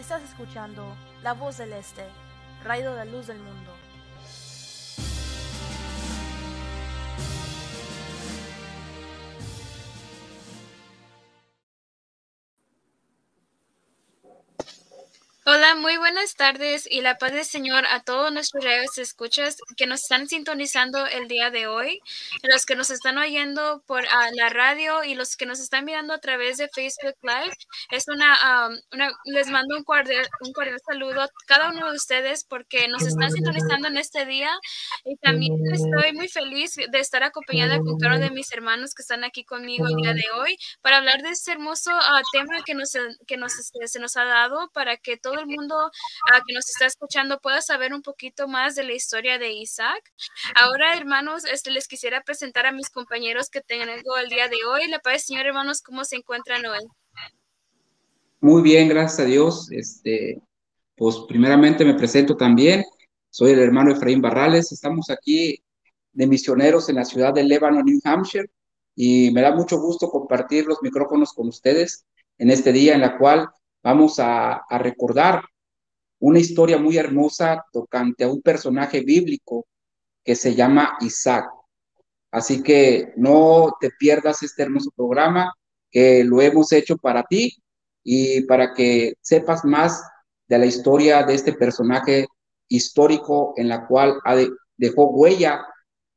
Estás 0.00 0.22
escuchando 0.22 0.96
La 1.22 1.34
Voz 1.34 1.58
del 1.58 1.74
Este, 1.74 2.02
rayo 2.64 2.94
de 2.94 3.04
luz 3.04 3.26
del 3.26 3.36
mundo. 3.36 3.70
Muy 15.90 15.96
buenas 15.96 16.36
tardes 16.36 16.86
y 16.88 17.00
la 17.00 17.18
paz 17.18 17.32
del 17.32 17.44
Señor 17.44 17.84
a 17.84 17.98
todos 17.98 18.32
nuestros 18.32 18.62
reyes 18.62 18.96
escuchas 18.98 19.56
que 19.76 19.88
nos 19.88 20.02
están 20.02 20.28
sintonizando 20.28 21.04
el 21.04 21.26
día 21.26 21.50
de 21.50 21.66
hoy, 21.66 22.00
los 22.44 22.64
que 22.64 22.76
nos 22.76 22.90
están 22.90 23.18
oyendo 23.18 23.82
por 23.88 24.04
ah, 24.08 24.28
la 24.36 24.50
radio 24.50 25.02
y 25.02 25.16
los 25.16 25.36
que 25.36 25.46
nos 25.46 25.58
están 25.58 25.84
mirando 25.84 26.14
a 26.14 26.20
través 26.20 26.58
de 26.58 26.68
Facebook 26.68 27.16
Live. 27.22 27.56
Es 27.90 28.04
una, 28.06 28.68
una 28.92 29.10
les 29.24 29.48
mando 29.48 29.76
un 29.76 29.82
cordial, 29.82 30.28
un 30.42 30.52
cordial 30.52 30.78
saludo 30.86 31.22
a 31.22 31.28
cada 31.46 31.70
uno 31.70 31.90
de 31.90 31.96
ustedes 31.96 32.44
porque 32.44 32.86
nos 32.86 33.02
están 33.02 33.32
sintonizando 33.32 33.88
en 33.88 33.96
este 33.96 34.26
día 34.26 34.50
y 35.04 35.16
también 35.16 35.54
estoy 35.72 36.12
muy 36.12 36.28
feliz 36.28 36.76
de 36.76 37.00
estar 37.00 37.24
acompañada 37.24 37.78
con 37.78 37.98
cada 37.98 38.14
uno 38.14 38.26
de 38.26 38.30
mis 38.30 38.52
hermanos 38.52 38.94
que 38.94 39.02
están 39.02 39.24
aquí 39.24 39.44
conmigo 39.44 39.88
el 39.88 39.96
día 39.96 40.14
de 40.14 40.24
hoy 40.38 40.56
para 40.82 40.98
hablar 40.98 41.20
de 41.22 41.30
este 41.30 41.50
hermoso 41.50 41.90
ah, 41.92 42.22
tema 42.32 42.62
que 42.64 42.74
nos 42.74 42.92
que 43.26 43.36
nos 43.36 43.58
este, 43.58 43.88
se 43.88 43.98
nos 43.98 44.16
ha 44.16 44.24
dado 44.24 44.70
para 44.72 44.96
que 44.96 45.16
todo 45.16 45.34
el 45.34 45.46
mundo 45.46 45.79
uh, 45.86 46.44
que 46.46 46.54
nos 46.54 46.68
está 46.68 46.86
escuchando 46.86 47.38
pueda 47.40 47.62
saber 47.62 47.92
un 47.92 48.02
poquito 48.02 48.48
más 48.48 48.74
de 48.74 48.84
la 48.84 48.92
historia 48.92 49.38
de 49.38 49.52
Isaac. 49.52 50.12
Ahora, 50.54 50.96
hermanos, 50.96 51.44
este, 51.44 51.70
les 51.70 51.88
quisiera 51.88 52.22
presentar 52.22 52.66
a 52.66 52.72
mis 52.72 52.90
compañeros 52.90 53.50
que 53.50 53.60
tengo 53.60 53.84
el 54.16 54.28
día 54.28 54.48
de 54.48 54.58
hoy. 54.68 54.88
Le 54.88 55.00
parece, 55.00 55.26
señor, 55.26 55.46
hermanos, 55.46 55.82
cómo 55.82 56.04
se 56.04 56.16
encuentran 56.16 56.64
hoy. 56.66 56.80
Muy 58.40 58.62
bien, 58.62 58.88
gracias 58.88 59.20
a 59.20 59.24
Dios. 59.24 59.70
Este, 59.70 60.40
pues 60.96 61.16
primeramente 61.28 61.84
me 61.84 61.94
presento 61.94 62.36
también. 62.36 62.84
Soy 63.30 63.52
el 63.52 63.60
hermano 63.60 63.92
Efraín 63.92 64.20
Barrales. 64.20 64.72
Estamos 64.72 65.10
aquí 65.10 65.62
de 66.12 66.26
misioneros 66.26 66.88
en 66.88 66.96
la 66.96 67.04
ciudad 67.04 67.32
de 67.32 67.44
Lebanon, 67.44 67.84
New 67.84 68.00
Hampshire, 68.04 68.50
y 68.94 69.30
me 69.30 69.42
da 69.42 69.54
mucho 69.54 69.80
gusto 69.80 70.10
compartir 70.10 70.66
los 70.66 70.82
micrófonos 70.82 71.32
con 71.32 71.48
ustedes 71.48 72.04
en 72.38 72.50
este 72.50 72.72
día 72.72 72.94
en 72.94 73.00
la 73.02 73.16
cual 73.18 73.48
vamos 73.82 74.18
a, 74.18 74.62
recordar 74.70 75.42
una 76.20 76.38
historia 76.38 76.78
muy 76.78 76.96
hermosa 76.96 77.64
tocante 77.72 78.24
a 78.24 78.28
un 78.28 78.42
personaje 78.42 79.00
bíblico 79.00 79.66
que 80.24 80.36
se 80.36 80.54
llama 80.54 80.96
Isaac. 81.00 81.50
Así 82.30 82.62
que 82.62 83.12
no 83.16 83.72
te 83.80 83.90
pierdas 83.98 84.42
este 84.42 84.62
hermoso 84.62 84.90
programa 84.94 85.52
que 85.90 86.22
lo 86.24 86.40
hemos 86.40 86.72
hecho 86.72 86.96
para 86.96 87.24
ti 87.24 87.56
y 88.04 88.42
para 88.42 88.72
que 88.74 89.14
sepas 89.20 89.64
más 89.64 90.02
de 90.46 90.58
la 90.58 90.66
historia 90.66 91.24
de 91.24 91.34
este 91.34 91.54
personaje 91.54 92.26
histórico 92.68 93.54
en 93.56 93.68
la 93.68 93.86
cual 93.86 94.20
dejó 94.76 95.10
huella 95.10 95.64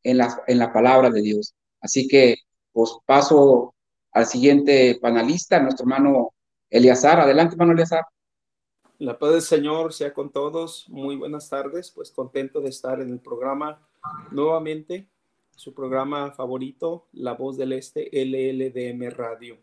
en 0.04 0.18
la, 0.18 0.44
en 0.48 0.59
la 0.59 0.72
palabra 0.72 1.09
de 1.09 1.22
Dios. 1.22 1.56
Así 1.81 2.08
que 2.08 2.36
pues 2.72 2.92
paso 3.06 3.74
al 4.12 4.26
siguiente 4.28 5.00
panelista, 5.02 5.59
nuestro 5.59 5.86
hermano 5.86 6.34
Eliazar, 6.74 7.20
adelante, 7.20 7.56
hermano. 7.56 7.80
La 9.04 9.20
paz 9.20 9.34
del 9.34 9.42
Señor 9.42 9.92
sea 9.92 10.14
con 10.14 10.32
todos. 10.32 10.88
Muy 10.88 11.18
buenas 11.18 11.50
tardes. 11.50 11.92
Pues 11.92 12.09
contento 12.09 12.62
de 12.62 12.70
estar 12.70 13.02
en 13.02 13.09
el 13.09 13.20
programa 13.20 13.86
nuevamente, 14.32 15.09
su 15.58 15.73
programa 15.73 16.32
favorito, 16.32 17.06
La 17.12 17.34
Voz 17.34 17.58
del 17.58 17.74
Este, 17.74 18.09
LLDM 18.14 19.09
Radio. 19.09 19.58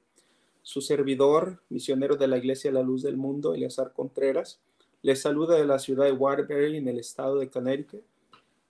Su 0.60 0.82
servidor, 0.82 1.62
misionero 1.70 2.16
de 2.16 2.28
la 2.28 2.36
Iglesia 2.36 2.70
La 2.70 2.82
Luz 2.82 3.02
del 3.02 3.16
Mundo, 3.16 3.54
Eliazar 3.54 3.94
Contreras, 3.94 4.60
les 5.00 5.22
saluda 5.22 5.56
de 5.56 5.64
la 5.64 5.78
ciudad 5.78 6.04
de 6.04 6.12
Waterbury, 6.12 6.76
en 6.76 6.88
el 6.88 6.98
estado 6.98 7.38
de 7.38 7.48
Connecticut, 7.48 8.04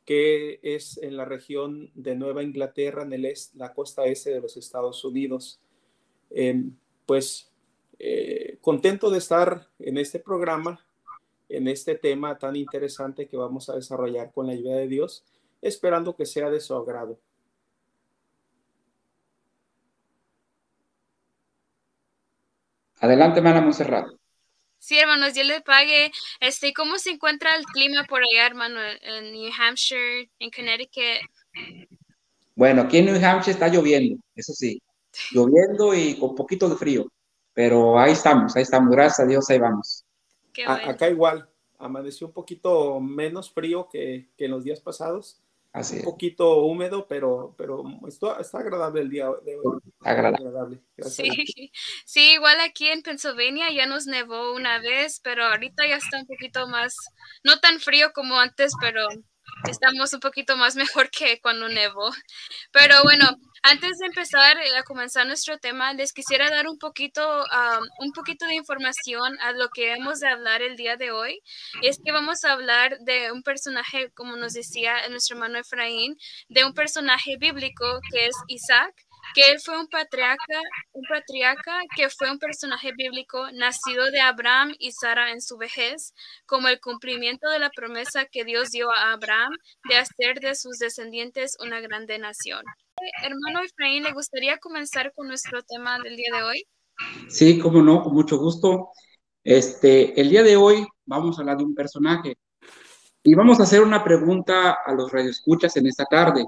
que 0.04 0.60
es 0.62 0.98
en 0.98 1.16
la 1.16 1.25
región 1.25 1.91
de 1.97 2.14
Nueva 2.14 2.44
Inglaterra, 2.44 3.02
en 3.02 3.12
el 3.12 3.25
este, 3.25 3.58
la 3.58 3.75
costa 3.75 4.04
este 4.04 4.31
de 4.31 4.41
los 4.41 4.56
Estados 4.56 5.04
Unidos. 5.04 5.58
Em, 6.31 6.76
pues 7.06 7.50
eh, 8.03 8.56
contento 8.62 9.11
de 9.11 9.19
estar 9.19 9.69
en 9.78 9.99
este 9.99 10.19
programa, 10.21 10.81
en 11.50 11.69
este 11.69 11.97
tema 11.97 12.38
tan 12.38 12.56
interesante 12.56 13.28
que 13.28 13.37
vamos 13.37 13.69
a 13.69 13.75
desarrollar 13.75 14.33
con 14.33 14.47
la 14.47 14.55
ayuda 14.55 14.77
de 14.77 14.88
Dios, 14.88 15.22
esperando 15.61 16.16
que 16.16 16.25
sea 16.25 16.49
de 16.49 16.61
su 16.61 16.75
agrado. 16.75 17.19
Adelante, 23.00 23.41
hermana 23.41 23.61
Monserrat. 23.61 24.09
Sí, 24.78 24.99
hermanos, 24.99 25.34
Dios 25.34 25.47
le 25.47 25.61
pague. 25.61 26.11
Este, 26.41 26.72
¿Cómo 26.72 26.99
se 26.99 27.11
encuentra 27.11 27.55
el 27.55 27.67
clima 27.67 28.05
por 28.05 28.22
allá, 28.22 28.47
hermano, 28.47 28.81
en 29.03 29.32
New 29.32 29.50
Hampshire, 29.59 30.31
en 30.38 30.50
Connecticut? 30.50 31.21
Bueno, 32.55 32.81
aquí 32.81 32.97
en 32.97 33.06
New 33.06 33.22
Hampshire 33.22 33.53
está 33.53 33.69
lloviendo, 33.69 34.22
eso 34.34 34.55
sí, 34.55 34.82
lloviendo 35.32 35.94
y 35.94 36.19
con 36.19 36.34
poquito 36.34 36.67
de 36.71 36.77
frío. 36.77 37.06
Pero 37.55 37.99
ahí 37.99 38.12
estamos, 38.12 38.56
ahí 38.56 38.62
estamos, 38.62 38.91
gracias 38.91 39.21
a 39.21 39.27
Dios, 39.27 39.49
ahí 39.50 39.59
vamos. 39.59 40.05
Acá 40.66 41.09
igual, 41.09 41.49
amaneció 41.78 42.27
un 42.27 42.33
poquito 42.33 43.00
menos 43.00 43.53
frío 43.53 43.88
que, 43.91 44.28
en 44.37 44.50
los 44.50 44.65
días 44.65 44.81
pasados. 44.81 45.41
Así 45.72 45.99
un 45.99 46.03
poquito 46.03 46.65
húmedo, 46.65 47.06
pero, 47.06 47.55
pero 47.56 47.84
está, 48.09 48.41
está, 48.41 48.59
agradable 48.59 49.03
el 49.03 49.11
día 49.11 49.28
de 49.44 49.56
hoy. 49.56 49.78
Agradable. 50.00 50.81
Sí, 50.99 51.31
sí, 52.05 52.33
igual 52.33 52.59
aquí 52.59 52.88
en 52.88 53.03
Pennsylvania 53.03 53.71
ya 53.71 53.87
nos 53.87 54.06
nevó 54.06 54.53
una 54.53 54.81
vez, 54.81 55.21
pero 55.22 55.44
ahorita 55.44 55.87
ya 55.87 55.97
está 55.97 56.19
un 56.19 56.27
poquito 56.27 56.67
más, 56.67 56.93
no 57.44 57.61
tan 57.61 57.78
frío 57.78 58.11
como 58.12 58.41
antes, 58.41 58.72
pero 58.81 59.06
estamos 59.69 60.12
un 60.12 60.21
poquito 60.21 60.56
más 60.56 60.76
mejor 60.76 61.10
que 61.10 61.41
cuando 61.41 61.69
nevó. 61.69 62.10
Pero 62.72 63.03
bueno, 63.03 63.26
antes 63.62 63.98
de 63.98 64.06
empezar 64.06 64.56
eh, 64.59 64.76
a 64.76 64.82
comenzar 64.82 65.26
nuestro 65.26 65.59
tema, 65.59 65.93
les 65.93 66.12
quisiera 66.12 66.48
dar 66.48 66.66
un 66.69 66.78
poquito, 66.78 67.44
un 67.99 68.12
poquito 68.12 68.47
de 68.47 68.54
información 68.54 69.38
a 69.41 69.53
lo 69.53 69.69
que 69.69 69.93
hemos 69.93 70.20
de 70.20 70.28
hablar 70.28 70.62
el 70.62 70.76
día 70.76 70.97
de 70.97 71.10
hoy. 71.10 71.43
Es 71.82 71.99
que 72.03 72.12
vamos 72.12 72.44
a 72.44 72.53
hablar 72.53 72.99
de 73.00 73.32
un 73.32 73.43
personaje, 73.43 74.10
como 74.12 74.37
nos 74.37 74.54
decía 74.54 75.09
nuestro 75.10 75.37
hermano 75.37 75.59
Efraín, 75.59 76.16
de 76.49 76.65
un 76.65 76.72
personaje 76.72 77.37
bíblico 77.38 78.00
que 78.10 78.26
es 78.26 78.37
Isaac 78.49 78.94
que 79.34 79.50
él 79.50 79.60
fue 79.60 79.78
un 79.78 79.88
patriarca, 79.88 80.60
un 80.92 81.04
patriarca 81.08 81.80
que 81.96 82.08
fue 82.10 82.30
un 82.30 82.38
personaje 82.38 82.92
bíblico 82.96 83.50
nacido 83.52 84.10
de 84.10 84.20
Abraham 84.20 84.74
y 84.78 84.92
Sara 84.92 85.32
en 85.32 85.41
su 85.41 85.56
vejez, 85.56 86.14
como 86.46 86.68
el 86.68 86.80
cumplimiento 86.80 87.48
de 87.50 87.58
la 87.58 87.70
promesa 87.70 88.26
que 88.26 88.44
Dios 88.44 88.70
dio 88.70 88.90
a 88.90 89.12
Abraham 89.12 89.52
de 89.88 89.96
hacer 89.96 90.40
de 90.40 90.54
sus 90.54 90.78
descendientes 90.78 91.56
una 91.60 91.80
grande 91.80 92.19
nación. 92.19 92.64
Hermano 93.22 93.60
Efraín, 93.64 94.02
¿le 94.02 94.12
gustaría 94.12 94.58
comenzar 94.58 95.12
con 95.14 95.28
nuestro 95.28 95.62
tema 95.62 95.98
del 96.00 96.16
día 96.16 96.36
de 96.36 96.42
hoy? 96.42 96.64
Sí, 97.28 97.58
cómo 97.58 97.82
no, 97.82 98.02
con 98.02 98.14
mucho 98.14 98.38
gusto. 98.38 98.90
Este, 99.42 100.20
el 100.20 100.28
día 100.28 100.42
de 100.42 100.56
hoy 100.56 100.86
vamos 101.06 101.38
a 101.38 101.40
hablar 101.40 101.56
de 101.56 101.64
un 101.64 101.74
personaje 101.74 102.36
y 103.22 103.34
vamos 103.34 103.60
a 103.60 103.62
hacer 103.62 103.82
una 103.82 104.04
pregunta 104.04 104.78
a 104.84 104.92
los 104.92 105.10
radioescuchas 105.10 105.76
en 105.76 105.86
esta 105.86 106.04
tarde, 106.04 106.46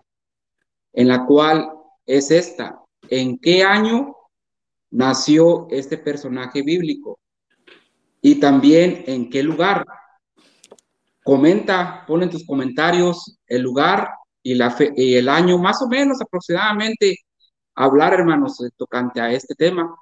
en 0.92 1.08
la 1.08 1.24
cual 1.24 1.70
es 2.06 2.30
esta. 2.30 2.78
¿En 3.08 3.38
qué 3.38 3.62
año 3.62 4.14
nació 4.90 5.66
este 5.70 5.98
personaje 5.98 6.62
bíblico? 6.62 7.18
Y 8.20 8.36
también 8.36 9.04
en 9.06 9.30
qué 9.30 9.42
lugar. 9.42 9.84
Comenta, 11.24 12.04
pon 12.06 12.22
en 12.22 12.30
tus 12.30 12.46
comentarios 12.46 13.38
el 13.46 13.62
lugar 13.62 14.10
y, 14.42 14.54
la 14.54 14.74
y 14.96 15.14
el 15.14 15.28
año, 15.28 15.58
más 15.58 15.80
o 15.82 15.88
menos 15.88 16.20
aproximadamente, 16.20 17.16
hablar, 17.74 18.14
hermanos, 18.14 18.58
tocante 18.76 19.20
a 19.20 19.32
este 19.32 19.54
tema. 19.54 19.94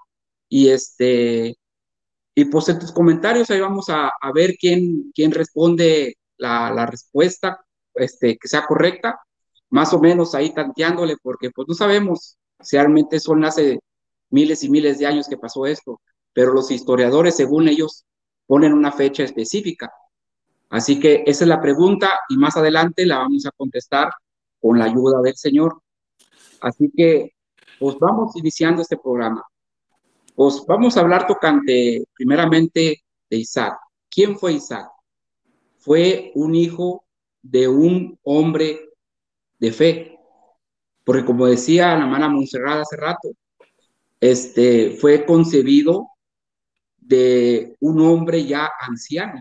Y 0.49 0.69
este, 0.69 1.57
y 2.35 2.45
pues 2.47 2.67
tus 2.79 2.93
comentarios 2.93 3.51
ahí 3.51 3.61
vamos 3.61 3.89
a, 3.89 4.11
ver 4.35 4.57
quién, 4.59 5.13
quién 5.15 5.31
responde 5.33 6.17
la, 6.39 6.71
la 6.73 6.87
respuesta 6.87 7.61
este, 7.95 8.39
que 8.39 8.49
sea 8.49 8.67
correcta 8.67 9.21
más 9.71 9.95
o 9.95 10.01
menos 10.01 10.35
ahí 10.35 10.53
tanteándole, 10.53 11.17
porque 11.23 11.51
pues 11.51 11.67
no 11.69 11.75
sabemos 11.75 12.37
si 12.61 12.77
realmente 12.77 13.21
son 13.21 13.45
hace 13.45 13.81
miles 14.31 14.63
y 14.65 14.71
miles 14.71 14.99
de 14.99 15.07
años 15.07 15.29
que 15.29 15.37
pasó 15.37 15.67
esto, 15.67 16.01
pero 16.33 16.53
los 16.53 16.71
historiadores, 16.71 17.37
según 17.37 17.69
ellos, 17.69 18.05
ponen 18.47 18.73
una 18.73 18.93
fecha 18.93 19.23
específica. 19.23 19.93
Así 20.69 21.01
que 21.01 21.25
esa 21.27 21.45
es 21.45 21.49
la 21.49 21.61
pregunta 21.61 22.11
y 22.29 22.37
más 22.37 22.57
adelante 22.57 23.07
la 23.07 23.19
vamos 23.19 23.47
a 23.47 23.51
contestar 23.51 24.11
con 24.61 24.79
la 24.79 24.85
ayuda 24.85 25.21
del 25.23 25.37
Señor. 25.37 25.81
Así 26.61 26.91
que, 26.97 27.33
pues 27.79 27.97
vamos 27.99 28.37
iniciando 28.37 28.83
este 28.83 28.97
programa. 28.97 29.45
Pues 30.35 30.65
vamos 30.67 30.97
a 30.97 31.01
hablar 31.01 31.27
tocante 31.27 32.05
primeramente 32.15 33.03
de 33.29 33.37
Isaac. 33.37 33.79
¿Quién 34.09 34.39
fue 34.39 34.55
Isaac? 34.55 34.89
Fue 35.79 36.31
un 36.35 36.55
hijo 36.55 37.05
de 37.43 37.67
un 37.69 38.19
hombre 38.23 38.90
de 39.61 39.73
fe. 39.73 40.19
Porque 41.05 41.25
como 41.25 41.47
decía 41.47 41.95
la 41.97 42.05
hermana 42.05 42.29
Monserrat 42.29 42.81
hace 42.81 42.97
rato, 42.97 43.31
este, 44.21 44.97
fue 45.01 45.25
concebido 45.25 46.09
de 46.99 47.77
un 47.81 48.01
hombre 48.01 48.45
ya 48.45 48.71
anciano, 48.81 49.41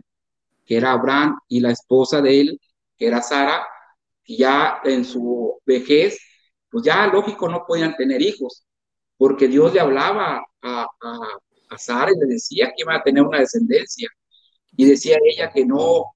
que 0.66 0.78
era 0.78 0.94
Abraham, 0.94 1.38
y 1.48 1.60
la 1.60 1.72
esposa 1.72 2.22
de 2.22 2.42
él, 2.42 2.62
que 2.98 3.08
era 3.08 3.22
Sara, 3.22 3.66
que 4.24 4.38
ya 4.38 4.80
en 4.84 5.06
su 5.06 5.60
vejez, 5.66 6.20
pues 6.70 6.84
ya 6.86 7.08
lógico 7.08 7.50
no 7.50 7.66
podían 7.68 7.96
tener 7.96 8.22
hijos, 8.22 8.66
porque 9.18 9.48
Dios 9.48 9.74
le 9.74 9.80
hablaba 9.82 10.42
a, 10.62 10.88
a, 11.02 11.78
Sara 11.78 12.12
y 12.12 12.20
le 12.20 12.34
decía 12.34 12.68
que 12.68 12.82
iba 12.84 12.96
a 12.96 13.04
tener 13.04 13.24
una 13.24 13.40
descendencia, 13.40 14.10
y 14.76 14.86
decía 14.86 15.18
ella 15.24 15.52
que 15.52 15.66
no, 15.66 16.16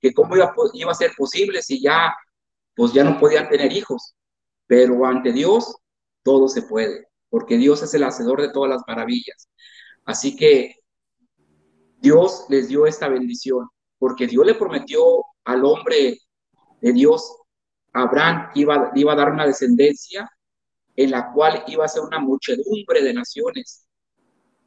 que 0.00 0.12
cómo 0.12 0.36
iba, 0.36 0.52
iba 0.74 0.90
a 0.90 0.94
ser 0.94 1.12
posible 1.16 1.62
si 1.62 1.80
ya, 1.80 2.12
pues 2.80 2.94
ya 2.94 3.04
no 3.04 3.20
podían 3.20 3.46
tener 3.50 3.70
hijos, 3.74 4.14
pero 4.66 5.04
ante 5.04 5.34
Dios 5.34 5.76
todo 6.22 6.48
se 6.48 6.62
puede, 6.62 7.08
porque 7.28 7.58
Dios 7.58 7.82
es 7.82 7.92
el 7.92 8.04
hacedor 8.04 8.40
de 8.40 8.50
todas 8.50 8.70
las 8.70 8.82
maravillas. 8.88 9.50
Así 10.06 10.34
que 10.34 10.76
Dios 11.98 12.46
les 12.48 12.68
dio 12.68 12.86
esta 12.86 13.10
bendición, 13.10 13.68
porque 13.98 14.26
Dios 14.26 14.46
le 14.46 14.54
prometió 14.54 15.02
al 15.44 15.62
hombre 15.66 16.20
de 16.80 16.92
Dios, 16.94 17.36
Abraham, 17.92 18.48
que 18.54 18.60
iba, 18.60 18.90
iba 18.94 19.12
a 19.12 19.16
dar 19.16 19.30
una 19.30 19.46
descendencia 19.46 20.26
en 20.96 21.10
la 21.10 21.34
cual 21.34 21.62
iba 21.66 21.84
a 21.84 21.88
ser 21.88 22.02
una 22.02 22.18
muchedumbre 22.18 23.02
de 23.02 23.12
naciones. 23.12 23.86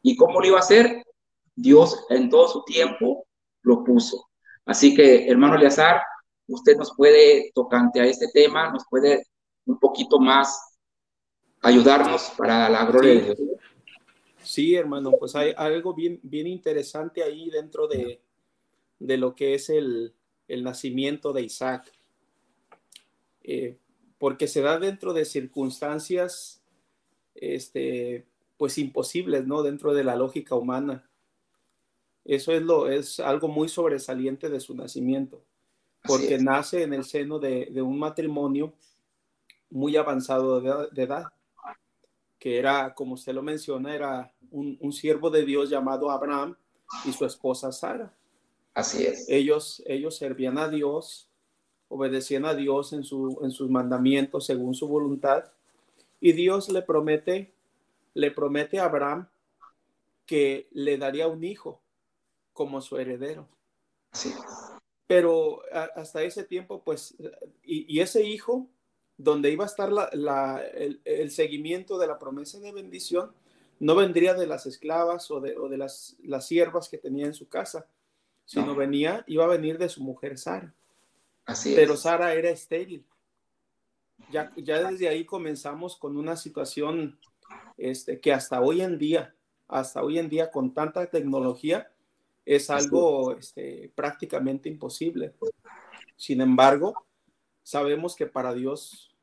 ¿Y 0.04 0.16
cómo 0.16 0.40
lo 0.40 0.46
iba 0.46 0.58
a 0.58 0.60
hacer? 0.60 1.04
Dios 1.56 2.06
en 2.12 2.30
todo 2.30 2.48
su 2.48 2.64
tiempo 2.64 3.26
lo 3.64 3.84
puso. 3.84 4.30
Así 4.68 4.94
que, 4.94 5.28
hermano 5.28 5.56
Eleazar, 5.56 6.04
usted 6.48 6.78
nos 6.78 6.94
puede, 6.96 7.52
tocante 7.54 8.02
a 8.02 8.06
este 8.06 8.28
tema, 8.34 8.72
nos 8.72 8.84
puede 8.90 9.26
un 9.66 9.80
poquito 9.80 10.20
más 10.20 10.78
ayudarnos 11.62 12.32
para 12.38 12.70
la 12.70 12.86
gloria 12.86 13.14
de 13.14 13.22
Dios. 13.22 13.40
Sí, 14.42 14.76
hermano, 14.76 15.12
pues 15.18 15.36
hay 15.36 15.54
algo 15.56 15.94
bien, 15.94 16.20
bien 16.22 16.48
interesante 16.48 17.24
ahí 17.24 17.50
dentro 17.50 17.88
de, 17.88 18.22
de 19.00 19.18
lo 19.18 19.34
que 19.34 19.54
es 19.54 19.70
el, 19.70 20.14
el 20.48 20.64
nacimiento 20.64 21.32
de 21.32 21.44
Isaac. 21.44 21.92
Eh, 23.44 23.78
porque 24.18 24.48
se 24.48 24.62
da 24.62 24.80
dentro 24.80 25.14
de 25.14 25.26
circunstancias, 25.26 26.62
este, 27.36 28.26
pues 28.58 28.78
imposibles, 28.78 29.46
¿no? 29.46 29.64
Dentro 29.64 29.94
de 29.94 30.04
la 30.04 30.16
lógica 30.16 30.56
humana. 30.56 31.10
Eso 32.24 32.54
es, 32.54 32.62
lo, 32.62 32.90
es 32.90 33.20
algo 33.20 33.50
muy 33.50 33.68
sobresaliente 33.68 34.50
de 34.50 34.62
su 34.62 34.76
nacimiento, 34.76 35.44
porque 36.04 36.38
nace 36.38 36.84
en 36.84 36.94
el 36.94 37.06
seno 37.06 37.40
de, 37.40 37.68
de, 37.72 37.82
un 37.82 37.98
matrimonio 37.98 38.74
muy 39.70 39.96
avanzado 39.96 40.60
de, 40.92 41.04
edad, 41.04 41.26
que 42.38 42.60
era, 42.60 42.94
como 42.94 43.14
usted 43.14 43.34
lo 43.34 43.42
menciona, 43.42 43.96
era 43.96 44.34
un, 44.52 44.78
un, 44.82 44.92
siervo 44.92 45.30
de 45.30 45.46
Dios 45.46 45.70
llamado 45.70 46.12
Abraham 46.12 46.56
y 47.06 47.14
su 47.14 47.26
esposa 47.26 47.72
Sara. 47.72 48.14
Así 48.74 49.06
es. 49.06 49.28
Ellos, 49.30 49.82
ellos 49.86 50.18
servían 50.18 50.58
a 50.58 50.68
Dios, 50.68 51.30
obedecían 51.88 52.46
a 52.46 52.54
Dios 52.54 52.92
en, 52.94 53.04
su, 53.04 53.40
en 53.42 53.52
sus 53.52 53.70
mandamientos 53.70 54.46
según 54.46 54.74
su 54.74 54.88
voluntad, 54.88 55.46
y 56.20 56.34
Dios 56.34 56.70
le 56.70 56.82
promete, 56.82 57.54
le 58.14 58.32
promete 58.32 58.80
a 58.80 58.86
Abraham 58.86 59.28
que 60.26 60.68
le 60.72 60.98
daría 60.98 61.28
un 61.28 61.44
hijo 61.44 61.82
como 62.54 62.82
su 62.82 62.98
heredero. 62.98 63.48
Sí. 64.12 64.34
Pero 65.08 65.62
hasta 65.96 66.24
ese 66.24 66.44
tiempo, 66.44 66.82
pues, 66.84 67.16
y, 67.64 68.00
ese 68.00 68.24
hijo, 68.24 68.68
donde 69.18 69.52
iba 69.52 69.66
a 69.66 69.68
estar 69.68 69.92
la, 69.92 70.64
el, 70.74 71.32
seguimiento 71.32 71.98
de 71.98 72.08
la 72.08 72.18
promesa 72.18 72.60
de 72.60 72.72
bendición, 72.72 73.34
no 73.80 73.96
vendría 73.96 74.34
de 74.34 74.48
las 74.48 74.66
esclavas 74.66 75.30
o 75.30 75.42
de, 75.42 75.58
o 75.58 75.68
de 75.68 75.78
las, 75.78 76.16
las 76.24 76.48
siervas 76.48 76.88
que 76.88 76.98
tenía 76.98 77.26
en 77.26 77.34
su 77.34 77.50
casa, 77.50 77.88
sino 78.46 78.76
venía, 78.76 79.24
iba 79.28 79.44
a 79.44 79.50
venir 79.50 79.78
de 79.78 79.90
su 79.90 80.02
mujer 80.02 80.38
Sara. 80.38 80.74
Así 81.46 81.74
Pero 81.76 81.98
Sara 81.98 82.34
era 82.34 82.50
estéril. 82.50 83.06
Ya, 84.32 84.54
ya 84.56 84.90
desde 84.90 85.10
ahí 85.10 85.26
comenzamos 85.26 85.98
con 85.98 86.18
una 86.18 86.38
situación 86.38 87.20
este, 87.78 88.20
que 88.20 88.32
hasta 88.32 88.62
hoy 88.62 88.82
en 88.82 88.98
día, 88.98 89.36
hasta 89.68 90.02
hoy 90.02 90.20
en 90.20 90.30
día 90.30 90.52
con 90.52 90.74
tanta 90.74 91.06
tecnología, 91.08 91.92
es 92.46 92.70
algo 92.70 93.34
este, 93.34 93.92
prácticamente 93.96 94.70
imposible. 94.70 95.34
Sin 96.16 96.42
embargo, 96.42 97.06
sabemos 97.64 98.16
que 98.16 98.26
para 98.26 98.54
Dios, 98.54 99.16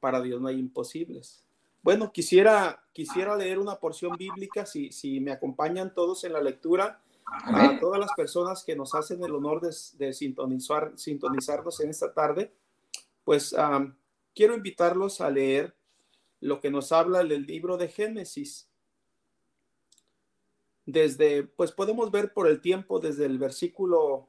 para 0.00 0.20
Dios 0.20 0.40
no 0.40 0.48
hay 0.48 0.58
imposibles. 0.58 1.44
Bueno, 1.82 2.12
quisiera, 2.12 2.84
quisiera 2.92 3.36
leer 3.36 3.58
una 3.58 3.76
porción 3.76 4.16
bíblica, 4.16 4.66
si, 4.66 4.92
si 4.92 5.20
me 5.20 5.32
acompañan 5.32 5.92
todos 5.94 6.22
en 6.24 6.32
la 6.32 6.40
lectura, 6.40 7.02
a 7.26 7.78
todas 7.80 7.98
las 7.98 8.12
personas 8.14 8.64
que 8.64 8.76
nos 8.76 8.94
hacen 8.94 9.22
el 9.24 9.34
honor 9.34 9.60
de, 9.60 10.12
sintonizar, 10.12 10.92
sintonizarnos 10.96 11.80
en 11.80 11.90
esta 11.90 12.12
tarde, 12.12 12.52
pues 13.24 13.54
quiero 14.34 14.54
invitarlos 14.54 15.20
a 15.20 15.30
leer 15.30 15.74
lo 16.40 16.60
que 16.60 16.70
nos 16.70 16.92
habla 16.92 17.20
el 17.20 17.46
libro 17.46 17.76
de 17.76 17.88
Génesis, 17.88 18.68
desde, 20.86 21.44
pues 21.44 21.72
podemos 21.72 22.10
ver 22.10 22.32
por 22.32 22.48
el 22.48 22.60
tiempo 22.60 22.98
desde 23.00 23.26
el 23.26 23.38
versículo 23.38 24.28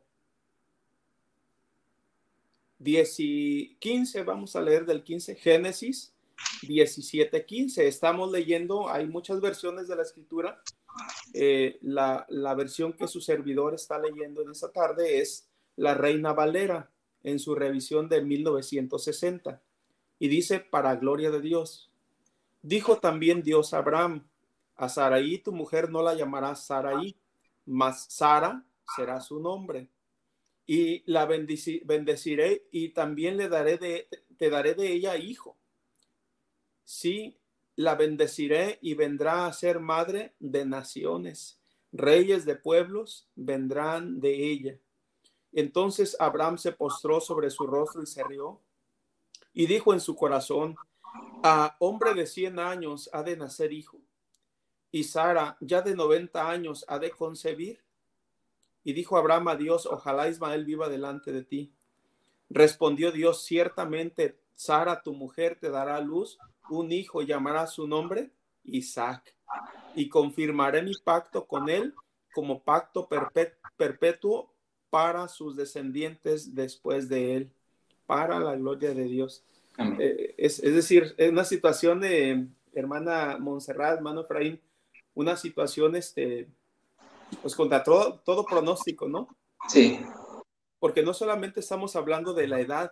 10 2.79 3.15
y 3.19 3.75
15, 3.79 4.23
vamos 4.23 4.55
a 4.55 4.61
leer 4.61 4.85
del 4.85 5.03
15, 5.03 5.35
Génesis 5.35 6.13
17, 6.67 7.45
15. 7.45 7.87
Estamos 7.87 8.31
leyendo, 8.31 8.89
hay 8.89 9.07
muchas 9.07 9.39
versiones 9.41 9.87
de 9.87 9.95
la 9.95 10.03
escritura. 10.03 10.61
Eh, 11.33 11.79
la, 11.81 12.25
la 12.29 12.53
versión 12.53 12.93
que 12.93 13.07
su 13.07 13.19
servidor 13.19 13.73
está 13.73 13.99
leyendo 13.99 14.41
en 14.41 14.51
esta 14.51 14.71
tarde 14.71 15.19
es 15.19 15.47
la 15.75 15.95
Reina 15.95 16.33
Valera 16.33 16.91
en 17.23 17.39
su 17.39 17.55
revisión 17.55 18.09
de 18.09 18.21
1960 18.21 19.61
y 20.19 20.27
dice 20.27 20.59
para 20.59 20.95
gloria 20.95 21.31
de 21.31 21.41
Dios. 21.41 21.89
Dijo 22.61 22.97
también 22.97 23.43
Dios 23.43 23.73
a 23.73 23.79
Abraham, 23.79 24.27
a 24.75 24.89
Saraí 24.89 25.37
tu 25.39 25.51
mujer 25.51 25.89
no 25.89 26.01
la 26.01 26.15
llamarás 26.15 26.65
Saraí, 26.65 27.15
mas 27.65 28.05
Sara 28.09 28.65
será 28.95 29.21
su 29.21 29.39
nombre. 29.39 29.89
Y 30.65 31.03
la 31.11 31.25
bendeciré 31.25 32.67
y 32.71 32.89
también 32.89 33.37
le 33.37 33.49
daré 33.49 33.77
de, 33.77 34.07
te 34.37 34.49
daré 34.49 34.73
de 34.73 34.91
ella 34.93 35.17
hijo. 35.17 35.57
Sí, 36.85 37.37
la 37.75 37.95
bendeciré 37.95 38.79
y 38.81 38.93
vendrá 38.93 39.45
a 39.45 39.53
ser 39.53 39.79
madre 39.79 40.35
de 40.39 40.65
naciones. 40.65 41.59
Reyes 41.91 42.45
de 42.45 42.55
pueblos 42.55 43.29
vendrán 43.35 44.19
de 44.19 44.51
ella. 44.51 44.79
Entonces 45.51 46.17
Abraham 46.19 46.57
se 46.57 46.71
postró 46.71 47.19
sobre 47.19 47.49
su 47.49 47.67
rostro 47.67 48.01
y 48.01 48.07
se 48.07 48.23
rió. 48.23 48.61
Y 49.53 49.67
dijo 49.67 49.93
en 49.93 49.99
su 49.99 50.15
corazón, 50.15 50.75
a 51.43 51.75
hombre 51.79 52.13
de 52.15 52.25
cien 52.25 52.57
años 52.57 53.09
ha 53.13 53.21
de 53.21 53.37
nacer 53.37 53.71
hijo 53.71 54.01
y 54.93 55.05
Sara, 55.05 55.57
ya 55.59 55.81
de 55.81 55.95
90 55.95 56.47
años, 56.51 56.85
ha 56.87 56.99
de 56.99 57.09
concebir. 57.09 57.81
Y 58.83 58.93
dijo 58.93 59.17
Abraham 59.17 59.47
a 59.47 59.55
Dios, 59.55 59.87
ojalá 59.87 60.29
Ismael 60.29 60.65
viva 60.65 60.87
delante 60.87 61.31
de 61.31 61.43
ti. 61.43 61.73
Respondió 62.47 63.11
Dios, 63.11 63.43
ciertamente 63.43 64.37
Sara, 64.53 65.01
tu 65.01 65.13
mujer, 65.13 65.57
te 65.59 65.71
dará 65.71 65.95
a 65.95 66.01
luz 66.01 66.37
un 66.69 66.91
hijo, 66.91 67.23
llamará 67.23 67.65
su 67.65 67.87
nombre 67.87 68.29
Isaac. 68.65 69.35
Y 69.95 70.09
confirmaré 70.09 70.83
mi 70.83 70.93
pacto 71.03 71.47
con 71.47 71.69
él 71.69 71.95
como 72.31 72.61
pacto 72.61 73.09
perpetuo 73.75 74.53
para 74.91 75.27
sus 75.27 75.55
descendientes 75.55 76.53
después 76.53 77.09
de 77.09 77.35
él, 77.35 77.51
para 78.05 78.39
la 78.39 78.55
gloria 78.55 78.93
de 78.93 79.05
Dios. 79.05 79.43
Eh, 79.99 80.35
es, 80.37 80.59
es, 80.59 80.75
decir, 80.75 81.15
es 81.17 81.31
una 81.31 81.45
situación 81.45 81.99
de 81.99 82.45
hermana 82.73 83.39
Montserrat, 83.39 83.97
hermano 83.97 84.21
Efraín, 84.21 84.61
una 85.15 85.37
situación, 85.37 85.95
este, 85.95 86.47
pues 87.41 87.55
contra 87.55 87.83
todo, 87.83 88.19
todo 88.23 88.45
pronóstico, 88.45 89.07
¿no? 89.07 89.27
Sí. 89.67 89.99
Porque 90.79 91.03
no 91.03 91.13
solamente 91.13 91.59
estamos 91.59 91.95
hablando 91.95 92.33
de 92.33 92.47
la 92.47 92.59
edad 92.59 92.91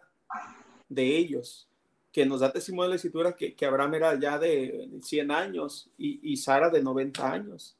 de 0.90 1.18
ellos, 1.18 1.68
que 2.12 2.26
nos 2.26 2.42
da 2.42 2.52
testimonio 2.52 2.84
de 2.84 2.90
la 2.90 2.96
escritura 2.96 3.36
que, 3.36 3.56
que 3.56 3.66
Abraham 3.66 3.96
era 3.96 4.20
ya 4.20 4.38
de 4.38 4.90
100 5.02 5.32
años 5.32 5.90
y, 5.98 6.20
y 6.32 6.38
Sara 6.38 6.70
de 6.70 6.82
90 6.82 7.32
años. 7.32 7.78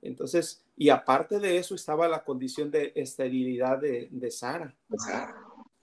Entonces, 0.00 0.62
y 0.76 0.88
aparte 0.88 1.38
de 1.38 1.58
eso 1.58 1.74
estaba 1.74 2.08
la 2.08 2.24
condición 2.24 2.70
de 2.70 2.92
esterilidad 2.94 3.78
de, 3.78 4.08
de 4.10 4.30
Sara. 4.30 4.74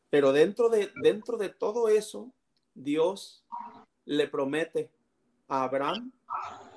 Pero 0.10 0.31
dentro 0.31 0.69
de, 0.69 0.91
dentro 1.01 1.38
de 1.38 1.50
todo 1.50 1.89
eso, 1.89 2.31
Dios 2.74 3.43
le 4.05 4.27
promete 4.27 4.89
a 5.48 5.63
Abraham 5.63 6.12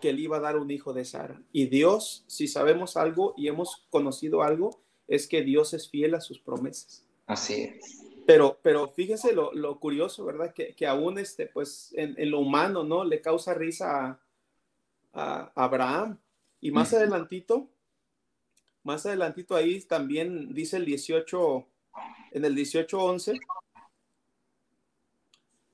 que 0.01 0.11
él 0.11 0.21
iba 0.21 0.37
a 0.37 0.41
dar 0.41 0.57
un 0.57 0.71
hijo 0.71 0.93
de 0.93 1.05
Sara. 1.05 1.41
Y 1.53 1.67
Dios, 1.67 2.25
si 2.27 2.49
sabemos 2.49 2.97
algo 2.97 3.35
y 3.37 3.49
hemos 3.49 3.87
conocido 3.91 4.43
algo, 4.43 4.81
es 5.09 5.27
que 5.27 5.43
Dios 5.43 5.75
es 5.75 5.89
fiel 5.89 6.15
a 6.15 6.21
sus 6.21 6.39
promesas. 6.39 7.05
Así 7.27 7.63
es. 7.63 8.03
Pero, 8.27 8.59
pero 8.63 8.89
fíjese 8.89 9.33
lo, 9.33 9.53
lo 9.53 9.79
curioso, 9.79 10.25
¿verdad? 10.25 10.53
Que, 10.53 10.75
que, 10.75 10.87
aún 10.87 11.19
este, 11.19 11.47
pues 11.47 11.93
en, 11.97 12.15
en, 12.19 12.31
lo 12.31 12.41
humano, 12.41 12.83
¿no? 12.83 13.05
Le 13.05 13.21
causa 13.21 13.55
risa 13.55 14.21
a, 15.13 15.53
a 15.53 15.53
Abraham. 15.55 16.19
Y 16.61 16.73
más 16.73 16.93
adelantito, 16.93 17.69
más 18.83 19.07
adelantito 19.07 19.55
ahí 19.55 19.81
también 19.83 20.53
dice 20.55 20.79
el 20.79 20.85
18, 20.85 21.67
en 22.33 22.45
el 22.45 22.57
18.11, 22.57 23.39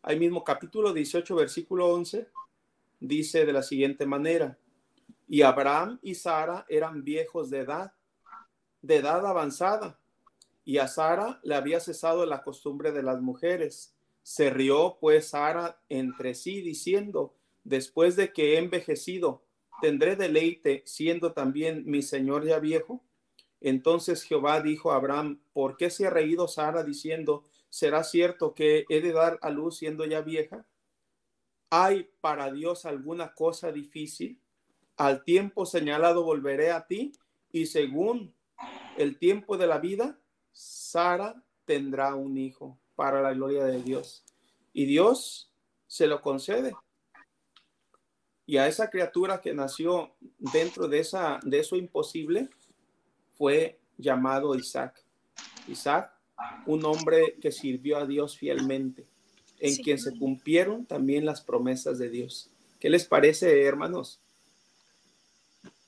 ahí 0.03 0.19
mismo 0.19 0.45
capítulo 0.45 0.93
18, 0.93 1.35
versículo 1.35 1.89
11, 1.89 2.29
dice 3.03 3.45
de 3.45 3.53
la 3.53 3.63
siguiente 3.63 4.07
manera, 4.07 4.59
y 5.29 5.43
Abraham 5.43 5.99
y 6.03 6.15
Sara 6.15 6.65
eran 6.69 7.05
viejos 7.05 7.51
de 7.51 7.61
edad, 7.61 7.93
de 8.81 8.97
edad 8.97 9.27
avanzada, 9.27 9.99
y 10.65 10.79
a 10.79 10.89
Sara 10.89 11.41
le 11.43 11.55
había 11.55 11.81
cesado 11.81 12.25
la 12.27 12.43
costumbre 12.43 12.93
de 12.93 13.03
las 13.03 13.21
mujeres. 13.21 13.95
Se 14.23 14.51
rió 14.51 14.99
pues 15.01 15.29
Sara 15.31 15.81
entre 15.89 16.35
sí 16.35 16.61
diciendo, 16.61 17.35
después 17.65 18.15
de 18.15 18.33
que 18.33 18.55
he 18.55 18.59
envejecido, 18.59 19.43
tendré 19.81 20.15
deleite 20.15 20.83
siendo 20.87 21.33
también 21.33 21.83
mi 21.87 22.03
señor 22.03 22.47
ya 22.47 22.61
viejo. 22.61 23.03
Entonces 23.61 24.23
Jehová 24.23 24.61
dijo 24.61 24.93
a 24.93 24.97
Abraham, 24.97 25.41
¿por 25.53 25.77
qué 25.77 25.91
se 25.91 26.07
ha 26.07 26.11
reído 26.11 26.47
Sara 26.47 26.85
diciendo, 26.85 27.45
será 27.69 28.05
cierto 28.05 28.55
que 28.55 28.85
he 28.89 29.01
de 29.01 29.13
dar 29.13 29.39
a 29.43 29.51
luz 29.51 29.79
siendo 29.79 30.05
ya 30.05 30.21
vieja? 30.21 30.65
¿Hay 31.75 32.11
para 32.21 32.53
Dios 32.53 32.85
alguna 32.85 33.33
cosa 33.33 33.73
difícil? 33.73 34.39
Al 34.99 35.25
tiempo 35.25 35.65
señalado 35.65 36.23
volveré 36.23 36.71
a 36.71 36.87
ti 36.87 37.13
y 37.51 37.65
según 37.65 38.35
el 38.99 39.19
tiempo 39.19 39.57
de 39.57 39.67
la 39.67 39.79
vida, 39.79 40.21
Sara 40.53 41.43
tendrá 41.65 42.15
un 42.15 42.37
hijo 42.37 42.79
para 42.95 43.23
la 43.23 43.33
gloria 43.33 43.65
de 43.65 43.83
Dios. 43.83 44.23
Y 44.75 44.85
Dios 44.85 45.51
se 45.87 46.07
lo 46.07 46.21
concede. 46.21 46.75
Y 48.45 48.59
a 48.59 48.69
esa 48.69 48.91
criatura 48.91 49.41
que 49.41 49.55
nació 49.55 50.15
dentro 50.21 50.89
de, 50.89 50.99
esa, 50.99 51.41
de 51.43 51.61
eso 51.61 51.77
imposible 51.77 52.51
fue 53.33 53.81
llamado 53.97 54.55
Isaac. 54.57 55.03
Isaac, 55.69 56.13
un 56.67 56.85
hombre 56.85 57.39
que 57.41 57.51
sirvió 57.51 57.97
a 57.97 58.05
Dios 58.05 58.37
fielmente, 58.37 59.09
en 59.63 59.77
quien 59.77 59.99
se 59.99 60.19
cumplieron 60.19 60.85
también 60.85 61.25
las 61.25 61.41
promesas 61.41 61.97
de 61.97 62.09
Dios. 62.09 62.51
¿Qué 62.81 62.91
les 62.91 63.07
parece, 63.07 63.65
hermanos? 63.65 64.21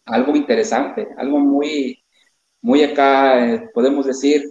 Algo 0.05 0.37
interesante, 0.37 1.09
algo 1.17 1.41
muy, 1.41 2.01
muy 2.61 2.85
acá, 2.85 3.53
eh, 3.53 3.69
podemos 3.75 4.07
decir, 4.07 4.49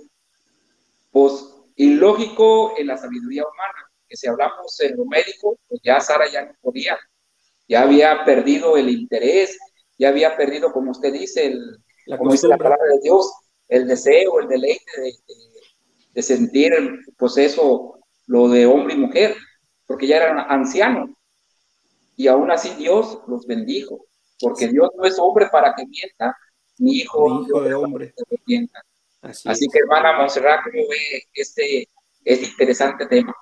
pues 1.09 1.45
ilógico 1.77 2.77
en 2.77 2.87
la 2.87 2.97
sabiduría 2.97 3.43
humana, 3.43 3.89
que 4.09 4.17
si 4.17 4.27
hablamos 4.27 4.77
en 4.81 4.97
lo 4.97 5.05
médico, 5.05 5.57
pues 5.69 5.79
ya 5.85 6.01
Sara 6.01 6.29
ya 6.29 6.43
no 6.43 6.53
podía, 6.61 6.99
ya 7.69 7.83
había 7.83 8.25
perdido 8.25 8.75
el 8.75 8.89
interés, 8.89 9.57
ya 9.97 10.09
había 10.09 10.35
perdido, 10.35 10.73
como 10.73 10.91
usted 10.91 11.13
dice, 11.13 11.45
el, 11.45 11.77
la 12.07 12.17
como 12.17 12.33
dice 12.33 12.49
la 12.49 12.57
palabra 12.57 12.87
de 12.91 12.99
Dios, 13.03 13.31
el 13.69 13.87
deseo, 13.87 14.41
el 14.41 14.49
deleite 14.49 15.01
de, 15.01 15.13
de, 16.13 16.21
sentir, 16.21 16.73
pues 17.17 17.37
eso, 17.37 18.02
lo 18.27 18.47
de 18.49 18.65
hombre 18.65 18.93
y 18.93 18.97
mujer, 18.97 19.35
porque 19.85 20.07
ya 20.07 20.17
eran 20.17 20.39
ancianos. 20.39 21.09
Y 22.15 22.27
aún 22.27 22.51
así 22.51 22.73
Dios 22.75 23.19
los 23.27 23.45
bendijo, 23.45 24.05
porque 24.39 24.67
Dios 24.67 24.89
no 24.97 25.05
es 25.05 25.17
hombre 25.19 25.47
para 25.51 25.73
que 25.75 25.85
mienta, 25.85 26.35
ni 26.77 26.97
hijo, 26.97 27.43
de 27.61 27.73
hombre. 27.73 28.13
Para 28.15 28.29
que 28.29 28.43
mienta. 28.45 28.81
Así, 29.21 29.67
que, 29.71 29.79
hermana 29.79 30.17
Monserrat, 30.17 30.63
¿cómo 30.63 30.87
ve 30.89 31.23
este, 31.33 31.87
este 32.25 32.45
interesante 32.45 33.05
tema? 33.07 33.33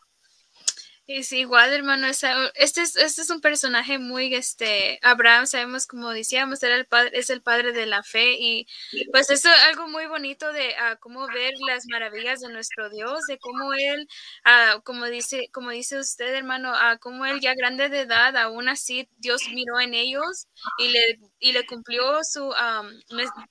Sí, 1.24 1.40
igual, 1.40 1.74
hermano, 1.74 2.08
este 2.08 2.30
es, 2.56 2.96
este 2.96 3.22
es 3.22 3.30
un 3.30 3.42
personaje 3.42 3.98
muy, 4.00 4.34
este, 4.36 5.00
Abraham, 5.02 5.46
sabemos, 5.48 5.88
como 5.88 6.10
decíamos, 6.12 6.62
era 6.64 6.76
el 6.76 6.86
padre, 6.86 7.12
es 7.18 7.30
el 7.30 7.42
padre 7.42 7.74
de 7.74 7.86
la 7.86 8.04
fe 8.04 8.36
y 8.40 8.68
pues 9.12 9.30
eso 9.30 9.50
es 9.50 9.60
algo 9.70 9.88
muy 9.88 10.06
bonito 10.08 10.54
de 10.54 10.70
uh, 10.70 10.98
cómo 11.00 11.28
ver 11.28 11.54
las 11.68 11.86
maravillas 11.88 12.40
de 12.42 12.50
nuestro 12.50 12.90
Dios, 12.90 13.20
de 13.28 13.38
cómo 13.40 13.74
Él, 13.74 14.08
uh, 14.46 14.82
como 14.84 15.06
dice, 15.08 15.50
como 15.52 15.72
dice 15.72 16.00
usted, 16.00 16.34
hermano, 16.36 16.72
uh, 16.72 16.98
cómo 17.00 17.26
Él 17.26 17.40
ya 17.42 17.56
grande 17.56 17.90
de 17.90 18.02
edad, 18.02 18.38
aún 18.38 18.70
así 18.70 19.10
Dios 19.18 19.42
miró 19.54 19.80
en 19.80 19.94
ellos 19.96 20.48
y 20.78 20.90
le, 20.90 21.20
y 21.40 21.52
le 21.52 21.66
cumplió 21.66 22.20
su, 22.24 22.54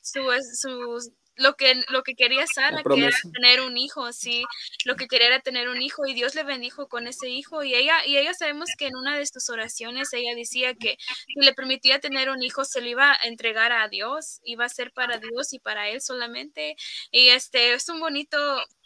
su, 0.03 0.21
su 0.55 1.13
lo 1.41 1.57
que, 1.57 1.83
lo 1.89 2.03
que 2.03 2.15
quería 2.15 2.45
Sara, 2.47 2.83
que 2.83 3.05
era 3.05 3.17
tener 3.33 3.63
un 3.63 3.77
hijo, 3.77 4.13
sí, 4.13 4.45
lo 4.85 4.97
que 4.97 5.09
quería 5.09 5.29
era 5.29 5.41
tener 5.41 5.69
un 5.69 5.81
hijo 5.81 6.07
y 6.07 6.15
Dios 6.15 6.35
le 6.35 6.45
bendijo 6.45 6.89
con 6.89 7.07
ese 7.07 7.29
hijo 7.29 7.63
y 7.63 7.75
ella, 7.75 8.07
y 8.07 8.19
ella 8.19 8.35
sabemos 8.35 8.69
que 8.79 8.87
en 8.87 8.97
una 8.97 9.17
de 9.17 9.27
sus 9.27 9.49
oraciones 9.49 10.13
ella 10.13 10.35
decía 10.35 10.75
que 10.75 10.97
si 11.27 11.41
le 11.41 11.55
permitía 11.55 11.99
tener 11.99 12.29
un 12.29 12.43
hijo 12.43 12.65
se 12.65 12.81
lo 12.83 12.89
iba 12.89 13.13
a 13.13 13.27
entregar 13.27 13.73
a 13.73 13.89
Dios, 13.89 14.41
iba 14.45 14.67
a 14.67 14.69
ser 14.69 14.93
para 14.93 15.19
Dios 15.19 15.53
y 15.53 15.59
para 15.59 15.89
él 15.89 16.01
solamente 16.03 16.77
y 17.11 17.29
este 17.29 17.73
es 17.73 17.89
un 17.89 18.01
bonito, 18.01 18.37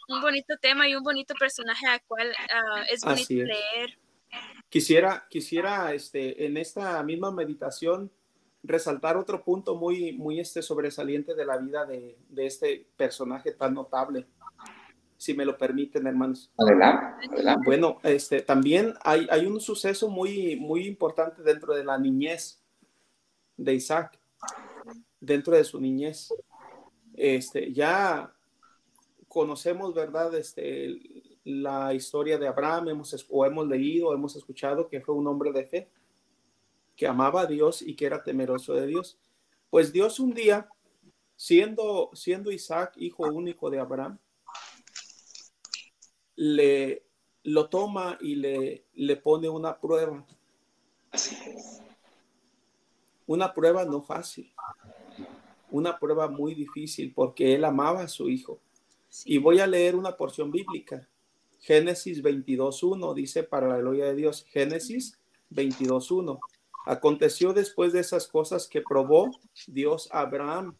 un 0.07 0.21
bonito 0.21 0.55
tema 0.61 0.87
y 0.87 0.95
un 0.95 1.03
bonito 1.03 1.33
personaje 1.37 1.85
al 1.87 2.01
cual 2.07 2.33
ah, 2.53 2.85
es 2.89 3.01
bonito 3.01 3.33
leer. 3.33 3.99
Quisiera, 4.69 5.25
quisiera 5.29 5.93
este, 5.93 6.45
en 6.45 6.57
esta 6.57 7.01
misma 7.03 7.31
meditación 7.31 8.11
resaltar 8.67 9.17
otro 9.17 9.43
punto 9.43 9.75
muy, 9.75 10.13
muy 10.13 10.39
este 10.39 10.61
sobresaliente 10.61 11.35
de 11.35 11.45
la 11.45 11.57
vida 11.57 11.85
de, 11.85 12.17
de, 12.29 12.45
este 12.45 12.87
personaje 12.97 13.51
tan 13.51 13.73
notable, 13.73 14.27
si 15.17 15.33
me 15.33 15.45
lo 15.45 15.57
permiten, 15.57 16.07
hermanos. 16.07 16.51
Adelante, 16.57 17.27
adelante. 17.31 17.61
Bueno, 17.65 17.99
este, 18.03 18.41
también 18.41 18.93
hay, 19.03 19.27
hay 19.29 19.45
un 19.45 19.59
suceso 19.59 20.09
muy, 20.09 20.55
muy 20.55 20.85
importante 20.85 21.41
dentro 21.41 21.73
de 21.73 21.83
la 21.83 21.97
niñez 21.97 22.61
de 23.57 23.73
Isaac, 23.73 24.19
dentro 25.19 25.55
de 25.55 25.63
su 25.63 25.79
niñez. 25.79 26.33
Este, 27.13 27.71
ya 27.73 28.33
conocemos, 29.27 29.93
¿verdad? 29.93 30.33
Este, 30.35 30.99
la 31.43 31.93
historia 31.93 32.37
de 32.37 32.47
Abraham, 32.47 32.89
hemos, 32.89 33.25
o 33.29 33.45
hemos 33.45 33.67
leído, 33.67 34.13
hemos 34.13 34.35
escuchado 34.35 34.87
que 34.89 35.01
fue 35.01 35.15
un 35.15 35.27
hombre 35.27 35.51
de 35.51 35.65
fe 35.65 35.89
que 36.95 37.07
amaba 37.07 37.41
a 37.41 37.45
Dios 37.45 37.81
y 37.81 37.95
que 37.95 38.05
era 38.05 38.23
temeroso 38.23 38.73
de 38.73 38.87
Dios. 38.87 39.17
Pues 39.69 39.91
Dios 39.91 40.19
un 40.19 40.33
día, 40.33 40.69
siendo, 41.35 42.09
siendo 42.13 42.51
Isaac 42.51 42.93
hijo 42.97 43.23
único 43.23 43.69
de 43.69 43.79
Abraham, 43.79 44.19
le 46.35 47.05
lo 47.45 47.69
toma 47.69 48.17
y 48.21 48.35
le, 48.35 48.85
le 48.93 49.17
pone 49.17 49.47
una 49.47 49.79
prueba. 49.79 50.25
Una 53.27 53.53
prueba 53.53 53.85
no 53.85 54.01
fácil, 54.01 54.51
una 55.71 55.97
prueba 55.97 56.27
muy 56.27 56.53
difícil 56.53 57.13
porque 57.13 57.55
él 57.55 57.63
amaba 57.63 58.01
a 58.01 58.07
su 58.07 58.29
hijo. 58.29 58.59
Y 59.23 59.37
voy 59.37 59.59
a 59.59 59.67
leer 59.67 59.95
una 59.95 60.17
porción 60.17 60.51
bíblica. 60.51 61.07
Génesis 61.59 62.21
22.1 62.21 63.13
dice 63.13 63.43
para 63.43 63.67
la 63.67 63.77
gloria 63.77 64.05
de 64.05 64.15
Dios. 64.15 64.45
Génesis 64.49 65.19
22.1. 65.51 66.39
Aconteció 66.85 67.53
después 67.53 67.93
de 67.93 67.99
esas 67.99 68.27
cosas 68.27 68.67
que 68.67 68.81
probó 68.81 69.31
Dios 69.67 70.07
a 70.11 70.21
Abraham 70.21 70.77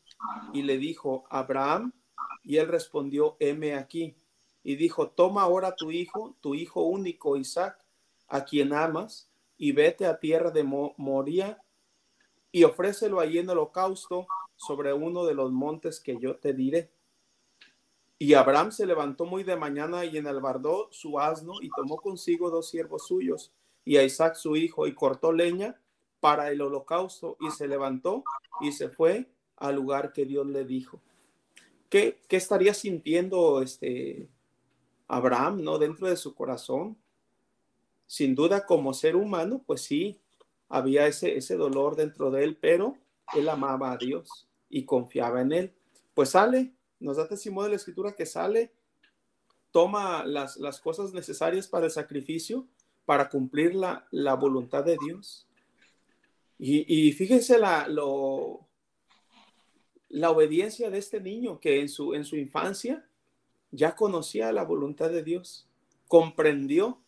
y 0.54 0.62
le 0.62 0.78
dijo, 0.78 1.26
Abraham, 1.30 1.94
y 2.44 2.58
él 2.58 2.68
respondió, 2.68 3.38
heme 3.40 3.76
aquí. 3.76 4.16
Y 4.64 4.76
dijo, 4.76 5.10
toma 5.10 5.44
ahora 5.44 5.76
tu 5.76 5.92
hijo, 5.92 6.36
tu 6.42 6.56
hijo 6.56 6.84
único 6.84 7.38
Isaac, 7.38 7.84
a 8.28 8.46
quien 8.46 8.74
amas, 8.74 9.30
y 9.58 9.72
vete 9.72 10.06
a 10.06 10.20
tierra 10.20 10.52
de 10.52 10.64
Moría 10.64 11.62
y 12.52 12.64
ofrécelo 12.64 13.20
allí 13.20 13.40
en 13.40 13.50
holocausto 13.50 14.28
sobre 14.56 14.94
uno 14.94 15.26
de 15.26 15.34
los 15.34 15.52
montes 15.52 16.00
que 16.00 16.18
yo 16.20 16.38
te 16.38 16.54
diré. 16.54 16.92
Y 18.18 18.34
Abraham 18.34 18.72
se 18.72 18.86
levantó 18.86 19.26
muy 19.26 19.44
de 19.44 19.58
mañana 19.58 20.06
y 20.06 20.18
enalbardó 20.18 20.88
su 20.92 21.20
asno 21.20 21.54
y 21.62 21.70
tomó 21.76 21.98
consigo 21.98 22.50
dos 22.50 22.70
siervos 22.70 23.08
suyos 23.08 23.52
y 23.84 23.98
a 23.98 24.04
Isaac 24.04 24.36
su 24.36 24.56
hijo 24.56 24.88
y 24.88 24.94
cortó 24.94 25.34
leña 25.34 25.80
para 26.26 26.50
el 26.50 26.60
holocausto 26.60 27.38
y 27.40 27.52
se 27.52 27.68
levantó 27.68 28.24
y 28.60 28.72
se 28.72 28.90
fue 28.90 29.30
al 29.58 29.76
lugar 29.76 30.12
que 30.12 30.26
Dios 30.26 30.48
le 30.48 30.66
dijo. 30.66 31.00
¿Qué, 31.88 32.20
qué 32.28 32.38
estaría 32.38 32.74
sintiendo 32.74 33.62
este 33.62 34.28
Abraham, 35.08 35.62
no? 35.62 35.78
Dentro 35.78 36.08
de 36.08 36.18
su 36.18 36.34
corazón. 36.34 36.98
Sin 38.08 38.34
duda, 38.34 38.66
como 38.66 38.96
ser 38.96 39.16
humano, 39.16 39.62
pues 39.68 39.82
sí, 39.84 40.20
había 40.68 41.06
ese, 41.06 41.38
ese 41.38 41.58
dolor 41.58 41.96
dentro 41.96 42.32
de 42.32 42.44
él, 42.44 42.58
pero 42.60 42.98
él 43.36 43.48
amaba 43.48 43.92
a 43.92 43.98
Dios 43.98 44.48
y 44.68 44.84
confiaba 44.84 45.42
en 45.42 45.52
él. 45.52 45.76
Pues 46.16 46.30
sale, 46.30 46.74
nos 47.00 47.18
da 47.18 47.28
testimonio 47.28 47.66
de 47.66 47.70
la 47.70 47.76
escritura 47.76 48.16
que 48.16 48.26
sale, 48.26 48.74
toma 49.70 50.26
las, 50.26 50.58
las 50.58 50.80
cosas 50.80 51.14
necesarias 51.14 51.68
para 51.68 51.86
el 51.86 51.92
sacrificio, 51.92 52.66
para 53.06 53.30
cumplir 53.30 53.76
la, 53.76 54.08
la 54.10 54.34
voluntad 54.34 54.84
de 54.84 54.98
Dios. 55.00 55.46
Y, 56.58 57.12
fíjense 57.12 57.58
la, 57.58 57.88
lo, 57.88 58.66
la 60.10 60.32
obediencia 60.32 60.90
de 60.90 60.98
este 60.98 61.20
niño 61.20 61.60
que 61.60 61.82
en 61.82 61.90
su, 61.90 62.14
en 62.14 62.24
su 62.24 62.38
infancia 62.38 63.06
ya 63.72 63.96
conocía 63.96 64.54
la 64.54 64.64
voluntad 64.64 65.10
de 65.10 65.24
Dios, 65.24 65.68
comprendió, 66.08 67.02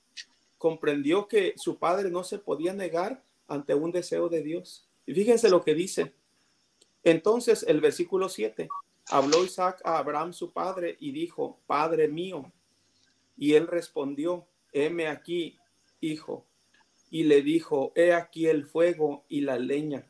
comprendió 0.57 1.27
que 1.27 1.53
su 1.55 1.79
padre 1.79 2.09
no 2.09 2.23
se 2.23 2.39
podía 2.39 2.73
negar 2.73 3.23
ante 3.47 3.73
un 3.73 3.91
deseo 3.91 4.27
de 4.27 4.43
Dios. 4.43 4.87
Y 5.05 5.13
fíjense 5.13 5.49
lo 5.49 5.63
que 5.63 5.73
dice. 5.73 6.13
Entonces 7.03 7.63
el 7.67 7.79
versículo 7.79 8.27
7, 8.27 8.67
Habló 9.09 9.45
Isaac 9.45 9.81
a 9.85 9.99
Abraham 9.99 10.33
su 10.33 10.51
padre 10.51 10.97
y 10.99 11.11
dijo, 11.11 11.61
Padre 11.65 12.09
mío. 12.09 12.51
Y 13.37 13.53
él 13.53 13.67
respondió, 13.67 14.45
heme 14.73 15.07
aquí, 15.07 15.57
hijo. 16.01 16.45
Y 17.09 17.23
le 17.23 17.41
dijo, 17.41 17.91
he 17.95 18.13
aquí 18.13 18.47
el 18.47 18.65
fuego 18.65 19.23
y 19.29 19.41
la 19.41 19.57
leña. 19.57 20.05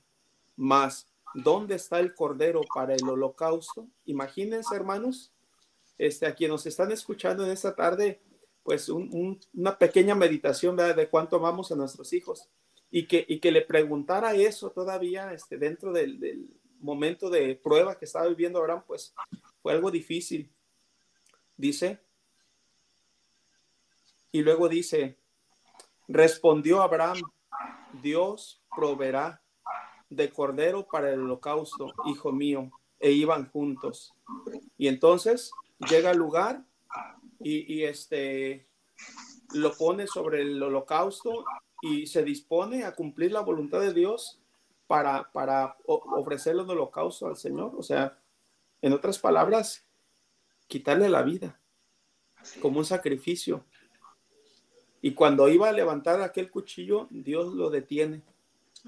Mas, 0.55 1.07
¿dónde 1.33 1.75
está 1.75 1.99
el 1.99 2.15
cordero 2.15 2.61
para 2.73 2.95
el 2.95 3.07
holocausto? 3.07 3.87
Imagínense, 4.05 4.75
hermanos, 4.75 5.31
este, 5.97 6.25
a 6.25 6.35
quienes 6.35 6.53
nos 6.53 6.65
están 6.65 6.91
escuchando 6.91 7.45
en 7.45 7.51
esta 7.51 7.75
tarde, 7.75 8.21
pues 8.63 8.89
una 8.89 9.77
pequeña 9.77 10.15
meditación 10.15 10.75
de 10.75 11.09
cuánto 11.09 11.37
amamos 11.37 11.71
a 11.71 11.75
nuestros 11.75 12.11
hijos 12.13 12.49
y 12.89 13.07
que, 13.07 13.51
le 13.51 13.61
preguntara 13.61 14.33
eso 14.33 14.71
todavía 14.71 15.33
este, 15.33 15.57
dentro 15.57 15.91
del, 15.91 16.19
del 16.19 16.49
momento 16.79 17.29
de 17.29 17.55
prueba 17.55 17.97
que 17.97 18.05
estaba 18.05 18.27
viviendo 18.27 18.59
Abraham, 18.59 18.83
pues 18.85 19.13
fue 19.61 19.73
algo 19.73 19.91
difícil. 19.91 20.49
Dice, 21.55 21.99
y 24.31 24.41
luego 24.41 24.69
dice, 24.69 25.17
respondió 26.07 26.81
Abraham, 26.81 27.21
Dios 28.01 28.61
proveerá 28.75 29.41
de 30.09 30.29
cordero 30.29 30.87
para 30.87 31.11
el 31.11 31.21
holocausto, 31.21 31.93
hijo 32.05 32.31
mío, 32.31 32.71
e 32.99 33.11
iban 33.11 33.49
juntos. 33.49 34.13
Y 34.77 34.87
entonces 34.87 35.51
llega 35.89 36.11
al 36.11 36.17
lugar 36.17 36.63
y, 37.39 37.73
y 37.73 37.83
este 37.83 38.67
lo 39.53 39.73
pone 39.73 40.07
sobre 40.07 40.41
el 40.41 40.61
holocausto 40.61 41.45
y 41.81 42.07
se 42.07 42.23
dispone 42.23 42.83
a 42.83 42.95
cumplir 42.95 43.31
la 43.31 43.41
voluntad 43.41 43.79
de 43.79 43.93
Dios 43.93 44.39
para, 44.87 45.29
para 45.31 45.77
ofrecerle 45.85 46.63
un 46.63 46.69
holocausto 46.69 47.27
al 47.27 47.37
Señor. 47.37 47.73
O 47.77 47.83
sea, 47.83 48.17
en 48.81 48.93
otras 48.93 49.19
palabras, 49.19 49.85
quitarle 50.67 51.09
la 51.09 51.21
vida 51.23 51.59
como 52.61 52.79
un 52.79 52.85
sacrificio. 52.85 53.65
Y 55.07 55.13
cuando 55.13 55.47
iba 55.47 55.69
a 55.69 55.71
levantar 55.71 56.21
aquel 56.21 56.51
cuchillo, 56.51 57.07
Dios 57.09 57.53
lo 57.53 57.69
detiene 57.69 58.23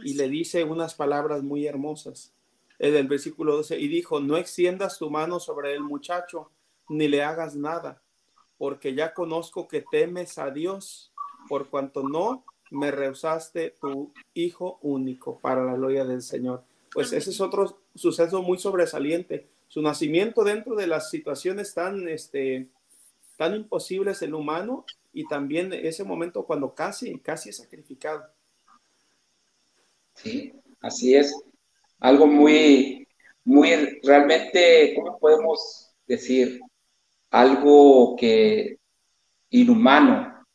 y 0.03 0.15
le 0.15 0.27
dice 0.27 0.65
unas 0.65 0.93
palabras 0.93 1.43
muy 1.43 1.65
hermosas. 1.65 2.33
En 2.77 2.93
el 2.97 3.07
versículo 3.07 3.55
12, 3.55 3.79
y 3.79 3.87
dijo, 3.87 4.19
no 4.19 4.35
extiendas 4.35 4.97
tu 4.97 5.09
mano 5.09 5.39
sobre 5.39 5.71
el 5.73 5.79
muchacho, 5.79 6.51
ni 6.89 7.07
le 7.07 7.23
hagas 7.23 7.55
nada, 7.55 8.01
porque 8.57 8.93
ya 8.93 9.13
conozco 9.13 9.69
que 9.69 9.85
temes 9.89 10.37
a 10.39 10.51
Dios, 10.51 11.13
por 11.47 11.69
cuanto 11.69 12.03
no 12.03 12.43
me 12.69 12.91
rehusaste 12.91 13.75
tu 13.79 14.11
hijo 14.33 14.77
único 14.81 15.39
para 15.39 15.63
la 15.63 15.75
gloria 15.75 16.03
del 16.03 16.21
Señor. 16.21 16.63
Pues 16.91 17.13
ese 17.13 17.29
es 17.29 17.39
otro 17.39 17.79
suceso 17.95 18.41
muy 18.41 18.57
sobresaliente. 18.57 19.47
Su 19.69 19.81
nacimiento 19.81 20.43
dentro 20.43 20.75
de 20.75 20.87
las 20.87 21.09
situaciones 21.09 21.73
tan, 21.73 22.09
este, 22.09 22.67
tan 23.37 23.55
imposibles 23.55 24.21
en 24.21 24.33
humano 24.33 24.83
y 25.19 25.27
también 25.27 25.73
ese 25.73 26.05
momento 26.05 26.45
cuando 26.45 26.73
casi, 26.73 27.19
casi 27.19 27.49
es 27.49 27.57
sacrificado. 27.57 28.23
Sí, 30.15 30.53
así 30.79 31.13
es. 31.13 31.35
Algo 31.99 32.25
muy, 32.25 33.05
muy 33.43 33.99
realmente, 34.01 34.93
¿cómo 34.95 35.19
podemos 35.19 35.93
decir? 36.07 36.61
Algo 37.31 38.15
que 38.15 38.77
inhumano, 39.49 40.45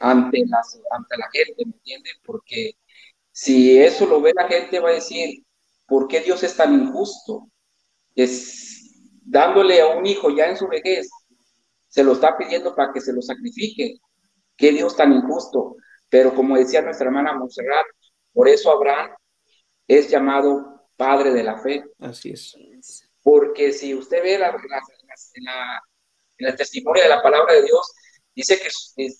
ante, 0.00 0.44
las, 0.44 0.80
ante 0.90 1.16
la 1.16 1.30
gente, 1.30 1.64
¿me 1.64 1.72
entiende? 1.72 2.10
Porque 2.24 2.72
si 3.30 3.78
eso 3.78 4.06
lo 4.06 4.20
ve 4.20 4.32
la 4.34 4.48
gente, 4.48 4.80
va 4.80 4.88
a 4.88 4.94
decir, 4.94 5.44
¿por 5.86 6.08
qué 6.08 6.18
Dios 6.18 6.42
es 6.42 6.56
tan 6.56 6.74
injusto? 6.74 7.48
Es 8.16 8.90
dándole 9.22 9.80
a 9.80 9.86
un 9.86 10.04
hijo 10.04 10.34
ya 10.34 10.46
en 10.46 10.56
su 10.56 10.66
vejez, 10.66 11.08
se 11.90 12.02
lo 12.02 12.12
está 12.12 12.38
pidiendo 12.38 12.74
para 12.74 12.90
que 12.92 13.02
se 13.02 13.12
lo 13.12 13.20
sacrifique. 13.20 13.98
¿Qué 14.56 14.72
Dios 14.72 14.96
tan 14.96 15.12
injusto? 15.12 15.76
Pero 16.08 16.34
como 16.34 16.56
decía 16.56 16.80
nuestra 16.80 17.06
hermana 17.06 17.34
Montserrat, 17.34 17.84
por 18.32 18.48
eso 18.48 18.70
Abraham 18.70 19.10
es 19.86 20.08
llamado 20.08 20.88
padre 20.96 21.32
de 21.32 21.42
la 21.42 21.58
fe. 21.58 21.84
Así 21.98 22.30
es. 22.30 22.56
Porque 23.22 23.72
si 23.72 23.94
usted 23.94 24.22
ve 24.22 24.38
la, 24.38 24.48
en 26.38 26.46
el 26.46 26.56
testimonio 26.56 27.02
de 27.02 27.08
la 27.10 27.22
palabra 27.22 27.52
de 27.52 27.64
Dios, 27.64 27.92
Dice 28.34 28.58
que 28.58 28.68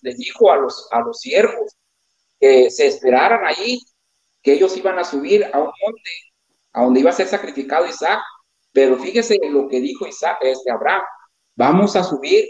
les 0.02 0.16
dijo 0.16 0.50
a 0.50 0.56
los, 0.56 0.88
a 0.90 1.00
los 1.00 1.18
siervos 1.18 1.76
que 2.38 2.70
se 2.70 2.86
esperaran 2.86 3.44
allí, 3.44 3.80
que 4.42 4.54
ellos 4.54 4.76
iban 4.76 4.98
a 4.98 5.04
subir 5.04 5.44
a 5.44 5.58
un 5.58 5.66
monte, 5.82 6.10
a 6.72 6.84
donde 6.84 7.00
iba 7.00 7.10
a 7.10 7.14
ser 7.14 7.26
sacrificado 7.26 7.86
Isaac. 7.86 8.20
Pero 8.72 8.96
fíjese 8.96 9.38
lo 9.50 9.68
que 9.68 9.80
dijo 9.80 10.06
Isaac, 10.06 10.38
este 10.42 10.70
Abraham, 10.70 11.02
vamos 11.60 11.94
a 11.94 12.02
subir, 12.02 12.48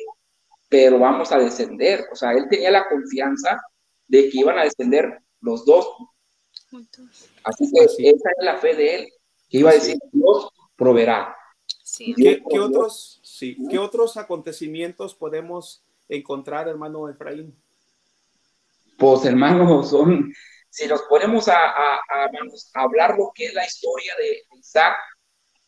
pero 0.68 1.00
vamos 1.00 1.32
a 1.32 1.38
descender. 1.38 2.06
O 2.12 2.14
sea, 2.14 2.30
él 2.30 2.46
tenía 2.48 2.70
la 2.70 2.88
confianza 2.88 3.60
de 4.06 4.30
que 4.30 4.38
iban 4.38 4.56
a 4.56 4.62
descender 4.62 5.20
los 5.40 5.64
dos. 5.64 5.84
Así 7.42 7.68
que 7.72 7.84
esa 7.84 8.30
es 8.38 8.44
la 8.44 8.56
fe 8.58 8.76
de 8.76 8.94
él, 8.94 9.12
que 9.48 9.58
iba 9.58 9.70
a 9.70 9.74
decir, 9.74 9.98
Dios 10.12 10.48
proveerá. 10.76 11.36
¿Qué, 12.16 12.60
otros, 12.60 13.20
sí, 13.24 13.56
¿Qué 13.68 13.80
otros 13.80 14.16
acontecimientos 14.16 15.16
podemos 15.16 15.82
encontrar, 16.08 16.68
hermano 16.68 17.08
Efraín? 17.08 17.52
Pues, 18.96 19.24
hermano, 19.24 19.82
son, 19.82 20.32
si 20.68 20.86
nos 20.86 21.02
ponemos 21.02 21.48
a, 21.48 21.56
a, 21.56 22.00
hablar 22.74 23.16
lo 23.18 23.32
que 23.34 23.46
es 23.46 23.54
la 23.54 23.66
historia 23.66 24.14
de 24.16 24.56
Isaac, 24.56 24.96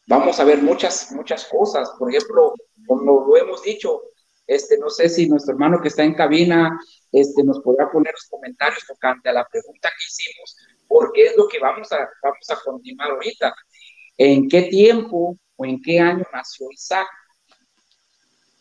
vamos 0.06 0.38
a 0.40 0.44
ver 0.44 0.62
muchas, 0.62 1.12
muchas 1.12 1.46
cosas. 1.46 1.90
Por 1.98 2.10
ejemplo, 2.14 2.54
como 2.86 3.26
lo 3.26 3.36
hemos 3.36 3.62
dicho, 3.62 4.02
este, 4.46 4.78
no 4.78 4.90
sé 4.90 5.08
si 5.08 5.28
nuestro 5.28 5.52
hermano 5.52 5.80
que 5.80 5.88
está 5.88 6.02
en 6.02 6.14
cabina 6.14 6.78
este, 7.10 7.42
nos 7.44 7.60
podrá 7.60 7.90
poner 7.90 8.12
los 8.12 8.26
comentarios 8.28 8.84
tocante 8.86 9.28
a 9.28 9.32
la 9.32 9.46
pregunta 9.46 9.88
que 9.88 10.04
hicimos, 10.06 10.56
porque 10.88 11.26
es 11.26 11.36
lo 11.36 11.48
que 11.48 11.58
vamos 11.58 11.90
a, 11.92 12.08
vamos 12.22 12.50
a 12.50 12.56
continuar 12.64 13.10
ahorita. 13.10 13.54
¿En 14.18 14.48
qué 14.48 14.62
tiempo 14.62 15.36
o 15.56 15.64
en 15.64 15.80
qué 15.80 16.00
año 16.00 16.24
nació 16.32 16.70
Isaac? 16.70 17.06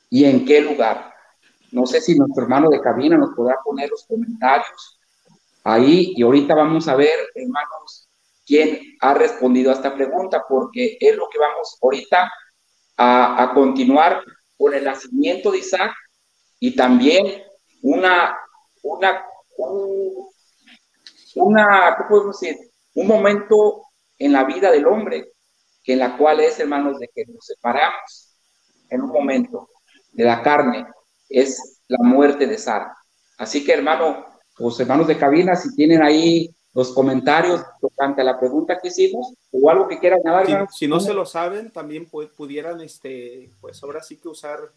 ¿Y 0.10 0.25
en 0.25 0.45
qué 0.45 0.62
lugar? 0.62 1.13
No 1.71 1.86
sé 1.86 2.01
si 2.01 2.17
nuestro 2.17 2.43
hermano 2.43 2.69
de 2.69 2.82
cabina 2.82 3.17
nos 3.17 3.34
podrá 3.36 3.56
poner 3.63 3.89
los 3.89 4.06
comentarios 4.06 4.99
ahí 5.63 6.13
y 6.15 6.23
ahorita 6.23 6.54
vamos 6.54 6.88
a 6.88 6.95
ver, 6.95 7.17
hermanos, 7.34 8.10
quién 8.45 8.80
ha 8.99 9.13
respondido 9.13 9.71
a 9.71 9.75
esta 9.75 9.93
pregunta, 9.93 10.43
porque 10.47 10.97
es 10.99 11.15
lo 11.15 11.27
que 11.30 11.39
vamos 11.39 11.77
ahorita 11.82 12.32
a, 12.97 13.51
continuar 13.54 14.21
con 14.58 14.73
el 14.73 14.84
nacimiento 14.84 15.51
de 15.51 15.60
Isaac 15.60 15.91
y 16.60 16.75
también 16.75 17.43
una, 17.82 18.38
una, 18.84 19.25
un, 19.58 20.30
una, 21.36 21.95
¿qué 21.97 22.04
podemos 22.08 22.39
decir? 22.39 22.58
Un 22.93 23.08
momento 23.08 23.86
en 24.19 24.34
la 24.34 24.43
vida 24.43 24.71
del 24.71 24.86
hombre, 24.86 25.34
que 25.84 25.93
en 25.93 25.99
la 25.99 26.15
cual 26.15 26.41
es, 26.41 26.60
hermanos, 26.60 26.99
de 26.99 27.10
que 27.13 27.25
nos 27.25 27.45
separamos 27.45 28.36
en 28.89 29.01
un 29.01 29.10
momento 29.10 29.69
de 30.12 30.25
la 30.25 30.43
carne 30.43 30.86
es 31.30 31.82
la 31.88 31.97
muerte 32.04 32.45
de 32.45 32.58
Sara. 32.58 32.95
Así 33.38 33.65
que, 33.65 33.73
hermano, 33.73 34.25
los 34.58 34.80
hermanos 34.80 35.08
de 35.08 35.17
cabina, 35.17 35.56
si 35.56 35.73
tienen 35.75 36.04
ahí 36.04 36.54
los 36.73 36.93
comentarios 36.93 37.62
tocante 37.81 38.21
a 38.21 38.23
la 38.23 38.39
pregunta 38.39 38.79
que 38.79 38.88
hicimos 38.88 39.34
o 39.51 39.69
algo 39.69 39.88
que 39.88 39.99
quieran 39.99 40.21
añadir. 40.25 40.67
Si, 40.71 40.88
no 40.88 40.99
se 40.99 41.13
lo 41.13 41.25
saben, 41.25 41.71
también 41.71 42.07
pudieran, 42.10 42.81
este, 42.81 43.51
pues 43.60 43.84
ahora 43.84 44.01
sí 44.01 44.17
que 44.17 44.29
usar 44.29 44.71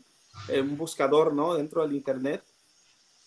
eh, 0.48 0.60
un 0.60 0.76
buscador, 0.76 1.32
¿no? 1.32 1.54
Dentro 1.54 1.82
del 1.82 1.94
Internet. 1.94 2.42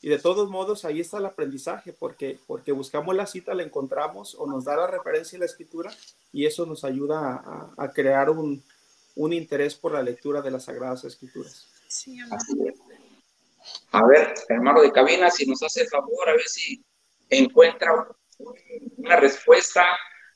Y 0.02 0.10
de 0.10 0.20
todos 0.20 0.50
modos, 0.50 0.86
ahí 0.86 1.00
está 1.00 1.18
el 1.18 1.26
aprendizaje, 1.26 1.92
porque, 1.92 2.40
porque 2.46 2.72
buscamos 2.72 3.16
la 3.16 3.26
cita, 3.26 3.56
la 3.56 3.64
encontramos 3.64 4.36
o 4.36 4.46
nos 4.46 4.66
da 4.66 4.76
la 4.76 4.88
referencia 4.88 5.38
en 5.38 5.40
la 5.40 5.48
escritura 5.48 5.92
y 6.32 6.46
eso 6.46 6.66
nos 6.66 6.84
ayuda 6.84 7.72
a, 7.78 7.92
crear 7.92 8.30
un, 8.30 8.64
un, 9.16 9.34
interés 9.34 9.74
por 9.76 9.94
la 9.94 10.04
lectura 10.04 10.42
de 10.42 10.52
las 10.52 10.66
Sagradas 10.66 11.04
Escrituras. 11.04 11.68
Sí, 11.88 12.20
a 13.92 14.06
ver, 14.06 14.34
hermano 14.50 14.82
de 14.82 14.92
cabina, 14.92 15.32
si 15.32 15.46
nos 15.46 15.64
hace 15.64 15.82
el 15.82 15.88
favor, 15.88 16.30
a 16.30 16.34
ver 16.34 16.48
si 16.48 16.84
encuentra 17.30 18.08
una 18.40 19.16
respuesta, 19.18 19.86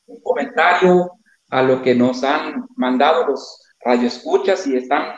un 0.08 0.22
comentario 0.22 1.12
a 1.50 1.62
lo 1.62 1.82
que 1.82 1.96
nos 1.96 2.24
han 2.24 2.66
mandado 2.76 3.28
los 3.28 3.62
radioescuchas 3.84 4.66
y 4.68 4.78
están 4.78 5.16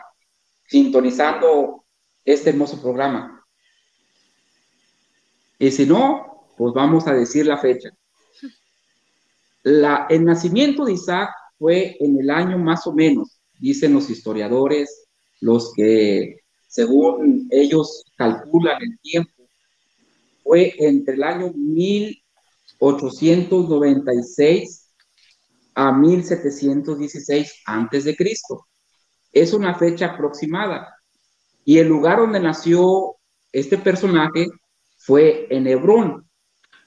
sintonizando 0.68 1.86
este 2.26 2.50
hermoso 2.50 2.82
programa. 2.82 3.46
Y 5.60 5.72
si 5.72 5.86
no, 5.86 6.54
pues 6.58 6.74
vamos 6.74 7.08
a 7.08 7.14
decir 7.14 7.46
la 7.46 7.58
fecha. 7.58 7.90
La, 9.64 10.08
el 10.10 10.26
nacimiento 10.26 10.86
de 10.86 10.94
Isaac 10.94 11.30
fue 11.58 11.96
en 12.00 12.20
el 12.20 12.30
año 12.30 12.58
más 12.58 12.86
o 12.88 12.94
menos, 12.94 13.40
dicen 13.60 13.94
los 13.94 14.10
historiadores, 14.10 15.08
los 15.40 15.72
que 15.74 16.44
según 16.68 17.48
ellos 17.52 18.04
calculan 18.18 18.82
el 18.82 19.00
tiempo, 19.00 19.48
fue 20.44 20.74
entre 20.80 21.14
el 21.14 21.24
año 21.24 21.52
1896 22.84 24.92
a 25.76 25.92
1716 25.92 27.64
antes 27.66 28.04
de 28.04 28.16
Cristo. 28.16 28.68
es 29.32 29.54
una 29.54 29.74
fecha 29.74 30.14
aproximada. 30.14 30.96
Y 31.66 31.80
el 31.80 31.88
lugar 31.88 32.20
donde 32.20 32.40
nació 32.40 33.16
este 33.52 33.80
personaje 33.80 34.46
fue 34.98 35.48
en 35.50 35.66
Hebrón, 35.66 36.30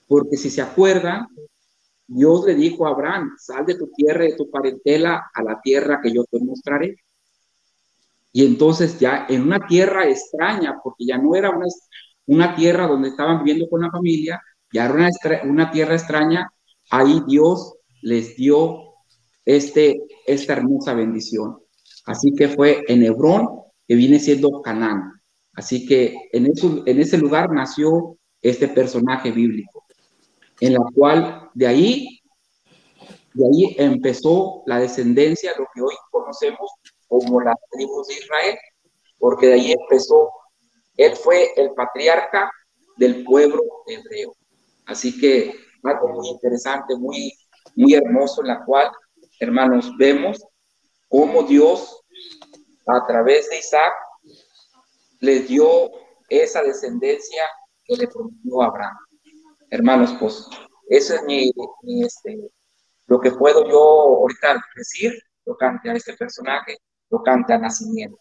porque 0.07 0.37
si 0.37 0.51
se 0.51 0.63
acuerdan, 0.63 1.27
Dios 2.07 2.45
le 2.47 2.55
dijo 2.55 2.87
a 2.87 2.91
Abraham, 2.91 3.33
sal 3.37 3.67
de 3.67 3.75
tu 3.75 3.91
tierra 3.91 4.25
y 4.25 4.31
de 4.31 4.37
tu 4.37 4.49
parentela 4.49 5.29
a 5.35 5.43
la 5.43 5.61
tierra 5.61 6.01
que 6.01 6.15
yo 6.15 6.23
te 6.25 6.39
mostraré. 6.39 6.95
Y 8.33 8.45
entonces 8.45 9.01
ya 9.01 9.27
en 9.29 9.43
una 9.43 9.67
tierra 9.67 10.09
extraña, 10.09 10.79
porque 10.85 11.07
ya 11.07 11.19
no 11.19 11.35
era 11.35 11.51
una, 11.51 11.67
una 12.27 12.55
tierra 12.55 12.87
donde 12.87 13.09
estaban 13.09 13.39
viviendo 13.39 13.69
con 13.69 13.81
la 13.81 13.91
familia, 13.91 14.41
ya 14.77 14.85
era 14.85 14.95
una, 14.95 15.11
una 15.45 15.71
tierra 15.71 15.95
extraña, 15.95 16.51
ahí 16.91 17.23
Dios 17.27 17.75
les 18.03 18.37
dio 18.37 18.95
este, 19.47 20.03
esta 20.27 20.53
hermosa 20.53 20.93
bendición. 20.93 21.59
Así 22.05 22.35
que 22.35 22.49
fue 22.49 22.85
en 22.89 23.03
Hebrón, 23.03 23.63
que 23.89 23.95
viene 23.95 24.19
siendo 24.19 24.61
Canaán. 24.61 25.21
Así 25.55 25.87
que 25.87 26.15
en, 26.33 26.47
eso, 26.47 26.83
en 26.85 27.01
ese 27.01 27.17
lugar 27.17 27.51
nació 27.51 28.19
este 28.43 28.69
personaje 28.69 29.31
bíblico, 29.31 29.87
en 30.61 30.75
la 30.75 30.81
cual 30.95 31.49
de 31.55 31.67
ahí, 31.67 32.21
de 33.33 33.47
ahí 33.47 33.77
empezó 33.79 34.63
la 34.67 34.79
descendencia, 34.79 35.53
lo 35.59 35.67
que 35.75 35.81
hoy 35.81 35.95
conocemos 36.11 36.71
como 37.09 37.41
las 37.41 37.57
tribus 37.71 38.09
de 38.09 38.15
Israel, 38.15 38.57
porque 39.19 39.47
de 39.47 39.55
ahí 39.55 39.73
empezó, 39.73 40.31
él 40.99 41.17
fue 41.17 41.51
el 41.57 41.73
patriarca 41.73 42.51
del 42.99 43.25
pueblo 43.25 43.63
hebreo. 43.87 44.36
Así 44.87 45.19
que 45.19 45.55
algo 45.83 46.09
muy 46.09 46.29
interesante, 46.29 46.97
muy, 46.97 47.33
muy 47.75 47.95
hermoso, 47.95 48.43
en 48.43 48.49
la 48.49 48.65
cual, 48.65 48.91
hermanos, 49.41 49.93
vemos 49.99 50.43
cómo 51.09 51.43
Dios, 51.43 52.03
a 52.87 53.07
través 53.07 53.51
de 53.51 53.59
Isaac, 53.59 53.93
les 55.21 55.49
dio 55.49 55.91
esa 56.29 56.63
descendencia 56.63 57.43
que 57.85 57.97
le 57.97 58.09
prometió 58.09 58.63
a 58.63 58.67
Abraham. 58.67 58.97
Hermanos, 59.71 60.15
pues 60.21 60.47
eso 60.89 61.15
es 61.15 61.53
este, 62.05 62.51
lo 63.07 63.21
que 63.21 63.33
puedo 63.33 63.69
yo 63.69 63.81
ahorita 63.81 64.63
decir 64.77 65.13
tocante 65.45 65.91
a 65.91 65.95
este 65.95 66.15
personaje, 66.15 66.77
tocante 67.09 67.53
a 67.53 67.59
nacimiento. 67.59 68.21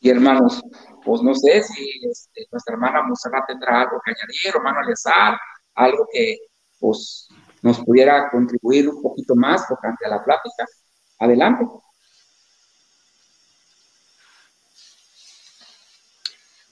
Y 0.00 0.10
hermanos, 0.10 0.62
pues 1.04 1.22
no 1.22 1.34
sé 1.34 1.62
si 1.62 2.06
este, 2.10 2.46
nuestra 2.52 2.74
hermana 2.74 3.02
Monserrat 3.02 3.46
tendrá 3.46 3.82
algo 3.82 4.00
que 4.04 4.12
añadir, 4.12 4.54
hermano 4.54 4.80
Alezar, 4.80 5.38
algo 5.76 6.08
que 6.12 6.38
pues 6.78 7.28
nos 7.62 7.78
pudiera 7.84 8.28
contribuir 8.30 8.88
un 8.88 9.02
poquito 9.02 9.34
más 9.34 9.66
tocante 9.68 10.06
a 10.06 10.10
la 10.10 10.24
plática. 10.24 10.66
Adelante. 11.18 11.64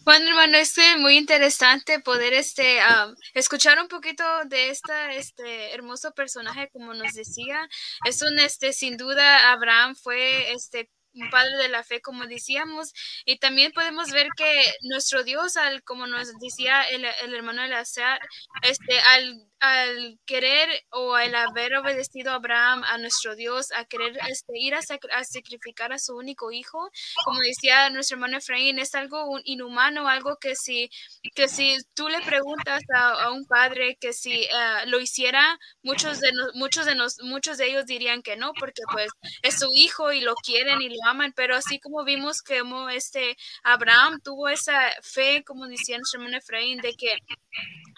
Bueno, 0.04 0.28
hermano, 0.28 0.58
es 0.58 0.76
muy 0.98 1.16
interesante 1.16 1.98
poder 1.98 2.34
este, 2.34 2.78
escuchar 3.32 3.80
un 3.80 3.88
poquito 3.88 4.22
de 4.44 4.68
esta, 4.68 5.14
este 5.14 5.72
hermoso 5.72 6.12
personaje, 6.12 6.68
como 6.70 6.92
nos 6.92 7.14
decía. 7.14 7.66
Es 8.04 8.20
un, 8.20 8.38
este, 8.38 8.74
sin 8.74 8.98
duda, 8.98 9.50
Abraham 9.52 9.96
fue 9.96 10.52
este 10.52 10.90
un 11.14 11.30
padre 11.30 11.56
de 11.56 11.68
la 11.68 11.84
fe, 11.84 12.00
como 12.00 12.26
decíamos, 12.26 12.92
y 13.24 13.38
también 13.38 13.72
podemos 13.72 14.10
ver 14.10 14.28
que 14.36 14.72
nuestro 14.82 15.24
Dios, 15.24 15.56
al, 15.56 15.82
como 15.84 16.06
nos 16.06 16.32
decía 16.38 16.82
el, 16.82 17.04
el 17.04 17.34
hermano 17.34 17.62
Eleazar, 17.62 18.20
este, 18.62 18.98
al 19.00 19.46
al 19.64 20.18
querer 20.26 20.68
o 20.90 21.14
al 21.14 21.34
haber 21.34 21.74
obedecido 21.76 22.32
a 22.32 22.34
Abraham, 22.34 22.84
a 22.84 22.98
nuestro 22.98 23.34
Dios, 23.34 23.72
a 23.72 23.86
querer 23.86 24.18
este, 24.28 24.52
ir 24.58 24.74
a, 24.74 24.82
sacrificar 24.82 25.92
a 25.92 25.98
su 25.98 26.14
único 26.14 26.52
hijo, 26.52 26.90
como 27.24 27.38
decía 27.40 27.88
nuestro 27.88 28.16
hermano 28.16 28.36
Efraín, 28.36 28.78
es 28.78 28.94
algo 28.94 29.38
inhumano, 29.44 30.06
algo 30.06 30.36
que 30.36 30.54
si, 30.54 30.90
que 31.34 31.48
si 31.48 31.78
tú 31.94 32.08
le 32.08 32.20
preguntas 32.20 32.82
a, 32.94 33.30
un 33.30 33.46
padre 33.46 33.96
que 33.98 34.12
si 34.12 34.42
eh, 34.42 34.48
lo 34.86 35.00
hiciera, 35.00 35.58
muchos 35.82 36.20
de, 36.20 36.30
muchos, 36.54 36.84
de 36.84 36.94
nos, 36.94 37.16
muchos 37.22 37.56
de 37.56 37.68
ellos 37.68 37.86
dirían 37.86 38.22
que 38.22 38.36
no, 38.36 38.52
porque 38.52 38.82
pues 38.92 39.08
es 39.42 39.58
su 39.58 39.70
hijo 39.74 40.12
y 40.12 40.20
lo 40.20 40.34
quieren 40.34 40.82
y 40.82 40.88
pero 41.34 41.56
así 41.56 41.78
como 41.80 42.04
vimos 42.04 42.42
que 42.42 42.60
como 42.60 42.88
este 42.88 43.36
Abraham 43.62 44.20
tuvo 44.22 44.48
esa 44.48 44.78
fe, 45.02 45.44
como 45.44 45.66
decía 45.66 45.98
nuestro 45.98 46.20
hermano 46.20 46.38
Efraín, 46.38 46.78
de 46.80 46.94
que 46.94 47.18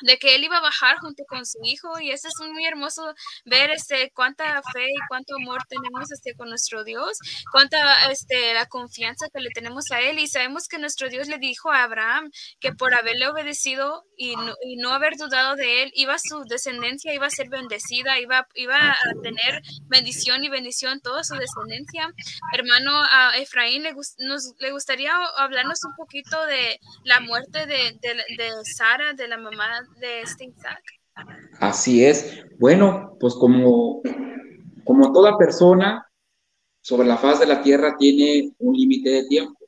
de 0.03 0.19
que 0.19 0.35
él 0.35 0.45
iba 0.45 0.59
a 0.59 0.61
bajar 0.63 0.99
junto 0.99 1.25
con 1.29 1.45
su 1.47 1.59
hijo 1.65 1.99
y 2.01 2.11
eso 2.11 2.29
es 2.29 2.49
muy 2.49 2.65
hermoso 2.65 3.15
ver 3.45 3.71
este 3.71 4.11
cuánta 4.15 4.63
fe 4.73 4.87
y 4.89 5.09
cuánto 5.09 5.35
amor 5.37 5.63
tenemos 5.69 6.11
este 6.13 6.35
con 6.35 6.49
nuestro 6.49 6.85
Dios, 6.85 7.19
cuánta 7.53 8.11
este 8.11 8.55
la 8.55 8.67
confianza 8.67 9.27
que 9.33 9.41
le 9.41 9.51
tenemos 9.51 9.91
a 9.91 10.01
él 10.01 10.19
y 10.19 10.29
sabemos 10.29 10.69
que 10.69 10.79
nuestro 10.79 11.09
Dios 11.09 11.29
le 11.29 11.39
dijo 11.39 11.73
a 11.73 11.85
Abraham 11.85 12.31
que 12.61 12.73
por 12.73 12.95
haberle 12.95 13.29
obedecido 13.29 14.05
y 14.17 14.37
no, 14.37 14.55
y 14.63 14.77
no 14.77 14.91
haber 14.93 15.17
dudado 15.17 15.57
de 15.57 15.83
él, 15.83 15.93
iba 15.95 16.17
su 16.19 16.45
descendencia 16.45 17.15
iba 17.15 17.27
a 17.27 17.31
ser 17.31 17.49
bendecida, 17.49 18.19
iba, 18.21 18.47
iba 18.55 18.77
a 18.91 18.97
tener 19.23 19.63
bendición 19.89 20.45
y 20.45 20.49
bendición 20.49 21.01
toda 21.01 21.25
su 21.25 21.35
descendencia. 21.35 22.13
Hermano 22.53 22.93
a 23.11 23.37
Efraín 23.37 23.83
le, 23.83 23.95
nos, 24.19 24.55
le 24.59 24.71
gustaría 24.71 25.13
hablarnos 25.37 25.79
un 25.85 25.95
poquito 25.97 26.45
de 26.47 26.79
la 27.05 27.21
muerte 27.21 27.67
de, 27.67 27.99
de, 28.01 28.15
de 28.37 28.51
Sara, 28.77 29.13
de 29.15 29.29
la 29.29 29.39
mamá 29.39 29.86
de 30.01 30.21
este 30.23 30.45
Isaac. 30.47 30.83
Así 31.61 32.05
es. 32.05 32.45
Bueno, 32.59 33.17
pues 33.19 33.35
como, 33.35 34.03
como 34.85 35.13
toda 35.13 35.39
persona 35.39 36.07
sobre 36.81 37.09
la 37.09 37.17
faz 37.17 37.41
de 37.41 37.47
la 37.47 37.63
tierra 37.63 37.97
tiene 37.99 38.53
un 38.59 38.77
límite 38.77 39.11
de 39.11 39.25
tiempo. 39.25 39.67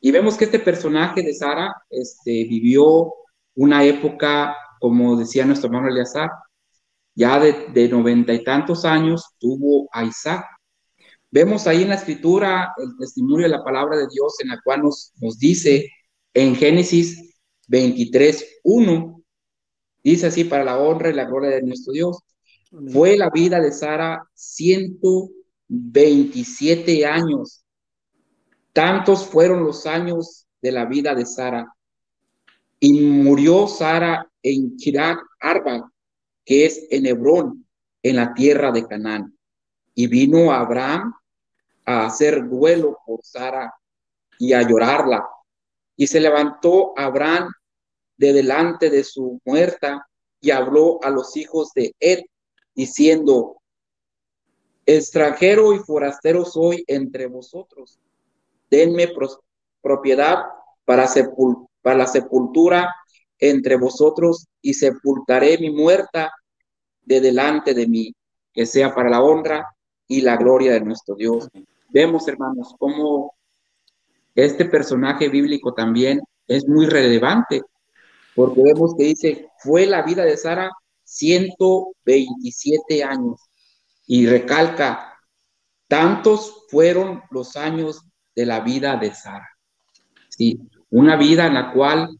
Y 0.00 0.10
vemos 0.10 0.36
que 0.36 0.46
este 0.46 0.58
personaje 0.58 1.22
de 1.22 1.34
Sara 1.34 1.74
este, 1.90 2.44
vivió 2.44 3.12
una 3.54 3.84
época, 3.84 4.56
como 4.80 5.16
decía 5.16 5.44
nuestro 5.44 5.68
hermano 5.68 5.88
Eleazar, 5.88 6.30
ya 7.14 7.38
de, 7.38 7.88
noventa 7.88 8.32
y 8.32 8.42
tantos 8.42 8.84
años 8.84 9.34
tuvo 9.38 9.88
a 9.92 10.04
Isaac. 10.04 10.44
Vemos 11.30 11.66
ahí 11.66 11.82
en 11.82 11.90
la 11.90 11.96
escritura 11.96 12.72
el 12.78 12.96
testimonio 12.98 13.44
de 13.44 13.50
la 13.50 13.64
palabra 13.64 13.96
de 13.96 14.08
Dios 14.08 14.34
en 14.40 14.48
la 14.48 14.60
cual 14.64 14.82
nos, 14.82 15.12
nos 15.20 15.38
dice 15.38 15.88
en 16.34 16.56
Génesis 16.56 17.36
23, 17.68 18.60
1, 18.64 19.21
Dice 20.02 20.26
así, 20.26 20.42
para 20.44 20.64
la 20.64 20.78
honra 20.78 21.10
y 21.10 21.14
la 21.14 21.26
gloria 21.26 21.50
de 21.50 21.62
nuestro 21.62 21.92
Dios. 21.92 22.18
Fue 22.92 23.16
la 23.16 23.30
vida 23.30 23.60
de 23.60 23.70
Sara 23.70 24.28
127 24.34 27.06
años. 27.06 27.64
Tantos 28.72 29.24
fueron 29.26 29.62
los 29.64 29.86
años 29.86 30.48
de 30.62 30.72
la 30.72 30.86
vida 30.86 31.14
de 31.14 31.26
Sara. 31.26 31.72
Y 32.80 33.00
murió 33.00 33.68
Sara 33.68 34.26
en 34.42 34.76
Chirac 34.76 35.20
Arba, 35.38 35.92
que 36.44 36.66
es 36.66 36.88
en 36.90 37.06
Hebrón, 37.06 37.64
en 38.02 38.16
la 38.16 38.34
tierra 38.34 38.72
de 38.72 38.86
Canaán. 38.86 39.36
Y 39.94 40.06
vino 40.06 40.50
Abraham 40.50 41.12
a 41.84 42.06
hacer 42.06 42.48
duelo 42.48 42.98
por 43.06 43.20
Sara 43.22 43.74
y 44.38 44.54
a 44.54 44.66
llorarla. 44.66 45.28
Y 45.96 46.06
se 46.06 46.20
levantó 46.20 46.94
Abraham 46.96 47.52
de 48.22 48.32
delante 48.32 48.88
de 48.88 49.02
su 49.02 49.40
muerta 49.44 50.06
y 50.40 50.52
habló 50.52 51.02
a 51.02 51.10
los 51.10 51.36
hijos 51.36 51.72
de 51.74 51.92
él, 51.98 52.24
diciendo, 52.72 53.56
extranjero 54.86 55.72
y 55.74 55.80
forastero 55.80 56.44
soy 56.44 56.84
entre 56.86 57.26
vosotros, 57.26 57.98
denme 58.70 59.08
propiedad 59.80 60.44
para, 60.84 61.08
para 61.82 61.98
la 61.98 62.06
sepultura 62.06 62.94
entre 63.40 63.74
vosotros 63.74 64.46
y 64.60 64.74
sepultaré 64.74 65.58
mi 65.58 65.70
muerta 65.70 66.32
de 67.02 67.20
delante 67.20 67.74
de 67.74 67.88
mí, 67.88 68.14
que 68.52 68.66
sea 68.66 68.94
para 68.94 69.10
la 69.10 69.20
honra 69.20 69.66
y 70.06 70.20
la 70.20 70.36
gloria 70.36 70.74
de 70.74 70.80
nuestro 70.80 71.16
Dios. 71.16 71.48
Vemos, 71.88 72.28
hermanos, 72.28 72.72
cómo 72.78 73.34
este 74.36 74.64
personaje 74.66 75.28
bíblico 75.28 75.74
también 75.74 76.20
es 76.46 76.68
muy 76.68 76.86
relevante 76.86 77.62
porque 78.34 78.62
vemos 78.62 78.94
que 78.96 79.04
dice, 79.04 79.48
fue 79.58 79.86
la 79.86 80.02
vida 80.02 80.24
de 80.24 80.36
Sara 80.36 80.70
127 81.04 83.04
años. 83.04 83.40
Y 84.06 84.26
recalca, 84.26 85.18
tantos 85.88 86.66
fueron 86.68 87.22
los 87.30 87.56
años 87.56 88.02
de 88.34 88.46
la 88.46 88.60
vida 88.60 88.96
de 88.96 89.14
Sara. 89.14 89.48
Sí, 90.28 90.60
una 90.90 91.16
vida 91.16 91.46
en 91.46 91.54
la 91.54 91.72
cual 91.72 92.18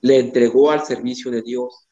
le 0.00 0.18
entregó 0.18 0.70
al 0.70 0.84
servicio 0.84 1.30
de 1.30 1.42
Dios, 1.42 1.88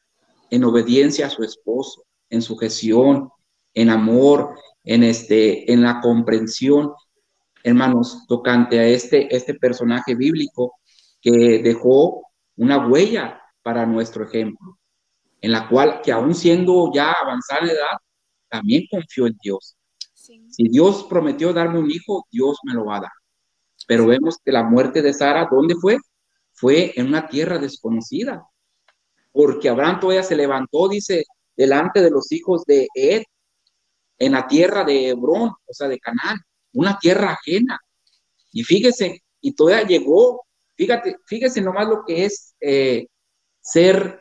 en 0.49 0.65
obediencia 0.65 1.27
a 1.27 1.29
su 1.29 1.43
esposo, 1.43 2.03
en 2.29 2.41
sujeción, 2.41 3.29
en 3.73 3.89
amor, 3.89 4.53
en 4.83 5.03
este, 5.03 5.71
en 5.71 5.81
la 5.81 6.01
comprensión, 6.01 6.91
hermanos, 7.63 8.25
tocante 8.27 8.79
a 8.79 8.85
este, 8.85 9.33
este 9.33 9.53
personaje 9.53 10.15
bíblico 10.15 10.73
que 11.21 11.61
dejó 11.63 12.30
una 12.57 12.87
huella 12.87 13.41
para 13.61 13.85
nuestro 13.85 14.25
ejemplo, 14.25 14.77
en 15.41 15.51
la 15.51 15.67
cual, 15.67 16.01
que 16.03 16.11
aún 16.11 16.35
siendo 16.35 16.91
ya 16.93 17.11
avanzada 17.11 17.65
de 17.65 17.73
edad, 17.73 17.97
también 18.49 18.83
confió 18.89 19.27
en 19.27 19.37
Dios. 19.41 19.77
Si 20.13 20.67
Dios 20.69 21.05
prometió 21.09 21.51
darme 21.53 21.79
un 21.79 21.89
hijo, 21.89 22.27
Dios 22.31 22.57
me 22.63 22.73
lo 22.73 22.85
va 22.85 22.97
a 22.97 23.01
dar. 23.01 23.11
Pero 23.87 24.05
vemos 24.05 24.37
que 24.43 24.51
la 24.51 24.63
muerte 24.63 25.01
de 25.01 25.13
Sara, 25.13 25.47
¿dónde 25.49 25.75
fue? 25.75 25.97
Fue 26.53 26.93
en 26.95 27.07
una 27.07 27.27
tierra 27.27 27.57
desconocida. 27.57 28.45
Porque 29.31 29.69
Abraham 29.69 29.99
todavía 29.99 30.23
se 30.23 30.35
levantó, 30.35 30.87
dice, 30.87 31.23
delante 31.55 32.01
de 32.01 32.11
los 32.11 32.31
hijos 32.31 32.63
de 32.65 32.87
Ed, 32.93 33.23
en 34.19 34.33
la 34.33 34.47
tierra 34.47 34.83
de 34.83 35.09
Hebrón, 35.09 35.49
o 35.65 35.73
sea, 35.73 35.87
de 35.87 35.99
Canaán, 35.99 36.37
una 36.73 36.97
tierra 36.99 37.31
ajena. 37.31 37.79
Y 38.51 38.63
fíjese, 38.63 39.23
y 39.39 39.53
todavía 39.53 39.87
llegó, 39.87 40.45
fíjate, 40.81 41.17
fíjese 41.27 41.61
nomás 41.61 41.87
lo 41.87 42.03
que 42.03 42.25
es 42.25 42.55
eh, 42.59 43.05
ser, 43.59 44.19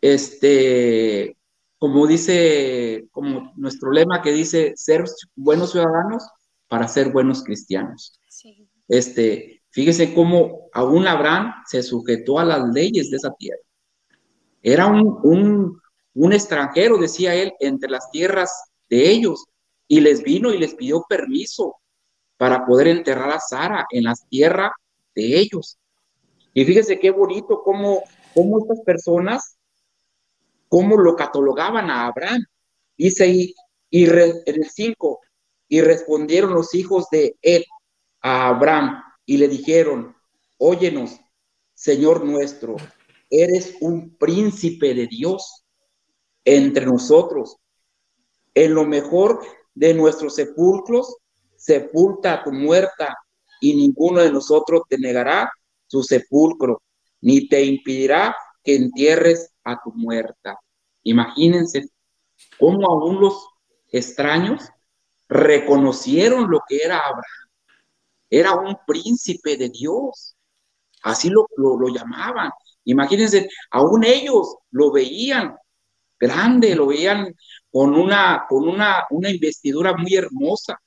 este, 0.00 1.36
como 1.78 2.06
dice, 2.06 3.06
como 3.10 3.52
nuestro 3.54 3.92
lema 3.92 4.22
que 4.22 4.32
dice, 4.32 4.72
ser 4.74 5.04
buenos 5.36 5.72
ciudadanos 5.72 6.26
para 6.66 6.88
ser 6.88 7.12
buenos 7.12 7.44
cristianos. 7.44 8.18
Este, 8.88 9.62
fíjese 9.68 10.14
cómo 10.14 10.70
aún 10.72 11.06
Abraham 11.06 11.52
se 11.66 11.82
sujetó 11.82 12.38
a 12.38 12.46
las 12.46 12.66
leyes 12.70 13.10
de 13.10 13.18
esa 13.18 13.34
tierra. 13.34 13.60
Era 14.62 14.86
un, 14.86 15.20
un, 15.24 15.78
un 16.14 16.32
extranjero, 16.32 16.96
decía 16.96 17.34
él, 17.34 17.52
entre 17.60 17.90
las 17.90 18.10
tierras 18.10 18.50
de 18.88 19.10
ellos, 19.10 19.44
y 19.88 20.00
les 20.00 20.22
vino 20.22 20.54
y 20.54 20.58
les 20.58 20.74
pidió 20.74 21.04
permiso 21.06 21.76
para 22.38 22.64
poder 22.64 22.88
enterrar 22.88 23.30
a 23.30 23.40
Sara 23.40 23.86
en 23.90 24.04
las 24.04 24.26
tierras 24.30 24.70
de 25.14 25.38
ellos. 25.38 25.78
Y 26.52 26.64
fíjese 26.64 26.98
qué 26.98 27.10
bonito 27.10 27.62
cómo, 27.62 28.02
cómo 28.34 28.60
estas 28.60 28.80
personas, 28.80 29.58
cómo 30.68 30.96
lo 30.96 31.16
catalogaban 31.16 31.90
a 31.90 32.06
Abraham. 32.06 32.44
Dice 32.96 33.24
ahí, 33.24 33.54
y 33.90 34.04
en 34.04 34.42
el 34.46 34.70
5, 34.70 35.20
y 35.68 35.80
respondieron 35.80 36.54
los 36.54 36.74
hijos 36.74 37.06
de 37.10 37.36
él 37.42 37.64
a 38.20 38.48
Abraham 38.48 39.02
y 39.26 39.36
le 39.36 39.48
dijeron, 39.48 40.14
óyenos, 40.58 41.20
Señor 41.74 42.24
nuestro, 42.24 42.76
eres 43.30 43.76
un 43.80 44.16
príncipe 44.16 44.94
de 44.94 45.06
Dios 45.06 45.64
entre 46.44 46.86
nosotros. 46.86 47.56
En 48.54 48.74
lo 48.74 48.84
mejor 48.84 49.40
de 49.74 49.94
nuestros 49.94 50.36
sepulcros 50.36 51.16
sepulta 51.56 52.42
tu 52.44 52.52
muerta, 52.52 53.16
y 53.64 53.74
ninguno 53.74 54.20
de 54.20 54.30
nosotros 54.30 54.82
te 54.88 54.98
negará 54.98 55.50
su 55.86 56.02
sepulcro, 56.02 56.82
ni 57.22 57.48
te 57.48 57.64
impedirá 57.64 58.36
que 58.62 58.76
entierres 58.76 59.54
a 59.64 59.80
tu 59.82 59.90
muerta. 59.94 60.58
Imagínense 61.02 61.86
cómo 62.58 62.86
aún 62.86 63.20
los 63.22 63.48
extraños 63.90 64.68
reconocieron 65.28 66.50
lo 66.50 66.60
que 66.68 66.76
era 66.76 66.98
Abraham. 66.98 67.48
Era 68.28 68.52
un 68.52 68.76
príncipe 68.86 69.56
de 69.56 69.70
Dios. 69.70 70.36
Así 71.02 71.30
lo, 71.30 71.46
lo, 71.56 71.88
llamaban. 71.88 72.50
Imagínense, 72.84 73.48
aún 73.70 74.04
ellos 74.04 74.56
lo 74.72 74.92
veían 74.92 75.56
grande, 76.18 76.74
lo 76.74 76.88
veían 76.88 77.34
con 77.70 77.94
una, 77.94 78.44
con 78.46 78.68
una, 78.68 79.06
una 79.10 79.30
investidura 79.30 79.96
muy 79.96 80.14
hermosa 80.14 80.78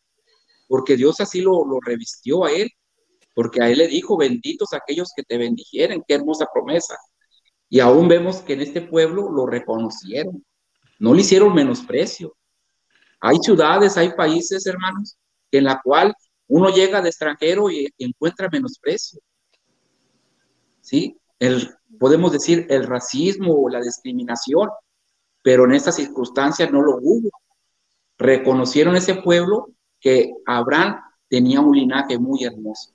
porque 0.68 0.98
Dios 0.98 1.20
así 1.22 1.42
lo, 1.42 1.64
revistió 1.82 2.46
a 2.46 2.52
él, 2.52 2.70
porque 3.34 3.62
a 3.62 3.70
él 3.70 3.80
le 3.80 3.88
dijo, 3.88 4.18
benditos 4.18 4.74
aquellos 4.74 5.12
que 5.16 5.24
te 5.24 5.38
bendijeren, 5.38 6.04
qué 6.08 6.16
hermosa 6.16 6.48
promesa. 6.54 6.98
Y 7.70 7.80
aún 7.80 8.08
vemos 8.08 8.38
que 8.42 8.54
en 8.54 8.62
este 8.62 8.82
pueblo 8.82 9.30
lo 9.32 9.46
reconocieron, 9.46 10.44
no 11.00 11.14
le 11.14 11.22
hicieron 11.22 11.54
menosprecio. 11.54 12.36
Hay 13.20 13.38
ciudades, 13.38 13.98
hay 13.98 14.14
países, 14.14 14.66
hermanos, 14.66 15.18
en 15.52 15.66
la 15.66 15.82
cual 15.84 16.14
uno 16.48 16.70
llega 16.70 17.02
de 17.02 17.10
extranjero 17.10 17.70
y 17.70 17.88
encuentra 17.98 18.50
menosprecio. 18.50 19.20
¿Sí? 20.82 21.18
Podemos 22.00 22.32
decir 22.32 22.66
el 22.70 22.86
racismo 22.86 23.54
o 23.54 23.70
la 23.70 23.82
discriminación, 23.82 24.70
pero 25.44 25.66
en 25.66 25.74
estas 25.74 25.96
circunstancias 25.96 26.72
no 26.72 26.82
lo 26.82 26.98
hubo. 27.02 27.30
Reconocieron 28.18 28.96
ese 28.96 29.16
pueblo 29.16 29.68
que 30.00 30.34
Abraham 30.46 31.02
tenía 31.30 31.62
un 31.62 31.76
linaje 31.76 32.18
muy 32.18 32.44
hermoso 32.44 32.92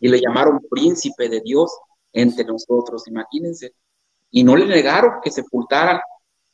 y 0.00 0.08
le 0.08 0.20
llamaron 0.20 0.60
príncipe 0.70 1.28
de 1.28 1.40
Dios 1.40 1.70
entre 2.12 2.44
nosotros, 2.44 3.06
imagínense. 3.08 3.74
Y 4.30 4.44
no 4.44 4.56
le 4.56 4.66
negaron 4.66 5.20
que 5.22 5.30
sepultaran 5.30 6.00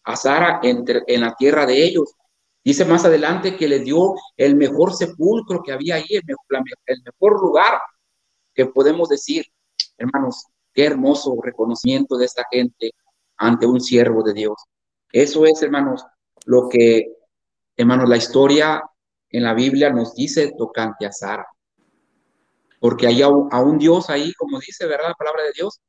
a 0.05 0.17
Sara 0.17 0.61
entre, 0.63 1.03
en 1.07 1.21
la 1.21 1.35
tierra 1.35 1.67
de 1.67 1.83
ellos. 1.83 2.15
Dice 2.65 2.85
más 2.85 3.05
adelante 3.05 3.57
que 3.57 3.69
le 3.69 3.81
dio 3.81 4.15
el 4.37 4.55
mejor 4.57 4.95
sepulcro 4.95 5.63
que 5.63 5.73
había 5.73 5.97
ahí, 5.97 6.07
el 6.11 6.23
mejor, 6.27 6.65
el 6.87 7.03
mejor 7.03 7.41
lugar 7.41 7.81
que 8.55 8.67
podemos 8.67 9.09
decir. 9.09 9.45
Hermanos, 9.99 10.47
qué 10.73 10.85
hermoso 10.85 11.37
reconocimiento 11.43 12.17
de 12.17 12.27
esta 12.27 12.45
gente 12.51 12.93
ante 13.37 13.67
un 13.67 13.81
siervo 13.81 14.23
de 14.23 14.35
Dios. 14.35 14.57
Eso 15.13 15.45
es, 15.45 15.63
hermanos, 15.63 16.05
lo 16.47 16.69
que, 16.69 17.13
hermanos, 17.77 18.09
la 18.09 18.17
historia 18.17 18.83
en 19.33 19.45
la 19.45 19.55
Biblia 19.55 19.91
nos 19.91 20.15
dice 20.15 20.53
tocante 20.57 21.07
a 21.07 21.13
Sara. 21.13 21.47
Porque 22.79 23.07
hay 23.07 23.23
a 23.23 23.29
un, 23.29 23.79
Dios 23.79 24.11
ahí, 24.11 24.33
como 24.35 24.59
dice, 24.61 24.87
¿verdad? 24.87 25.09
La 25.09 25.15
palabra 25.15 25.45
de 25.45 25.53
Dios, 25.55 25.81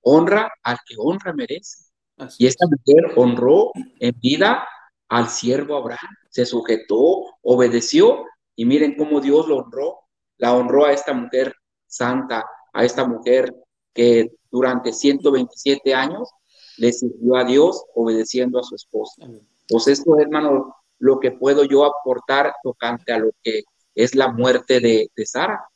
honra 0.00 0.50
al 0.62 0.78
que 0.86 0.94
honra 0.98 1.32
merece. 1.32 1.90
y 2.38 2.46
esta 2.46 2.66
mujer 2.66 3.12
honró 3.16 3.72
en 4.00 4.18
vida 4.20 4.66
al 5.08 5.28
siervo 5.28 5.76
Abraham, 5.76 6.14
se 6.30 6.46
sujetó, 6.46 7.24
obedeció, 7.42 8.24
y 8.56 8.64
miren 8.64 8.96
cómo 8.96 9.20
Dios 9.20 9.46
lo 9.46 9.58
honró, 9.58 10.00
la 10.38 10.54
honró 10.54 10.86
a 10.86 10.92
esta 10.92 11.12
mujer 11.12 11.54
santa, 11.86 12.44
a 12.72 12.84
esta 12.84 13.06
mujer 13.06 13.54
que 13.92 14.32
durante 14.50 14.92
127 14.92 15.94
años 15.94 16.30
le 16.78 16.92
sirvió 16.92 17.36
a 17.36 17.44
Dios 17.44 17.84
obedeciendo 17.94 18.58
a 18.58 18.62
su 18.62 18.74
esposa. 18.74 19.26
Pues 19.68 19.88
esto, 19.88 20.18
hermano, 20.18 20.74
lo 20.98 21.20
que 21.20 21.32
puedo 21.32 21.64
yo 21.64 21.84
aportar 21.84 22.54
tocante 22.62 23.12
a 23.12 23.18
lo 23.18 23.30
que 23.42 23.64
es 23.94 24.14
la 24.14 24.28
muerte 24.28 24.80
de, 24.80 25.10
Sara. 25.24 25.66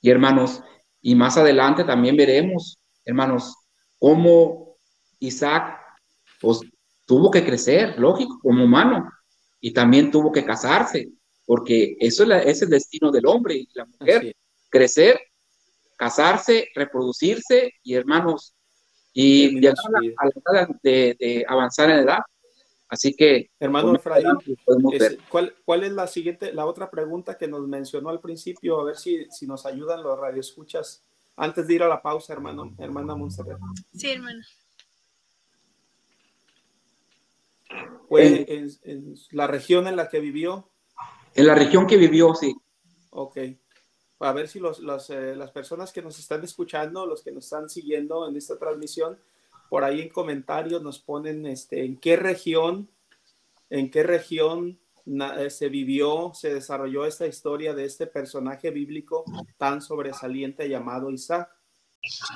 Y 0.00 0.10
hermanos, 0.10 0.62
y 1.00 1.14
más 1.14 1.36
adelante 1.36 1.84
también 1.84 2.16
veremos, 2.16 2.78
hermanos, 3.04 3.54
cómo 3.98 4.76
Isaac, 5.18 5.78
pues 6.40 6.60
tuvo 7.04 7.30
que 7.30 7.44
crecer, 7.44 7.98
lógico, 7.98 8.38
como 8.42 8.64
humano, 8.64 9.10
y 9.60 9.72
también 9.72 10.10
tuvo 10.10 10.30
que 10.30 10.44
casarse, 10.44 11.08
porque 11.46 11.96
eso 12.00 12.24
es, 12.32 12.62
el 12.62 12.70
destino 12.70 13.10
del 13.10 13.26
hombre 13.26 13.54
y 13.54 13.68
la 13.74 13.86
mujer, 13.86 14.34
crecer, 14.70 15.18
casarse, 15.96 16.68
reproducirse, 16.74 17.72
y 17.82 17.94
hermanos, 17.94 18.54
y 19.12 19.58
llegar 19.60 19.74
a 20.18 20.52
la, 20.52 20.68
de, 20.82 21.16
de 21.18 21.44
avanzar 21.48 21.90
en 21.90 21.98
edad. 22.00 22.20
Así 22.88 23.14
que, 23.14 23.50
hermano 23.60 24.00
¿cuál, 25.28 25.54
¿cuál, 25.64 25.84
es 25.84 25.92
la 25.92 26.06
siguiente, 26.06 26.54
la 26.54 26.64
otra 26.64 26.90
pregunta 26.90 27.36
que 27.36 27.46
nos 27.46 27.68
mencionó 27.68 28.08
al 28.08 28.20
principio? 28.20 28.80
A 28.80 28.84
ver 28.84 28.96
si, 28.96 29.26
si 29.30 29.46
nos 29.46 29.66
ayudan 29.66 30.02
los 30.02 30.18
radioescuchas 30.18 31.04
antes 31.36 31.66
de 31.66 31.74
ir 31.74 31.82
a 31.82 31.88
la 31.88 32.00
pausa, 32.00 32.32
hermano, 32.32 32.74
hermana 32.78 33.14
Montserrat. 33.14 33.58
Sí, 33.94 34.10
hermano. 34.10 34.40
Fue 38.08 38.46
en, 38.48 39.14
la 39.32 39.46
región 39.46 39.86
en 39.86 39.96
la 39.96 40.08
que 40.08 40.20
vivió. 40.20 40.70
En 41.34 41.46
la 41.46 41.54
región 41.54 41.86
que 41.86 41.98
vivió, 41.98 42.34
sí. 42.34 42.56
Ok. 43.10 43.38
A 44.20 44.32
ver 44.32 44.48
si 44.48 44.58
los, 44.58 44.80
eh, 45.10 45.36
las 45.36 45.50
personas 45.52 45.92
que 45.92 46.02
nos 46.02 46.18
están 46.18 46.42
escuchando, 46.42 47.06
los 47.06 47.22
que 47.22 47.30
nos 47.30 47.44
están 47.44 47.68
siguiendo 47.68 48.26
en 48.26 48.34
esta 48.34 48.58
transmisión, 48.58 49.18
por 49.68 49.84
ahí 49.84 50.00
en 50.00 50.08
comentarios 50.08 50.82
nos 50.82 50.98
ponen 50.98 51.46
este, 51.46 51.84
en 51.84 51.96
qué 51.96 52.16
región, 52.16 52.88
en 53.70 53.90
qué 53.90 54.02
región 54.02 54.78
eh, 55.06 55.50
se 55.50 55.68
vivió, 55.68 56.32
se 56.34 56.52
desarrolló 56.52 57.06
esta 57.06 57.26
historia 57.26 57.74
de 57.74 57.84
este 57.84 58.06
personaje 58.06 58.70
bíblico 58.70 59.24
tan 59.56 59.80
sobresaliente 59.80 60.68
llamado 60.68 61.10
Isaac. 61.10 61.48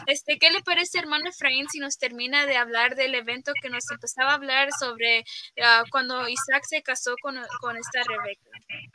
Este, 0.07 0.39
¿Qué 0.39 0.51
le 0.51 0.63
parece, 0.63 0.99
hermano 0.99 1.29
Efraín, 1.29 1.67
si 1.71 1.79
nos 1.79 1.97
termina 1.97 2.47
de 2.47 2.57
hablar 2.57 2.97
del 2.97 3.15
evento 3.15 3.53
que 3.63 3.71
nos 3.71 3.85
empezaba 3.91 4.33
a 4.33 4.35
hablar 4.35 4.69
sobre 4.79 5.25
ah, 5.63 5.85
cuando 5.91 6.29
Isaac 6.29 6.65
se 6.69 6.83
casó 6.83 7.15
con, 7.23 7.37
con, 7.61 7.77
esta 7.77 8.03
Rebeca? 8.03 8.51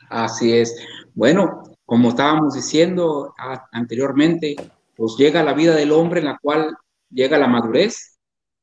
Así 0.10 0.54
es. 0.54 0.76
Bueno, 1.13 1.63
como 1.86 2.10
estábamos 2.10 2.54
diciendo 2.54 3.34
ah, 3.39 3.67
anteriormente, 3.71 4.56
pues 4.95 5.15
llega 5.17 5.43
la 5.43 5.54
vida 5.54 5.76
del 5.76 5.91
hombre 5.91 6.19
en 6.19 6.26
la 6.26 6.38
cual 6.39 6.76
llega 7.10 7.38
la 7.38 7.47
madurez 7.47 8.16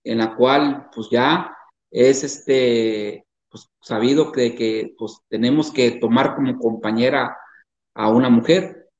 en 0.04 0.18
la 0.18 0.36
cual 0.36 0.88
pues 0.94 1.08
ya 1.10 1.56
es 1.90 2.24
este, 2.24 3.26
pues, 3.50 3.70
sabido 3.80 4.30
de 4.32 4.54
que 4.54 4.94
pues 4.98 5.18
tenemos 5.28 5.70
que 5.70 5.92
tomar 5.92 6.36
como 6.36 6.58
compañera 6.58 7.36
a 7.94 8.10
una 8.10 8.28
mujer. 8.28 8.90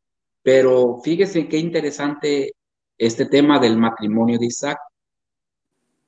Pero 0.42 1.00
fíjese 1.02 1.48
qué 1.48 1.58
interesante 1.58 2.54
este 2.98 3.26
tema 3.26 3.58
del 3.58 3.76
matrimonio 3.78 4.38
de 4.38 4.46
Isaac. 4.46 4.78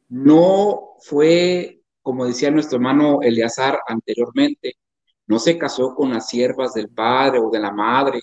No 0.08 0.94
fue, 1.00 1.82
como 2.02 2.26
decía 2.26 2.50
nuestro 2.50 2.76
hermano 2.76 3.20
Eleazar 3.22 3.80
anteriormente, 3.86 4.74
no 5.26 5.38
se 5.38 5.58
casó 5.58 5.94
con 5.94 6.12
las 6.12 6.28
siervas 6.28 6.74
del 6.74 6.88
padre 6.90 7.40
o 7.40 7.50
de 7.50 7.58
la 7.58 7.72
madre, 7.72 8.20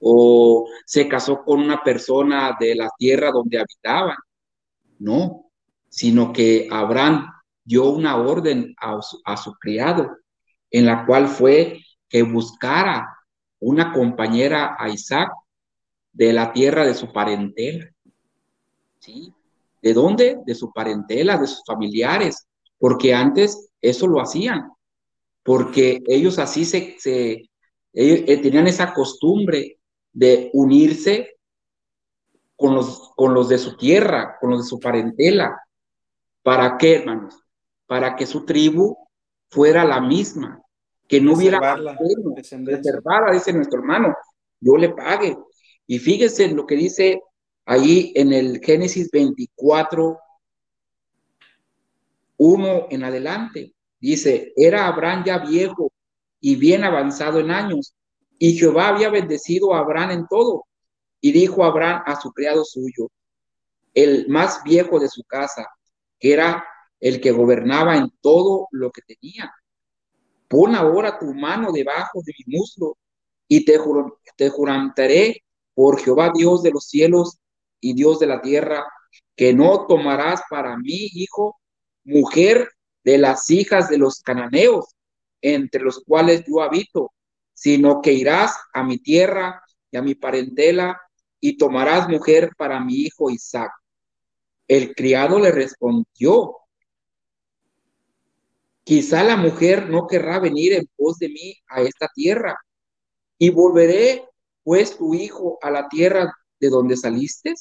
o 0.00 0.68
se 0.86 1.08
casó 1.08 1.42
con 1.44 1.60
una 1.60 1.82
persona 1.82 2.56
de 2.58 2.74
la 2.74 2.88
tierra 2.96 3.30
donde 3.32 3.58
habitaban. 3.58 4.16
No, 4.98 5.49
sino 5.90 6.32
que 6.32 6.68
Abraham 6.70 7.26
dio 7.62 7.90
una 7.90 8.16
orden 8.16 8.74
a 8.78 9.02
su, 9.02 9.20
a 9.24 9.36
su 9.36 9.52
criado, 9.54 10.16
en 10.70 10.86
la 10.86 11.04
cual 11.04 11.28
fue 11.28 11.80
que 12.08 12.22
buscara 12.22 13.06
una 13.58 13.92
compañera 13.92 14.76
a 14.78 14.88
Isaac 14.88 15.30
de 16.12 16.32
la 16.32 16.52
tierra 16.52 16.86
de 16.86 16.94
su 16.94 17.12
parentela. 17.12 17.90
¿Sí? 18.98 19.32
¿De 19.82 19.94
dónde? 19.94 20.38
De 20.46 20.54
su 20.54 20.72
parentela, 20.72 21.38
de 21.38 21.46
sus 21.46 21.62
familiares, 21.66 22.46
porque 22.78 23.14
antes 23.14 23.70
eso 23.80 24.06
lo 24.06 24.20
hacían, 24.20 24.70
porque 25.42 26.02
ellos 26.06 26.38
así 26.38 26.64
se, 26.64 26.96
eh, 27.92 28.40
tenían 28.42 28.66
esa 28.66 28.92
costumbre 28.92 29.78
de 30.12 30.50
unirse 30.52 31.36
con 32.56 32.74
los, 32.74 33.10
con 33.16 33.32
los 33.32 33.48
de 33.48 33.58
su 33.58 33.76
tierra, 33.76 34.36
con 34.40 34.50
los 34.50 34.62
de 34.62 34.68
su 34.68 34.78
parentela. 34.78 35.58
¿Para 36.42 36.78
qué, 36.78 36.96
hermanos? 36.96 37.42
Para 37.86 38.16
que 38.16 38.26
su 38.26 38.44
tribu 38.44 38.96
fuera 39.50 39.84
la 39.84 40.00
misma, 40.00 40.62
que 41.08 41.20
no 41.20 41.34
hubiera 41.34 41.58
reservada, 41.76 43.32
dice 43.32 43.52
nuestro 43.52 43.80
hermano, 43.80 44.14
yo 44.60 44.76
le 44.76 44.90
pague. 44.90 45.36
Y 45.86 45.98
fíjense 45.98 46.44
en 46.44 46.56
lo 46.56 46.66
que 46.66 46.76
dice 46.76 47.20
ahí 47.64 48.12
en 48.14 48.32
el 48.32 48.60
Génesis 48.60 49.10
24, 49.10 50.18
1 52.36 52.86
en 52.90 53.04
adelante. 53.04 53.74
Dice, 54.00 54.52
era 54.56 54.86
Abraham 54.86 55.24
ya 55.26 55.38
viejo 55.38 55.92
y 56.40 56.56
bien 56.56 56.84
avanzado 56.84 57.38
en 57.38 57.50
años, 57.50 57.94
y 58.38 58.56
Jehová 58.56 58.88
había 58.88 59.10
bendecido 59.10 59.74
a 59.74 59.80
Abraham 59.80 60.12
en 60.12 60.26
todo. 60.26 60.64
Y 61.20 61.32
dijo 61.32 61.64
Abraham 61.64 62.02
a 62.06 62.18
su 62.18 62.32
criado 62.32 62.64
suyo, 62.64 63.10
el 63.92 64.26
más 64.28 64.62
viejo 64.64 64.98
de 64.98 65.08
su 65.08 65.22
casa, 65.24 65.66
que 66.20 66.34
era 66.34 66.64
el 67.00 67.20
que 67.20 67.32
gobernaba 67.32 67.96
en 67.96 68.12
todo 68.20 68.68
lo 68.70 68.92
que 68.92 69.02
tenía. 69.02 69.52
Pon 70.46 70.74
ahora 70.74 71.18
tu 71.18 71.32
mano 71.34 71.72
debajo 71.72 72.20
de 72.24 72.34
mi 72.38 72.56
muslo 72.58 72.96
y 73.48 73.64
te, 73.64 73.80
te 74.36 74.50
jurantaré 74.50 75.42
por 75.74 75.98
Jehová 75.98 76.30
Dios 76.34 76.62
de 76.62 76.70
los 76.70 76.86
cielos 76.86 77.38
y 77.80 77.94
Dios 77.94 78.20
de 78.20 78.26
la 78.26 78.42
tierra, 78.42 78.84
que 79.34 79.54
no 79.54 79.86
tomarás 79.86 80.42
para 80.50 80.76
mí, 80.76 81.08
hijo, 81.14 81.58
mujer 82.04 82.68
de 83.02 83.16
las 83.16 83.48
hijas 83.50 83.88
de 83.88 83.96
los 83.96 84.20
cananeos, 84.20 84.94
entre 85.40 85.82
los 85.82 86.04
cuales 86.04 86.44
yo 86.46 86.60
habito, 86.60 87.12
sino 87.54 88.02
que 88.02 88.12
irás 88.12 88.54
a 88.74 88.82
mi 88.82 88.98
tierra 88.98 89.62
y 89.90 89.96
a 89.96 90.02
mi 90.02 90.14
parentela 90.14 91.00
y 91.40 91.56
tomarás 91.56 92.08
mujer 92.08 92.50
para 92.56 92.80
mi 92.80 92.94
hijo 92.94 93.30
Isaac. 93.30 93.72
El 94.70 94.94
criado 94.94 95.40
le 95.40 95.50
respondió, 95.50 96.58
quizá 98.84 99.24
la 99.24 99.36
mujer 99.36 99.90
no 99.90 100.06
querrá 100.06 100.38
venir 100.38 100.74
en 100.74 100.88
pos 100.96 101.18
de 101.18 101.28
mí 101.28 101.56
a 101.66 101.80
esta 101.82 102.06
tierra 102.14 102.56
y 103.36 103.50
volveré 103.50 104.22
pues 104.62 104.96
tu 104.96 105.12
hijo 105.12 105.58
a 105.60 105.72
la 105.72 105.88
tierra 105.88 106.32
de 106.60 106.68
donde 106.68 106.96
saliste? 106.96 107.52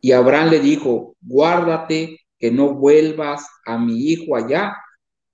Y 0.00 0.10
Abraham 0.10 0.50
le 0.50 0.58
dijo, 0.58 1.14
guárdate 1.20 2.18
que 2.36 2.50
no 2.50 2.74
vuelvas 2.74 3.46
a 3.64 3.78
mi 3.78 3.96
hijo 3.96 4.34
allá. 4.34 4.74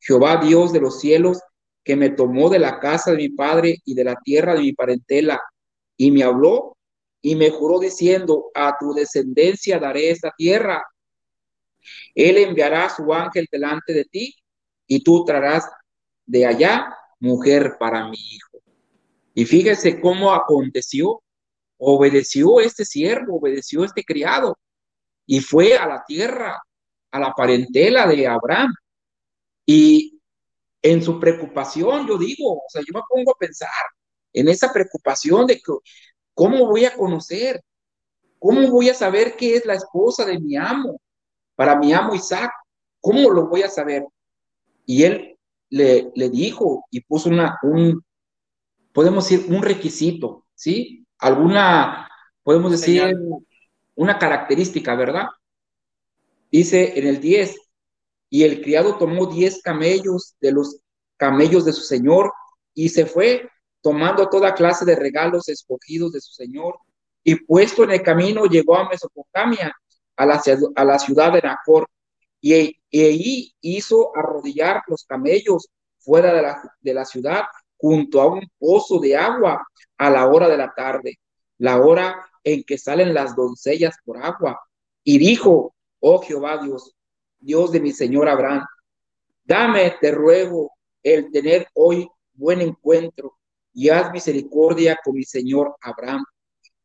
Jehová 0.01 0.37
Dios 0.37 0.71
de 0.71 0.81
los 0.81 1.01
cielos, 1.01 1.41
que 1.83 1.97
me 1.97 2.11
tomó 2.11 2.51
de 2.51 2.59
la 2.59 2.79
casa 2.79 3.13
de 3.13 3.17
mi 3.17 3.31
padre 3.31 3.79
y 3.87 3.95
de 3.95 4.05
la 4.05 4.17
tierra 4.17 4.53
de 4.53 4.61
mi 4.61 4.75
parentela, 4.75 5.41
y 5.97 6.11
me 6.11 6.25
habló 6.25 6.77
y 7.23 7.37
me 7.37 7.51
juró 7.51 7.79
diciendo, 7.79 8.51
a 8.55 8.77
tu 8.79 8.93
descendencia 8.95 9.79
daré 9.79 10.11
esta 10.11 10.33
tierra. 10.37 10.83
Él 12.15 12.39
enviará 12.39 12.89
su 12.89 13.13
ángel 13.13 13.47
delante 13.51 13.93
de 13.93 14.05
ti, 14.05 14.35
y 14.87 15.03
tú 15.03 15.25
traerás 15.25 15.71
de 16.27 16.47
allá 16.47 16.97
mujer 17.21 17.77
para 17.79 18.09
mi 18.09 18.17
hijo. 18.17 18.59
Y 19.35 19.45
fíjese 19.45 20.01
cómo 20.01 20.33
aconteció. 20.33 21.23
Obedeció 21.83 22.61
este 22.61 22.85
siervo, 22.85 23.39
obedeció 23.39 23.85
este 23.85 24.05
criado, 24.05 24.59
y 25.27 25.41
fue 25.41 25.77
a 25.77 25.87
la 25.87 26.05
tierra 26.07 26.61
a 27.11 27.19
la 27.19 27.33
parentela 27.33 28.07
de 28.07 28.27
Abraham. 28.27 28.73
Y 29.67 30.21
en 30.83 31.03
su 31.03 31.19
preocupación, 31.21 32.07
yo 32.07 32.19
digo, 32.19 32.55
o 32.55 32.65
sea, 32.69 32.83
yo 32.83 32.93
me 32.93 33.03
pongo 33.09 33.33
a 33.33 33.39
pensar 33.39 33.69
en 34.33 34.49
esa 34.49 34.73
preocupación 34.73 35.47
de 35.47 35.57
que, 35.57 35.73
¿cómo 36.41 36.67
voy 36.67 36.87
a 36.87 36.97
conocer? 36.97 37.63
¿Cómo 38.39 38.67
voy 38.71 38.89
a 38.89 38.95
saber 38.95 39.37
que 39.37 39.57
es 39.57 39.67
la 39.67 39.75
esposa 39.75 40.25
de 40.25 40.39
mi 40.39 40.57
amo? 40.57 40.99
Para 41.55 41.77
mi 41.77 41.93
amo 41.93 42.15
Isaac, 42.15 42.51
¿cómo 42.99 43.29
lo 43.29 43.47
voy 43.49 43.61
a 43.61 43.69
saber? 43.69 44.07
Y 44.87 45.03
él 45.03 45.39
le, 45.69 46.11
le 46.15 46.31
dijo 46.31 46.87
y 46.91 47.03
puso 47.03 47.29
una, 47.29 47.59
un, 47.63 48.03
podemos 48.95 49.29
decir, 49.29 49.53
un 49.55 49.63
requisito, 49.63 50.47
¿sí? 50.55 51.07
Alguna, 51.19 52.09
podemos 52.43 52.71
decir, 52.71 53.15
una 53.95 54.19
característica, 54.19 54.95
¿verdad? 54.95 55.27
Dice 56.51 56.99
en 56.99 57.07
el 57.07 57.21
10, 57.21 57.55
y 58.31 58.45
el 58.45 58.63
criado 58.63 58.97
tomó 58.97 59.27
10 59.27 59.61
camellos 59.61 60.37
de 60.41 60.53
los 60.53 60.81
camellos 61.19 61.67
de 61.67 61.75
su 61.75 61.83
señor 61.83 62.33
y 62.73 62.89
se 62.89 63.05
fue 63.05 63.47
tomando 63.81 64.29
toda 64.29 64.55
clase 64.55 64.85
de 64.85 64.97
regalos 64.97 65.49
escogidos 65.49 66.13
de 66.13 66.21
su 66.21 66.33
señor 66.33 66.79
y 67.23 67.37
puesto 67.37 67.85
en 67.85 67.93
el 67.93 68.03
camino 68.03 68.45
llegó 68.47 68.77
a 68.77 68.89
Mesopotamia, 68.89 69.75
a 70.17 70.27
la, 70.27 70.43
a 70.77 70.85
la 70.85 70.99
ciudad 70.99 71.33
de 71.33 71.41
Nacor, 71.43 71.87
y, 72.41 72.77
y 72.91 73.01
ahí 73.03 73.55
hizo 73.61 74.17
arrodillar 74.17 74.83
los 74.87 75.05
camellos 75.05 75.69
fuera 75.99 76.33
de 76.33 76.43
la, 76.43 76.75
de 76.81 76.95
la 76.95 77.05
ciudad 77.05 77.45
junto 77.77 78.21
a 78.21 78.27
un 78.27 78.43
pozo 78.59 78.99
de 78.99 79.17
agua 79.17 79.67
a 79.99 80.11
la 80.11 80.27
hora 80.27 80.49
de 80.49 80.57
la 80.57 80.73
tarde, 80.75 81.19
la 81.59 81.81
hora 81.81 82.27
en 82.45 82.65
que 82.65 82.79
salen 82.79 83.13
las 83.13 83.37
doncellas 83.37 83.97
por 84.05 84.23
agua. 84.23 84.61
Y 85.05 85.19
dijo, 85.19 85.75
oh 86.01 86.21
Jehová 86.23 86.59
Dios, 86.59 86.95
Dios 87.39 87.73
de 87.73 87.81
mi 87.81 87.93
Señor 87.93 88.29
Abraham, 88.29 88.65
dame, 89.45 89.95
te 90.01 90.11
ruego, 90.11 90.73
el 91.03 91.31
tener 91.31 91.69
hoy 91.75 92.09
buen 92.35 92.61
encuentro 92.61 93.40
y 93.73 93.89
haz 93.89 94.13
misericordia 94.13 94.99
con 95.03 95.15
mi 95.15 95.25
Señor 95.25 95.75
Abraham. 95.81 96.25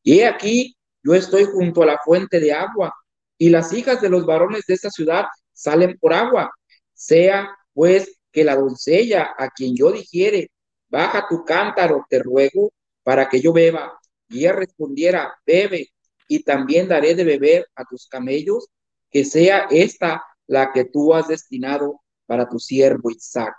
Y 0.04 0.20
he 0.20 0.28
aquí, 0.28 0.76
yo 1.04 1.14
estoy 1.16 1.46
junto 1.46 1.84
a 1.84 1.86
la 1.86 2.00
fuente 2.04 2.40
de 2.40 2.54
agua 2.54 2.94
y 3.38 3.50
las 3.50 3.74
hijas 3.74 4.02
de 4.02 4.10
los 4.10 4.26
varones 4.26 4.64
de 4.68 4.74
esta 4.74 4.90
ciudad 4.90 5.26
salen 5.54 5.98
por 6.00 6.14
agua. 6.14 6.52
Sea 6.94 7.50
pues 7.74 8.20
que 8.32 8.44
la 8.44 8.56
doncella 8.56 9.34
a 9.38 9.50
quien 9.50 9.76
yo 9.76 9.92
dijere, 9.92 10.50
baja 10.90 11.26
tu 11.30 11.44
cántaro, 11.44 12.06
te 12.10 12.20
ruego, 12.20 12.72
para 13.04 13.30
que 13.30 13.42
yo 13.42 13.54
beba. 13.54 14.00
Y 14.30 14.40
ella 14.40 14.54
respondiera, 14.54 15.34
bebe, 15.46 15.90
y 16.28 16.44
también 16.44 16.88
daré 16.88 17.16
de 17.16 17.24
beber 17.24 17.68
a 17.76 17.86
tus 17.86 18.08
camellos 18.08 18.68
que 19.12 19.24
sea 19.26 19.68
esta 19.70 20.24
la 20.48 20.72
que 20.74 20.86
tú 20.86 21.14
has 21.14 21.28
destinado 21.28 22.02
para 22.26 22.50
tu 22.50 22.60
siervo 22.60 23.12
Isaac. 23.12 23.54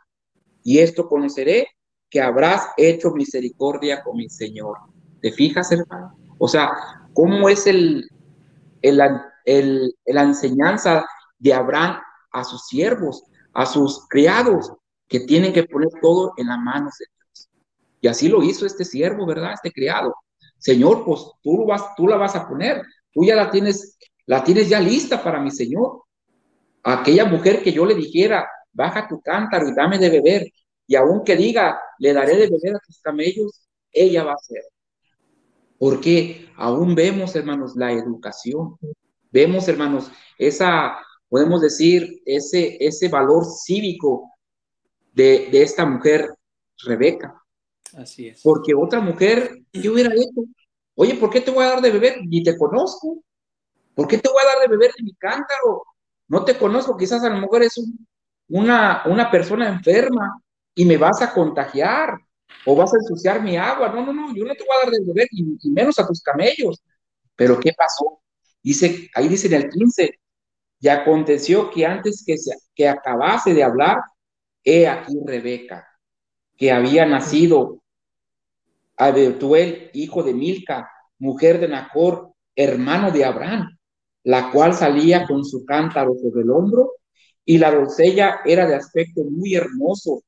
Y 0.63 0.81
esto 0.81 1.09
conoceré 1.09 1.69
que 2.11 2.21
habrás 2.21 2.69
hecho 2.77 3.11
misericordia 3.11 4.03
con 4.03 4.17
mi 4.17 4.29
Señor. 4.29 4.79
¿Te 5.21 5.33
fijas, 5.33 5.71
hermano? 5.73 6.17
O 6.39 6.49
sea, 6.49 6.73
¿cómo 7.13 7.49
es 7.49 7.67
el, 7.67 8.09
el, 8.83 8.99
la 10.07 10.23
enseñanza 10.23 11.07
de 11.39 11.55
Abraham 11.55 11.99
a 12.31 12.45
sus 12.45 12.67
siervos, 12.67 13.25
a 13.53 13.67
sus 13.67 14.07
criados, 14.09 14.73
que 15.09 15.21
tienen 15.21 15.53
que 15.53 15.65
poner 15.65 15.89
todo 16.01 16.33
en 16.37 16.49
las 16.49 16.59
manos 16.59 16.95
de 16.99 17.07
Dios? 17.17 17.49
Y 18.01 18.09
así 18.09 18.29
lo 18.29 18.43
hizo 18.43 18.67
este 18.67 18.85
siervo, 18.85 19.27
¿verdad? 19.27 19.53
Este 19.55 19.73
criado. 19.73 20.15
Señor, 20.59 21.05
pues 21.05 21.21
tú, 21.43 21.67
vas, 21.67 21.95
tú 21.97 22.07
la 22.07 22.17
vas 22.17 22.37
a 22.37 22.49
poner, 22.49 22.83
tú 23.13 23.25
ya 23.25 23.35
la 23.35 23.51
tienes 23.51 23.97
la 24.27 24.43
tienes 24.43 24.69
ya 24.69 24.81
lista 24.81 25.23
para 25.23 25.41
mi 25.41 25.51
Señor. 25.51 26.03
Aquella 26.83 27.25
mujer 27.25 27.63
que 27.63 27.73
yo 27.73 27.87
le 27.87 27.95
dijera, 27.95 28.49
baja 28.73 29.09
tu 29.09 29.21
cántaro 29.21 29.69
y 29.69 29.75
dame 29.75 29.99
de 29.99 30.11
beber, 30.11 30.47
y 30.87 30.95
aunque 30.95 31.37
diga, 31.37 31.81
le 31.99 32.13
daré 32.13 32.37
de 32.37 32.49
beber 32.49 32.77
a 32.77 32.81
tus 32.81 33.01
camellos, 33.01 33.67
ella 33.93 34.25
va 34.25 34.33
a 34.33 34.39
ser. 34.39 34.63
Porque 35.79 36.49
aún 36.57 36.95
vemos, 36.95 37.35
hermanos, 37.37 37.75
la 37.77 37.93
educación. 37.93 38.77
Vemos, 39.31 39.69
hermanos, 39.69 40.11
esa, 40.39 40.99
podemos 41.29 41.61
decir, 41.61 42.23
ese, 42.25 42.77
ese 42.81 43.09
valor 43.09 43.45
cívico 43.45 44.31
de, 45.13 45.49
de 45.51 45.63
esta 45.63 45.85
mujer, 45.85 46.31
Rebeca. 46.85 47.43
Así 47.97 48.29
es. 48.29 48.43
Porque 48.43 48.75
otra 48.75 49.01
mujer, 49.01 49.63
¿qué 49.73 49.89
hubiera 49.89 50.15
hecho? 50.15 50.43
Oye, 50.95 51.15
¿por 51.15 51.31
qué 51.31 51.41
te 51.41 51.51
voy 51.51 51.65
a 51.65 51.71
dar 51.71 51.81
de 51.81 51.91
beber? 51.91 52.19
Ni 52.27 52.43
te 52.43 52.57
conozco. 52.57 53.23
¿Por 53.95 54.07
qué 54.07 54.19
te 54.19 54.29
voy 54.29 54.43
a 54.43 54.47
dar 54.47 54.61
de 54.61 54.69
beber 54.69 54.93
de 54.97 55.05
mi 55.05 55.15
cántaro? 55.15 55.85
No 56.29 56.45
te 56.45 56.59
conozco, 56.59 56.97
quizás 56.97 57.23
a 57.25 57.31
lo 57.31 57.41
mejor 57.41 57.63
es 57.63 57.75
una, 58.49 59.03
una 59.07 59.31
persona 59.31 59.69
enferma, 59.69 60.41
y 60.77 60.85
me 60.85 60.99
vas 60.99 61.21
a 61.23 61.33
contagiar 61.33 62.19
o 62.67 62.77
vas 62.77 62.93
a 62.93 62.99
ensuciar 62.99 63.43
mi 63.43 63.57
agua. 63.57 63.89
No, 63.89 64.05
no, 64.05 64.13
no, 64.13 64.35
yo 64.35 64.45
no 64.45 64.55
te 64.55 64.63
voy 64.63 64.77
a 64.77 64.85
dar 64.85 64.93
de 64.93 65.05
beber 65.05 65.27
y, 65.33 65.71
menos 65.71 65.99
a 65.99 66.07
tus 66.07 66.23
camellos. 66.23 66.85
Pero 67.35 67.59
¿qué 67.59 67.73
pasó? 67.77 68.21
Dice, 68.63 69.09
ahí 69.15 69.29
dice 69.29 69.49
en 69.49 69.55
el 69.55 69.71
15, 69.71 70.21
y 70.81 70.89
aconteció 70.89 71.71
que 71.71 71.87
antes 71.87 72.23
que, 72.25 72.37
se, 72.37 72.55
que 72.75 72.89
acabase 72.89 73.55
de 73.55 73.65
hablar, 73.65 73.99
he 74.63 74.87
aquí 74.87 75.15
Rebeca, 75.25 75.89
que 76.57 76.71
había 76.71 77.07
nacido 77.07 77.83
a 78.99 79.11
Betuel, 79.13 79.91
hijo 79.95 80.23
de 80.23 80.35
Milca, 80.35 80.91
mujer 81.19 81.59
de 81.59 81.69
Nacor, 81.69 82.33
hermano 82.55 83.11
de 83.11 83.25
Abraham, 83.25 83.79
la 84.25 84.51
cual 84.51 84.75
salía 84.75 85.27
con 85.27 85.45
su 85.45 85.65
cántaro 85.65 86.15
sobre 86.21 86.43
el 86.43 86.51
hombro, 86.51 86.93
y 87.47 87.59
la 87.59 87.71
doncella 87.71 88.41
era 88.45 88.67
de 88.67 88.75
aspecto 88.75 89.23
muy 89.25 89.55
hermoso, 89.55 90.23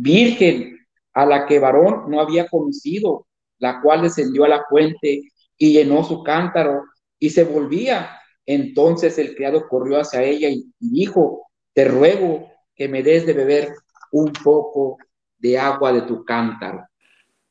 virgen, 0.00 0.78
a 1.12 1.26
la 1.26 1.46
que 1.46 1.58
varón 1.58 2.10
no 2.10 2.20
había 2.20 2.48
conocido, 2.48 3.26
la 3.58 3.80
cual 3.80 4.02
descendió 4.02 4.44
a 4.44 4.48
la 4.48 4.64
fuente 4.68 5.22
y 5.58 5.72
llenó 5.72 6.04
su 6.04 6.22
cántaro 6.22 6.84
y 7.18 7.30
se 7.30 7.44
volvía. 7.44 8.16
Entonces 8.46 9.18
el 9.18 9.34
criado 9.34 9.68
corrió 9.68 10.00
hacia 10.00 10.22
ella 10.22 10.48
y 10.48 10.72
dijo, 10.78 11.46
te 11.72 11.84
ruego 11.84 12.50
que 12.74 12.88
me 12.88 13.02
des 13.02 13.26
de 13.26 13.34
beber 13.34 13.74
un 14.12 14.32
poco 14.32 14.96
de 15.38 15.58
agua 15.58 15.92
de 15.92 16.02
tu 16.02 16.24
cántaro. 16.24 16.86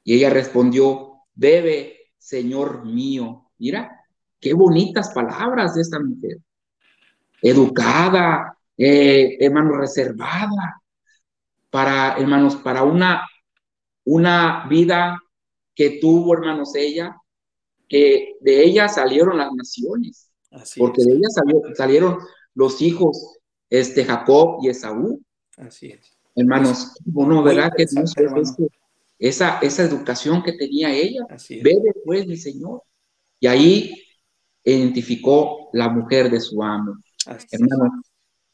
Y 0.04 0.16
ella 0.16 0.30
respondió, 0.30 1.24
bebe, 1.36 2.12
Señor 2.18 2.86
mío. 2.86 3.52
Mira, 3.60 4.04
qué 4.40 4.54
bonitas 4.54 5.12
palabras 5.14 5.76
de 5.76 5.82
esta 5.82 6.00
mujer. 6.00 6.38
Educada, 7.42 8.58
eh, 8.78 9.38
hermano, 9.40 9.78
reservada, 9.78 10.79
para, 11.70 12.18
hermanos, 12.18 12.56
para 12.58 12.84
una, 12.84 13.28
una 14.06 14.68
vida 14.68 15.22
que 15.76 16.00
tuvo, 16.02 16.34
hermanos, 16.34 16.76
ella, 16.76 17.16
que 17.88 18.36
de 18.42 18.64
ella 18.64 18.88
salieron 18.88 19.38
las 19.38 19.52
naciones, 19.54 20.32
porque 20.78 21.04
de 21.04 21.14
ella 21.14 21.28
salieron 21.76 22.18
los 22.54 22.82
hijos, 22.82 23.38
este, 23.70 24.06
Jacob 24.06 24.60
y 24.62 24.70
Esaú. 24.70 25.22
Así 25.58 25.88
es. 25.88 26.18
Hermanos, 26.36 26.94
bueno, 27.06 27.44
¿verdad? 27.44 27.72
Que 27.76 27.86
esa, 29.20 29.60
esa 29.60 29.84
educación 29.84 30.42
que 30.44 30.54
tenía 30.54 30.94
ella, 30.94 31.26
ve 31.30 31.78
después 31.84 32.26
mi 32.26 32.38
Señor. 32.38 32.84
Y 33.40 33.48
ahí 33.48 33.94
identificó 34.64 35.70
la 35.74 35.90
mujer 35.90 36.30
de 36.30 36.40
su 36.40 36.62
amo. 36.64 36.96
hermanos, 37.26 38.09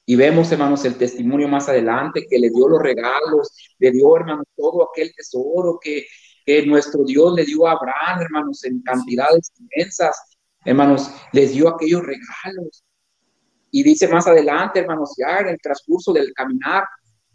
y 0.07 0.15
vemos, 0.15 0.51
hermanos, 0.51 0.85
el 0.85 0.97
testimonio 0.97 1.47
más 1.47 1.67
adelante, 1.67 2.27
que 2.29 2.37
le 2.37 2.49
dio 2.49 2.67
los 2.67 2.81
regalos, 2.81 3.51
le 3.79 3.91
dio, 3.91 4.15
hermanos, 4.15 4.45
todo 4.55 4.87
aquel 4.87 5.11
tesoro 5.15 5.79
que, 5.81 6.05
que 6.45 6.63
nuestro 6.65 7.03
Dios 7.03 7.33
le 7.33 7.43
dio 7.43 7.65
a 7.65 7.71
Abraham, 7.71 8.21
hermanos, 8.21 8.63
en 8.65 8.81
cantidades 8.83 9.51
inmensas. 9.59 10.15
Hermanos, 10.63 11.09
les 11.31 11.53
dio 11.53 11.69
aquellos 11.69 12.01
regalos. 12.03 12.83
Y 13.71 13.81
dice 13.81 14.07
más 14.07 14.27
adelante, 14.27 14.79
hermanos, 14.79 15.15
ya 15.17 15.39
en 15.39 15.47
el 15.47 15.57
transcurso 15.59 16.13
del 16.13 16.31
caminar, 16.33 16.85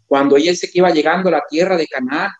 cuando 0.07 0.37
ella 0.37 0.55
se 0.55 0.71
que 0.71 0.79
iba 0.79 0.89
llegando 0.91 1.27
a 1.27 1.33
la 1.33 1.43
tierra 1.49 1.75
de 1.75 1.87
Canaán, 1.87 2.31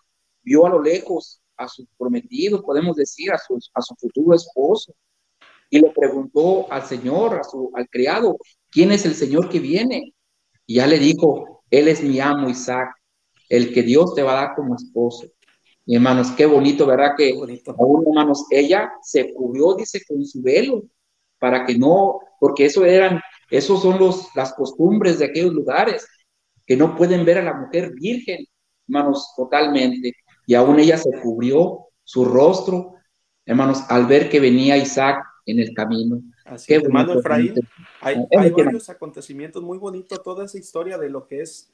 vio 0.42 0.66
a 0.66 0.70
lo 0.70 0.82
lejos 0.82 1.42
a 1.58 1.68
su 1.68 1.86
prometido, 1.98 2.62
podemos 2.62 2.96
decir, 2.96 3.30
a 3.32 3.38
su, 3.38 3.58
a 3.74 3.82
su 3.82 3.94
futuro 3.96 4.34
esposo, 4.34 4.94
y 5.68 5.78
le 5.78 5.90
preguntó 5.90 6.70
al 6.72 6.84
Señor, 6.84 7.38
a 7.38 7.44
su, 7.44 7.70
al 7.74 7.86
criado, 7.88 8.36
¿quién 8.70 8.92
es 8.92 9.04
el 9.04 9.14
Señor 9.14 9.48
que 9.48 9.60
viene? 9.60 10.14
Y 10.72 10.76
ya 10.76 10.86
le 10.86 10.98
dijo, 10.98 11.64
Él 11.70 11.86
es 11.86 12.02
mi 12.02 12.18
amo 12.18 12.48
Isaac, 12.48 12.96
el 13.50 13.74
que 13.74 13.82
Dios 13.82 14.14
te 14.14 14.22
va 14.22 14.32
a 14.32 14.46
dar 14.46 14.54
como 14.56 14.74
esposo. 14.74 15.26
Y 15.84 15.96
hermanos, 15.96 16.30
qué 16.30 16.46
bonito, 16.46 16.86
¿verdad? 16.86 17.10
Que 17.14 17.34
aún, 17.76 18.04
hermanos, 18.06 18.46
ella 18.50 18.90
se 19.02 19.34
cubrió, 19.34 19.74
dice, 19.74 20.00
con 20.08 20.24
su 20.24 20.40
velo, 20.40 20.84
para 21.38 21.66
que 21.66 21.76
no, 21.76 22.20
porque 22.40 22.64
eso 22.64 22.86
eran, 22.86 23.20
esos 23.50 23.82
son 23.82 23.98
los, 23.98 24.34
las 24.34 24.54
costumbres 24.54 25.18
de 25.18 25.26
aquellos 25.26 25.52
lugares, 25.52 26.08
que 26.66 26.74
no 26.74 26.96
pueden 26.96 27.26
ver 27.26 27.36
a 27.36 27.44
la 27.44 27.52
mujer 27.52 27.92
virgen, 27.92 28.46
hermanos, 28.88 29.30
totalmente. 29.36 30.14
Y 30.46 30.54
aún 30.54 30.80
ella 30.80 30.96
se 30.96 31.10
cubrió 31.20 31.88
su 32.02 32.24
rostro, 32.24 32.94
hermanos, 33.44 33.82
al 33.90 34.06
ver 34.06 34.30
que 34.30 34.40
venía 34.40 34.78
Isaac 34.78 35.22
en 35.44 35.58
el 35.58 35.74
camino. 35.74 36.22
Así 36.44 36.74
hermano 36.74 37.18
Efraín, 37.18 37.54
hay, 38.00 38.16
varios 38.30 38.88
acontecimientos 38.88 39.62
muy 39.62 39.78
bonitos, 39.78 40.22
toda 40.22 40.44
esa 40.44 40.58
historia 40.58 40.98
de 40.98 41.08
lo 41.08 41.26
que 41.26 41.40
es, 41.40 41.70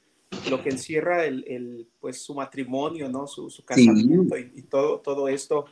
lo 0.49 0.61
que 0.61 0.69
encierra 0.69 1.25
el, 1.25 1.87
pues 1.99 2.21
su 2.21 2.35
matrimonio, 2.35 3.09
¿no? 3.09 3.27
Su, 3.27 3.51
casamiento 3.65 4.37
y, 4.37 4.61
todo, 4.63 4.99
todo 4.99 5.27
esto 5.27 5.65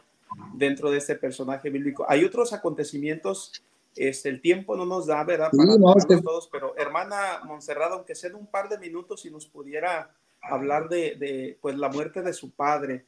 dentro 0.53 0.89
de 0.89 0.97
este 0.97 1.15
personaje 1.15 1.69
bíblico. 1.69 2.05
Hay 2.09 2.23
otros 2.23 2.53
acontecimientos, 2.53 3.63
este, 3.95 4.29
el 4.29 4.41
tiempo 4.41 4.75
no 4.75 4.85
nos 4.85 5.05
da, 5.05 5.23
¿verdad? 5.23 5.51
Para 5.51 6.21
todos, 6.21 6.49
pero 6.51 6.75
hermana 6.77 7.41
Monserrado, 7.45 7.95
aunque 7.95 8.15
sea 8.15 8.29
en 8.31 8.35
un 8.35 8.47
par 8.47 8.69
de 8.69 8.79
minutos, 8.79 9.21
si 9.21 9.29
nos 9.29 9.47
pudiera 9.47 10.15
hablar 10.41 10.89
de, 10.89 11.15
de 11.15 11.57
pues 11.61 11.77
la 11.77 11.89
muerte 11.89 12.21
de 12.21 12.33
su 12.33 12.51
padre. 12.51 13.05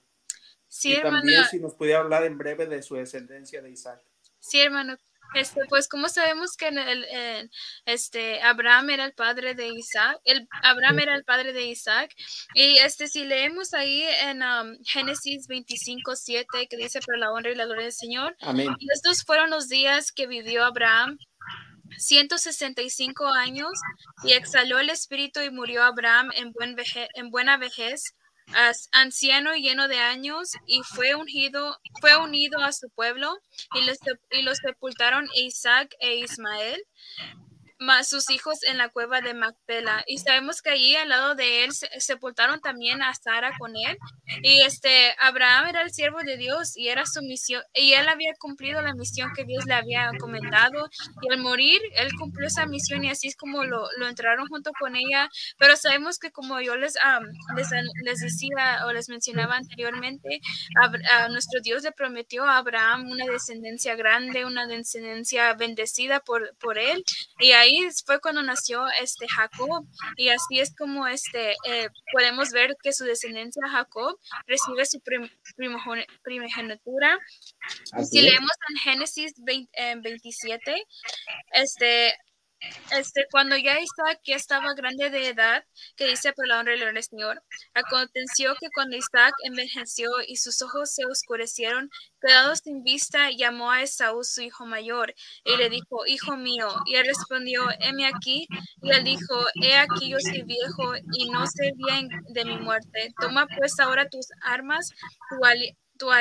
Sí, 0.67 0.93
y 0.93 1.01
también 1.01 1.45
si 1.49 1.59
nos 1.59 1.73
pudiera 1.73 1.99
hablar 1.99 2.23
en 2.25 2.37
breve 2.37 2.67
de 2.67 2.83
su 2.83 2.95
descendencia 2.95 3.61
de 3.61 3.71
Isaac. 3.71 4.01
Sí, 4.39 4.59
hermano. 4.59 4.97
Este, 5.33 5.61
pues 5.69 5.87
como 5.87 6.09
sabemos 6.09 6.55
que 6.55 6.69
el, 6.69 7.51
este, 7.85 8.41
Abraham 8.41 8.89
era 8.89 9.05
el 9.05 9.13
padre 9.13 9.53
de 9.53 9.67
Isaac, 9.67 10.19
el, 10.23 10.47
Abraham 10.63 10.99
era 10.99 11.15
el 11.15 11.23
padre 11.23 11.53
de 11.53 11.65
Isaac, 11.65 12.15
y 12.55 12.77
este, 12.77 13.07
si 13.07 13.25
leemos 13.25 13.73
ahí 13.73 14.03
en 14.21 14.41
um, 14.41 14.77
Génesis 14.83 15.47
25, 15.47 16.15
7, 16.15 16.67
que 16.67 16.77
dice, 16.77 16.99
por 17.01 17.17
la 17.17 17.31
honra 17.31 17.51
y 17.51 17.55
la 17.55 17.65
gloria 17.65 17.83
del 17.83 17.93
Señor, 17.93 18.35
Amén. 18.41 18.69
estos 18.91 19.23
fueron 19.23 19.51
los 19.51 19.67
días 19.67 20.11
que 20.11 20.25
vivió 20.25 20.65
Abraham, 20.65 21.17
165 21.97 23.27
años, 23.27 23.71
y 24.23 24.33
exhaló 24.33 24.79
el 24.79 24.89
espíritu 24.89 25.41
y 25.41 25.51
murió 25.51 25.83
Abraham 25.83 26.31
en, 26.35 26.51
buen 26.53 26.75
en 27.13 27.29
buena 27.29 27.57
vejez, 27.57 28.15
anciano 28.91 29.55
y 29.55 29.61
lleno 29.61 29.87
de 29.87 29.99
años, 29.99 30.51
y 30.65 30.81
fue 30.83 31.15
ungido, 31.15 31.77
fue 32.01 32.17
unido 32.17 32.59
a 32.59 32.71
su 32.71 32.89
pueblo, 32.89 33.37
y 33.75 33.85
los, 33.85 33.97
y 34.31 34.43
los 34.43 34.57
sepultaron 34.57 35.27
Isaac 35.35 35.93
e 35.99 36.15
Ismael 36.15 36.81
sus 38.03 38.29
hijos 38.29 38.63
en 38.63 38.77
la 38.77 38.89
cueva 38.89 39.21
de 39.21 39.33
Macpela. 39.33 40.03
Y 40.07 40.17
sabemos 40.17 40.61
que 40.61 40.71
allí 40.71 40.95
al 40.95 41.09
lado 41.09 41.35
de 41.35 41.63
él 41.63 41.71
se, 41.71 41.87
sepultaron 41.99 42.59
también 42.59 43.01
a 43.01 43.13
Sara 43.13 43.51
con 43.57 43.75
él. 43.75 43.97
Y 44.43 44.61
este 44.61 45.15
Abraham 45.19 45.67
era 45.69 45.81
el 45.81 45.91
siervo 45.91 46.19
de 46.19 46.37
Dios 46.37 46.75
y 46.75 46.89
era 46.89 47.05
su 47.05 47.21
misión. 47.21 47.63
Y 47.73 47.93
él 47.93 48.07
había 48.07 48.33
cumplido 48.37 48.81
la 48.81 48.93
misión 48.93 49.31
que 49.35 49.45
Dios 49.45 49.65
le 49.65 49.73
había 49.73 50.11
comentado. 50.19 50.89
Y 51.21 51.33
al 51.33 51.39
morir, 51.39 51.79
él 51.95 52.09
cumplió 52.17 52.47
esa 52.47 52.65
misión 52.65 53.03
y 53.03 53.09
así 53.09 53.27
es 53.27 53.35
como 53.35 53.63
lo, 53.63 53.87
lo 53.97 54.07
entraron 54.07 54.47
junto 54.47 54.71
con 54.79 54.95
ella. 54.95 55.29
Pero 55.57 55.75
sabemos 55.75 56.19
que 56.19 56.31
como 56.31 56.59
yo 56.61 56.75
les, 56.75 56.95
les, 57.55 57.69
les, 58.03 58.19
decía 58.19 58.85
o 58.85 58.91
les 58.91 59.09
mencionaba 59.09 59.55
anteriormente, 59.55 60.41
a, 61.11 61.29
nuestro 61.29 61.61
Dios 61.61 61.83
le 61.83 61.91
prometió 61.91 62.43
a 62.45 62.57
Abraham 62.57 63.09
una 63.09 63.25
descendencia 63.25 63.95
grande, 63.95 64.45
una 64.45 64.67
descendencia 64.67 65.53
bendecida 65.53 66.19
por, 66.19 66.55
por 66.57 66.77
él. 66.77 67.03
Y 67.39 67.51
ahí 67.51 67.68
fue 68.05 68.19
cuando 68.19 68.41
nació 68.41 68.87
este 69.01 69.27
Jacob 69.27 69.85
y 70.15 70.29
así 70.29 70.59
es 70.59 70.75
como 70.75 71.07
este 71.07 71.55
eh, 71.65 71.89
podemos 72.11 72.51
ver 72.51 72.75
que 72.81 72.93
su 72.93 73.05
descendencia 73.05 73.67
Jacob 73.69 74.17
recibe 74.47 74.85
su 74.85 75.01
primogenitura. 76.23 77.19
si 78.09 78.21
leemos 78.21 78.51
en 78.69 78.77
Génesis 78.77 79.33
27, 79.37 80.71
eh, 80.71 80.83
este 81.51 82.13
este, 82.91 83.25
cuando 83.31 83.55
ya 83.57 83.79
Isaac 83.79 84.19
ya 84.25 84.35
estaba 84.35 84.73
grande 84.73 85.09
de 85.09 85.27
edad, 85.27 85.63
que 85.95 86.07
dice 86.07 86.33
por 86.33 86.47
la 86.47 86.59
honra 86.59 86.73
del 86.73 87.03
Señor, 87.03 87.41
aconteció 87.73 88.55
que 88.59 88.69
cuando 88.73 88.97
Isaac 88.97 89.33
envejeció 89.43 90.09
y 90.27 90.37
sus 90.37 90.61
ojos 90.61 90.91
se 90.93 91.05
oscurecieron, 91.05 91.89
quedado 92.21 92.55
sin 92.55 92.83
vista, 92.83 93.29
llamó 93.31 93.71
a 93.71 93.81
Esaú 93.81 94.23
su 94.23 94.41
hijo 94.41 94.65
mayor 94.65 95.13
y 95.43 95.55
le 95.57 95.69
dijo, 95.69 96.05
hijo 96.05 96.35
mío, 96.37 96.67
y 96.85 96.95
él 96.95 97.05
respondió, 97.05 97.63
heme 97.79 98.05
aquí, 98.05 98.47
y 98.81 98.91
él 98.91 99.03
dijo, 99.03 99.45
he 99.61 99.77
aquí 99.77 100.09
yo 100.09 100.19
soy 100.19 100.43
viejo 100.43 100.95
y 101.13 101.29
no 101.29 101.45
sé 101.47 101.71
bien 101.75 102.09
de 102.29 102.45
mi 102.45 102.57
muerte, 102.57 103.13
toma 103.19 103.47
pues 103.57 103.79
ahora 103.79 104.09
tus 104.09 104.27
armas, 104.41 104.91
tu, 105.29 105.43
al, 105.43 105.75
tu 105.97 106.11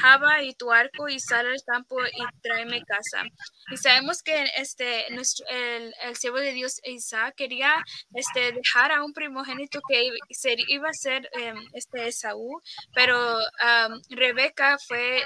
Java 0.00 0.42
y 0.42 0.54
tu 0.54 0.72
arco 0.72 1.08
y 1.08 1.20
sal 1.20 1.46
al 1.46 1.62
campo 1.66 1.96
y 2.00 2.40
tráeme 2.42 2.82
casa. 2.84 3.22
Y 3.70 3.76
sabemos 3.76 4.22
que 4.22 4.44
este, 4.56 5.06
nuestro, 5.10 5.46
el, 5.48 5.94
el 6.02 6.16
siervo 6.16 6.38
de 6.38 6.52
Dios 6.52 6.80
Isaac 6.84 7.34
quería 7.36 7.74
este, 8.14 8.52
dejar 8.52 8.92
a 8.92 9.04
un 9.04 9.12
primogénito 9.12 9.80
que 9.88 10.10
iba 10.68 10.88
a 10.88 10.92
ser 10.92 11.28
em, 11.32 11.56
este 11.74 12.08
Esaú, 12.08 12.60
pero 12.94 13.38
Rebeca 14.10 14.78
fue 14.78 15.22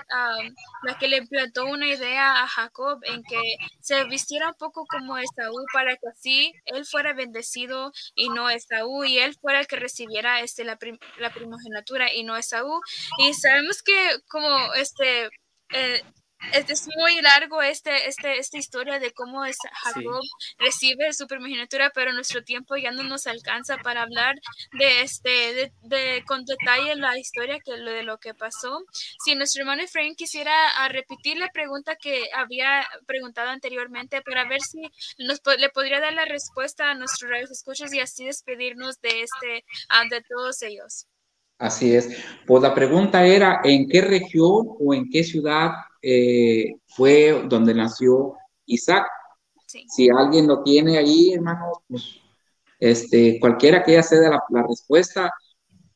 la 0.85 0.99
que 0.99 1.09
le 1.09 1.27
plantó 1.27 1.65
una 1.67 1.87
idea 1.87 2.43
a 2.43 2.49
Jacob 2.49 3.01
en 3.05 3.23
que 3.23 3.41
se 3.81 4.05
vistiera 4.05 4.49
un 4.49 4.55
poco 4.55 4.85
como 4.87 5.19
Esaú 5.19 5.65
para 5.73 5.97
que 5.97 6.09
así 6.09 6.53
él 6.67 6.85
fuera 6.85 7.13
bendecido 7.13 7.93
y 8.15 8.29
no 8.29 8.51
Esaú, 8.51 9.05
y 9.05 9.19
él 9.19 9.37
fuera 9.41 9.61
el 9.61 9.67
que 9.67 9.77
recibiera 9.77 10.41
este, 10.41 10.65
la, 10.65 10.79
la 11.19 11.33
primogenitura 11.33 12.13
y 12.13 12.25
no 12.25 12.37
Esaú. 12.37 12.81
Y 13.19 13.35
sabemos 13.35 13.83
que 13.83 13.93
como 14.29 14.62
este... 14.75 15.29
Eh, 15.75 16.03
es, 16.53 16.89
muy 16.97 17.21
largo 17.21 17.63
este, 17.63 18.09
este, 18.09 18.39
esta 18.39 18.59
historia 18.59 18.99
de 18.99 19.13
cómo 19.13 19.45
es 19.45 19.57
Jacob 19.85 20.21
recibe 20.59 21.13
su 21.13 21.27
primogenitura, 21.27 21.91
pero 21.95 22.13
nuestro 22.13 22.43
tiempo 22.43 22.77
ya 22.77 22.91
no 22.91 23.03
nos 23.05 23.27
alcanza 23.27 23.79
para 23.79 24.03
hablar 24.03 24.35
de 24.73 25.03
este, 25.03 25.73
de, 25.83 26.25
con 26.27 26.45
detalle 26.45 26.97
la 26.97 27.19
historia 27.19 27.59
que 27.65 27.77
lo 27.77 27.91
de 27.91 28.03
lo 28.03 28.19
que 28.19 28.35
pasó. 28.35 28.83
Si 29.25 29.35
nuestro 29.35 29.63
hermano 29.63 29.83
Efraín 29.83 30.15
quisiera 30.15 30.53
a 30.53 30.85
ah, 30.85 30.89
repetir 30.89 31.39
la 31.39 31.49
pregunta 31.51 31.97
que 31.97 32.29
había 32.35 32.87
preguntado 33.07 33.51
anteriormente 33.51 34.23
para 34.23 34.45
ver 34.45 34.61
si 34.61 34.83
nos 35.19 35.41
le 35.59 35.69
podría 35.71 36.01
dar 36.01 36.13
la 36.13 36.25
respuesta 36.25 36.91
a 36.91 36.95
nuestros 36.95 37.31
escuchas 37.51 37.93
y 37.95 38.01
así 38.01 38.27
despedirnos 38.27 39.01
de 39.01 39.23
este, 39.23 39.65
ah, 39.89 40.05
de 40.09 40.23
todos 40.23 40.63
ellos. 40.63 41.07
Así 41.63 41.95
es. 41.95 42.11
Pues 42.45 42.61
la 42.61 42.75
pregunta 42.75 43.25
era, 43.25 43.61
¿en 43.63 43.89
qué 43.89 44.01
región 44.01 44.67
o 44.81 44.93
en 44.93 45.09
qué 45.09 45.23
ciudad 45.23 45.71
eh, 46.03 46.75
fue 46.89 47.45
donde 47.49 47.73
nació 47.73 48.35
Isaac? 48.67 49.07
Si 49.65 50.09
alguien 50.11 50.49
lo 50.49 50.65
tiene 50.65 50.99
ahí, 50.99 51.33
hermanos, 51.35 51.79
pues 51.89 52.17
este, 52.81 53.39
cualquiera 53.39 53.85
que 53.85 53.93
ya 53.93 54.03
sea 54.03 54.29
la, 54.29 54.43
la 54.51 54.67
respuesta, 54.67 55.33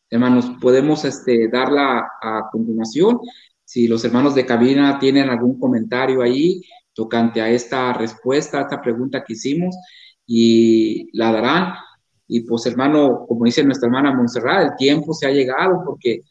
hermanos, 0.08 0.52
podemos 0.60 1.04
este, 1.04 1.48
darla 1.48 2.12
a 2.22 2.48
continuación. 2.52 3.18
Si 3.64 3.88
los 3.88 4.04
hermanos 4.04 4.36
de 4.36 4.46
cabina 4.46 5.00
tienen 5.00 5.28
algún 5.28 5.58
comentario 5.58 6.22
ahí 6.22 6.62
tocante 6.94 7.40
a 7.42 7.50
esta 7.50 7.92
respuesta, 7.92 8.58
a 8.58 8.62
esta 8.62 8.80
pregunta 8.80 9.24
que 9.24 9.32
hicimos, 9.32 9.74
y 10.24 11.08
la 11.12 11.32
darán. 11.32 11.74
Y 12.28 12.40
pues 12.40 12.66
hermano, 12.66 13.24
como 13.26 13.44
dice 13.44 13.62
nuestra 13.64 13.86
hermana 13.86 14.14
Montserrat, 14.14 14.70
el 14.70 14.76
tiempo 14.76 15.12
se 15.12 15.26
ha 15.26 15.30
llegado 15.30 15.82
porque 15.84 16.22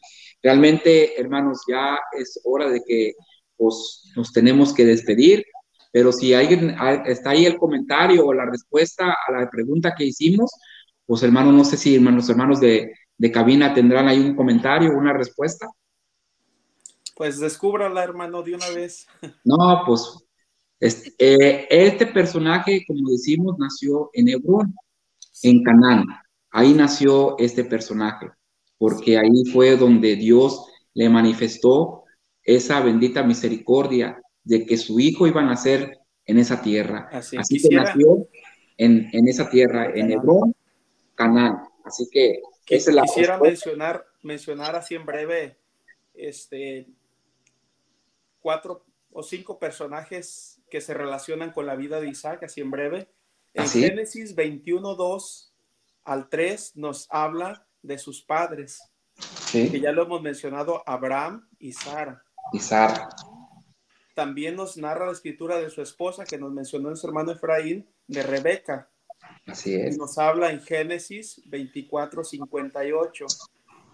realmente, 0.42 1.18
hermanos, 1.20 1.62
ya 1.68 1.98
es 2.18 2.40
hora 2.44 2.68
de 2.68 2.82
que 2.86 3.14
pues 3.56 4.12
nos 4.14 4.32
tenemos 4.32 4.74
que 4.74 4.84
despedir. 4.84 5.44
Pero 5.92 6.12
si 6.12 6.34
alguien 6.34 6.76
está 7.06 7.30
ahí 7.30 7.46
el 7.46 7.56
comentario 7.56 8.26
o 8.26 8.34
la 8.34 8.44
respuesta 8.44 9.16
a 9.26 9.32
la 9.32 9.48
pregunta 9.48 9.94
que 9.96 10.04
hicimos, 10.04 10.50
pues 11.06 11.22
hermano, 11.22 11.52
no 11.52 11.64
sé 11.64 11.76
si 11.76 11.94
hermanos, 11.94 12.28
hermanos 12.28 12.60
de, 12.60 12.92
de 13.16 13.32
cabina 13.32 13.72
tendrán 13.72 14.08
ahí 14.08 14.20
un 14.20 14.36
comentario, 14.36 14.90
una 14.90 15.14
respuesta. 15.14 15.66
Pues 17.14 17.40
descúbrala, 17.40 18.04
hermano, 18.04 18.42
de 18.42 18.54
una 18.54 18.68
vez. 18.70 19.06
No, 19.44 19.82
pues 19.86 20.26
este, 20.78 21.14
eh, 21.18 21.66
este 21.70 22.06
personaje, 22.06 22.84
como 22.86 23.08
decimos, 23.10 23.56
nació 23.58 24.10
en 24.12 24.28
Hebrón 24.28 24.74
en 25.42 25.62
Canaán. 25.62 26.04
Ahí 26.50 26.72
nació 26.72 27.36
este 27.38 27.64
personaje, 27.64 28.30
porque 28.78 29.18
ahí 29.18 29.44
fue 29.52 29.76
donde 29.76 30.16
Dios 30.16 30.66
le 30.94 31.08
manifestó 31.08 32.04
esa 32.42 32.80
bendita 32.80 33.22
misericordia 33.22 34.20
de 34.44 34.64
que 34.64 34.76
su 34.76 35.00
hijo 35.00 35.26
iba 35.26 35.42
a 35.42 35.46
nacer 35.46 35.98
en 36.24 36.38
esa 36.38 36.62
tierra. 36.62 37.08
Así, 37.12 37.36
que 37.60 37.74
nació 37.74 38.28
en, 38.76 39.28
esa 39.28 39.50
tierra, 39.50 39.90
en 39.94 40.12
Hebrón, 40.12 40.54
Canaán. 41.14 41.62
Así 41.84 42.08
que 42.10 42.40
esa 42.68 42.90
es 42.90 42.96
la 42.96 43.02
quisiera 43.02 43.38
mencionar, 43.38 44.04
mencionar 44.22 44.76
así 44.76 44.94
en 44.94 45.06
breve 45.06 45.58
este, 46.14 46.88
cuatro 48.40 48.84
o 49.12 49.22
cinco 49.22 49.58
personajes 49.58 50.62
que 50.70 50.80
se 50.80 50.94
relacionan 50.94 51.52
con 51.52 51.66
la 51.66 51.76
vida 51.76 52.00
de 52.00 52.08
Isaac, 52.08 52.42
así 52.44 52.60
en 52.60 52.70
breve. 52.70 53.08
En 53.56 53.68
Génesis 53.68 54.34
21, 54.34 54.94
2 54.94 55.54
al 56.04 56.28
3 56.28 56.76
nos 56.76 57.06
habla 57.10 57.66
de 57.82 57.98
sus 57.98 58.22
padres, 58.22 58.82
que 59.50 59.80
ya 59.80 59.92
lo 59.92 60.02
hemos 60.02 60.20
mencionado, 60.20 60.82
Abraham 60.86 61.48
y 61.58 61.72
Sara. 61.72 62.22
Y 62.52 62.58
Sara. 62.58 63.08
También 64.14 64.56
nos 64.56 64.76
narra 64.76 65.06
la 65.06 65.12
escritura 65.12 65.58
de 65.58 65.70
su 65.70 65.80
esposa, 65.80 66.24
que 66.24 66.38
nos 66.38 66.52
mencionó 66.52 66.94
su 66.96 67.06
hermano 67.06 67.32
Efraín, 67.32 67.88
de 68.06 68.22
Rebeca. 68.22 68.90
Así 69.46 69.74
es. 69.74 69.94
Y 69.94 69.98
nos 69.98 70.18
habla 70.18 70.50
en 70.50 70.60
Génesis 70.60 71.40
24, 71.46 72.24
58. 72.24 73.26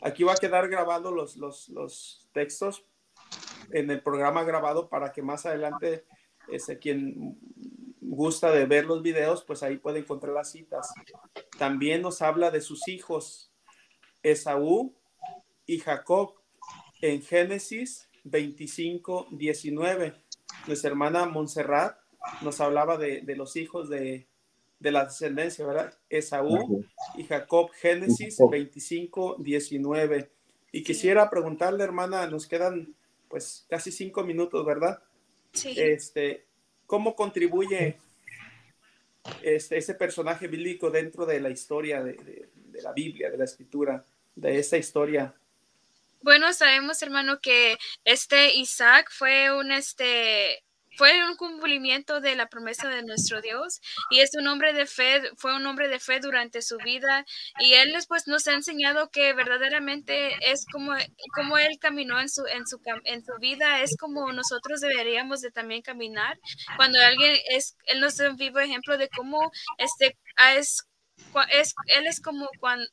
Aquí 0.03 0.25
va 0.25 0.33
a 0.33 0.37
quedar 0.37 0.69
grabado 0.69 1.13
los, 1.13 1.37
los, 1.37 1.69
los 1.69 2.29
textos 2.33 2.85
en 3.71 3.91
el 3.91 4.03
programa 4.03 4.43
grabado 4.43 4.89
para 4.89 5.13
que 5.13 5.23
más 5.23 5.47
adelante 5.47 6.05
ese, 6.49 6.79
quien 6.79 7.39
gusta 8.03 8.50
de 8.50 8.66
ver 8.66 8.84
los 8.84 9.03
videos, 9.03 9.44
pues 9.44 9.62
ahí 9.62 9.76
puede 9.78 10.00
encontrar 10.00 10.34
las 10.34 10.50
citas. 10.50 10.92
También 11.59 12.03
nos 12.03 12.20
habla 12.20 12.50
de 12.50 12.61
sus 12.61 12.88
hijos, 12.88 13.50
Esaú 14.22 14.94
y 15.66 15.78
Jacob, 15.78 16.34
en 17.00 17.22
Génesis 17.22 18.09
25, 18.24 19.28
19. 19.30 20.14
Nuestra 20.66 20.90
hermana 20.90 21.26
Montserrat 21.26 21.96
nos 22.42 22.61
hablaba 22.61 22.98
de, 22.98 23.22
los 23.36 23.57
hijos 23.57 23.88
de, 23.88 24.26
la 24.80 25.05
descendencia, 25.05 25.64
¿verdad? 25.64 25.94
Esaú 26.09 26.84
y 27.16 27.24
Jacob, 27.24 27.70
Génesis 27.70 28.38
25, 28.50 29.36
19. 29.38 30.30
Y 30.72 30.82
quisiera 30.82 31.30
preguntarle, 31.30 31.84
hermana, 31.84 32.26
nos 32.26 32.46
quedan 32.46 32.94
pues 33.28 33.66
casi 33.68 33.90
cinco 33.90 34.24
minutos, 34.24 34.64
¿verdad? 34.66 35.03
Sí. 35.53 35.74
Este, 35.76 36.46
¿Cómo 36.93 37.16
contribuye 37.16 37.97
este, 39.40 39.78
ese 39.78 39.95
personaje 39.95 40.47
bíblico 40.47 40.90
dentro 40.90 41.24
de 41.24 41.40
la 41.40 41.49
historia 41.49 42.03
de, 42.03 42.51
la 42.82 42.93
Biblia, 42.93 43.30
de 43.30 43.38
la 43.38 43.45
escritura, 43.45 44.05
de 44.36 44.59
esa 44.59 44.76
historia 44.76 45.34
bueno, 46.20 46.53
sabemos, 46.53 47.03
hermano, 47.03 47.40
que 47.40 47.78
este 48.05 48.55
Isaac 48.55 49.11
fue 49.11 49.51
un 49.59 49.72
este 49.72 50.62
fue 50.97 51.24
un 51.28 51.36
cumplimiento 51.36 52.20
de 52.20 52.36
la 52.36 52.47
promesa 52.47 52.88
de 52.88 53.03
nuestro 53.03 53.40
Dios 53.40 53.80
y 54.11 54.20
es 54.20 54.30
un 54.34 54.47
hombre 54.47 54.72
de 54.72 54.86
fe, 54.86 55.22
fue 55.36 55.55
un 55.55 55.66
hombre 55.66 55.88
de 55.88 55.99
fe 55.99 56.20
durante 56.20 56.62
su 56.62 56.76
vida 56.78 57.24
y 57.61 57.74
él 57.74 57.93
después 57.93 58.26
nos 58.26 58.47
ha 58.49 58.55
enseñado 58.55 59.11
que 59.11 59.32
verdaderamente 59.32 60.36
es 60.51 60.66
como, 60.72 60.93
como 61.34 61.59
él 61.59 61.78
caminó 61.80 62.20
en 62.20 62.28
su, 62.28 62.45
en, 62.47 62.66
su, 62.66 62.80
en 63.05 63.24
su 63.24 63.32
vida, 63.40 63.80
es 63.82 63.97
como 63.97 64.32
nosotros 64.32 64.80
deberíamos 64.80 65.40
de 65.40 65.51
también 65.51 65.82
caminar. 65.82 66.38
Cuando 66.76 67.01
alguien 67.01 67.36
es, 67.51 67.76
él 67.86 68.01
nos 68.01 68.16
da 68.16 68.30
un 68.30 68.36
vivo 68.36 68.61
ejemplo 68.61 68.99
de 68.99 69.09
cómo 69.09 69.51
este, 69.78 70.18
es 70.57 70.86
es, 71.51 71.75
él 71.87 72.07
es 72.07 72.21
como 72.21 72.49
cuando, 72.59 72.87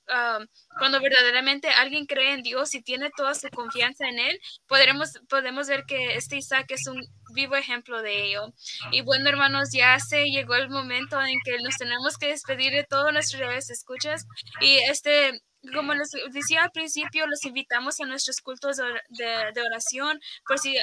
cuando 0.78 1.00
verdaderamente 1.00 1.70
alguien 1.70 2.06
cree 2.06 2.34
en 2.34 2.44
Dios 2.44 2.74
y 2.76 2.82
tiene 2.82 3.10
toda 3.16 3.34
su 3.34 3.50
confianza 3.50 4.08
en 4.08 4.20
Él, 4.20 4.40
podremos, 4.68 5.20
podemos 5.30 5.68
ver 5.68 5.84
que 5.86 6.16
este 6.16 6.38
Isaac 6.38 6.68
es 6.70 6.88
un 6.88 7.02
vivo 7.34 7.56
ejemplo 7.56 8.02
de 8.02 8.26
ello. 8.26 8.54
Y 8.92 9.02
bueno, 9.02 9.30
hermanos, 9.30 9.70
ya 9.74 10.00
se 10.00 10.26
llegó 10.26 10.56
el 10.56 10.70
momento 10.70 11.20
en 11.22 11.40
que 11.44 11.58
nos 11.60 11.78
tenemos 11.78 12.18
que 12.18 12.28
despedir 12.28 12.72
de 12.72 12.84
todos 12.84 13.12
nuestros 13.12 13.70
escuchas. 13.70 14.26
Y 14.62 14.78
este, 14.90 15.42
como 15.74 15.94
les 15.94 16.12
decía 16.32 16.64
al 16.64 16.72
principio, 16.72 17.28
los 17.28 17.44
invitamos 17.46 18.00
a 18.00 18.06
nuestros 18.06 18.42
cultos 18.42 18.78
de, 18.78 19.52
de 19.54 19.62
oración, 19.62 20.20
por 20.48 20.60
si 20.60 20.76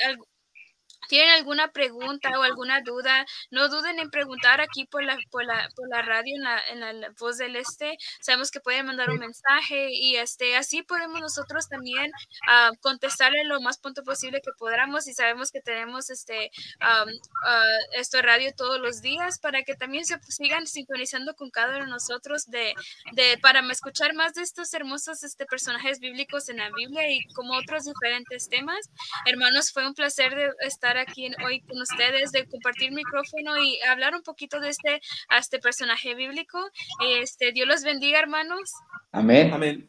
tienen 1.08 1.34
alguna 1.34 1.68
pregunta 1.68 2.30
o 2.38 2.42
alguna 2.42 2.80
duda, 2.82 3.24
no 3.50 3.68
duden 3.68 3.98
en 3.98 4.10
preguntar 4.10 4.60
aquí 4.60 4.84
por 4.86 5.04
la, 5.04 5.18
por 5.30 5.44
la, 5.44 5.68
por 5.74 5.88
la 5.88 6.02
radio 6.02 6.34
en 6.36 6.42
la, 6.42 6.60
en 6.90 7.00
la, 7.00 7.10
voz 7.18 7.38
del 7.38 7.56
este. 7.56 7.96
Sabemos 8.20 8.50
que 8.50 8.60
pueden 8.60 8.86
mandar 8.86 9.10
un 9.10 9.18
mensaje 9.18 9.88
y 9.90 10.16
este, 10.16 10.56
así 10.56 10.82
podemos 10.82 11.20
nosotros 11.20 11.68
también 11.68 12.10
uh, 12.48 12.76
contestarle 12.80 13.44
lo 13.44 13.60
más 13.60 13.78
pronto 13.78 14.02
posible 14.02 14.40
que 14.40 14.52
podamos 14.58 15.06
y 15.06 15.14
sabemos 15.14 15.50
que 15.50 15.60
tenemos 15.60 16.10
este, 16.10 16.50
um, 16.80 17.10
esto 17.92 18.20
radio 18.22 18.52
todos 18.56 18.80
los 18.80 19.00
días 19.00 19.38
para 19.38 19.62
que 19.62 19.74
también 19.74 20.04
se 20.04 20.18
sigan 20.28 20.66
sintonizando 20.66 21.34
con 21.34 21.50
cada 21.50 21.76
uno 21.76 21.84
de 21.86 21.90
nosotros 21.90 22.46
de, 22.46 22.74
de, 23.12 23.38
para 23.40 23.60
escuchar 23.70 24.14
más 24.14 24.34
de 24.34 24.42
estos 24.42 24.72
hermosos 24.74 25.22
este, 25.24 25.46
personajes 25.46 26.00
bíblicos 26.00 26.48
en 26.48 26.58
la 26.58 26.70
Biblia 26.70 27.10
y 27.10 27.24
como 27.34 27.56
otros 27.56 27.84
diferentes 27.84 28.48
temas. 28.48 28.90
Hermanos, 29.26 29.72
fue 29.72 29.86
un 29.86 29.94
placer 29.94 30.34
de 30.34 30.50
estar 30.60 30.95
aquí 30.98 31.30
hoy 31.44 31.60
con 31.60 31.80
ustedes, 31.80 32.32
de 32.32 32.46
compartir 32.46 32.92
micrófono 32.92 33.56
y 33.62 33.78
hablar 33.88 34.14
un 34.14 34.22
poquito 34.22 34.60
de 34.60 34.68
este, 34.70 35.00
este 35.38 35.58
personaje 35.58 36.14
bíblico. 36.14 36.58
Este, 37.20 37.52
Dios 37.52 37.68
los 37.68 37.82
bendiga, 37.82 38.18
hermanos. 38.18 38.70
Amén. 39.12 39.52
Amén. 39.52 39.88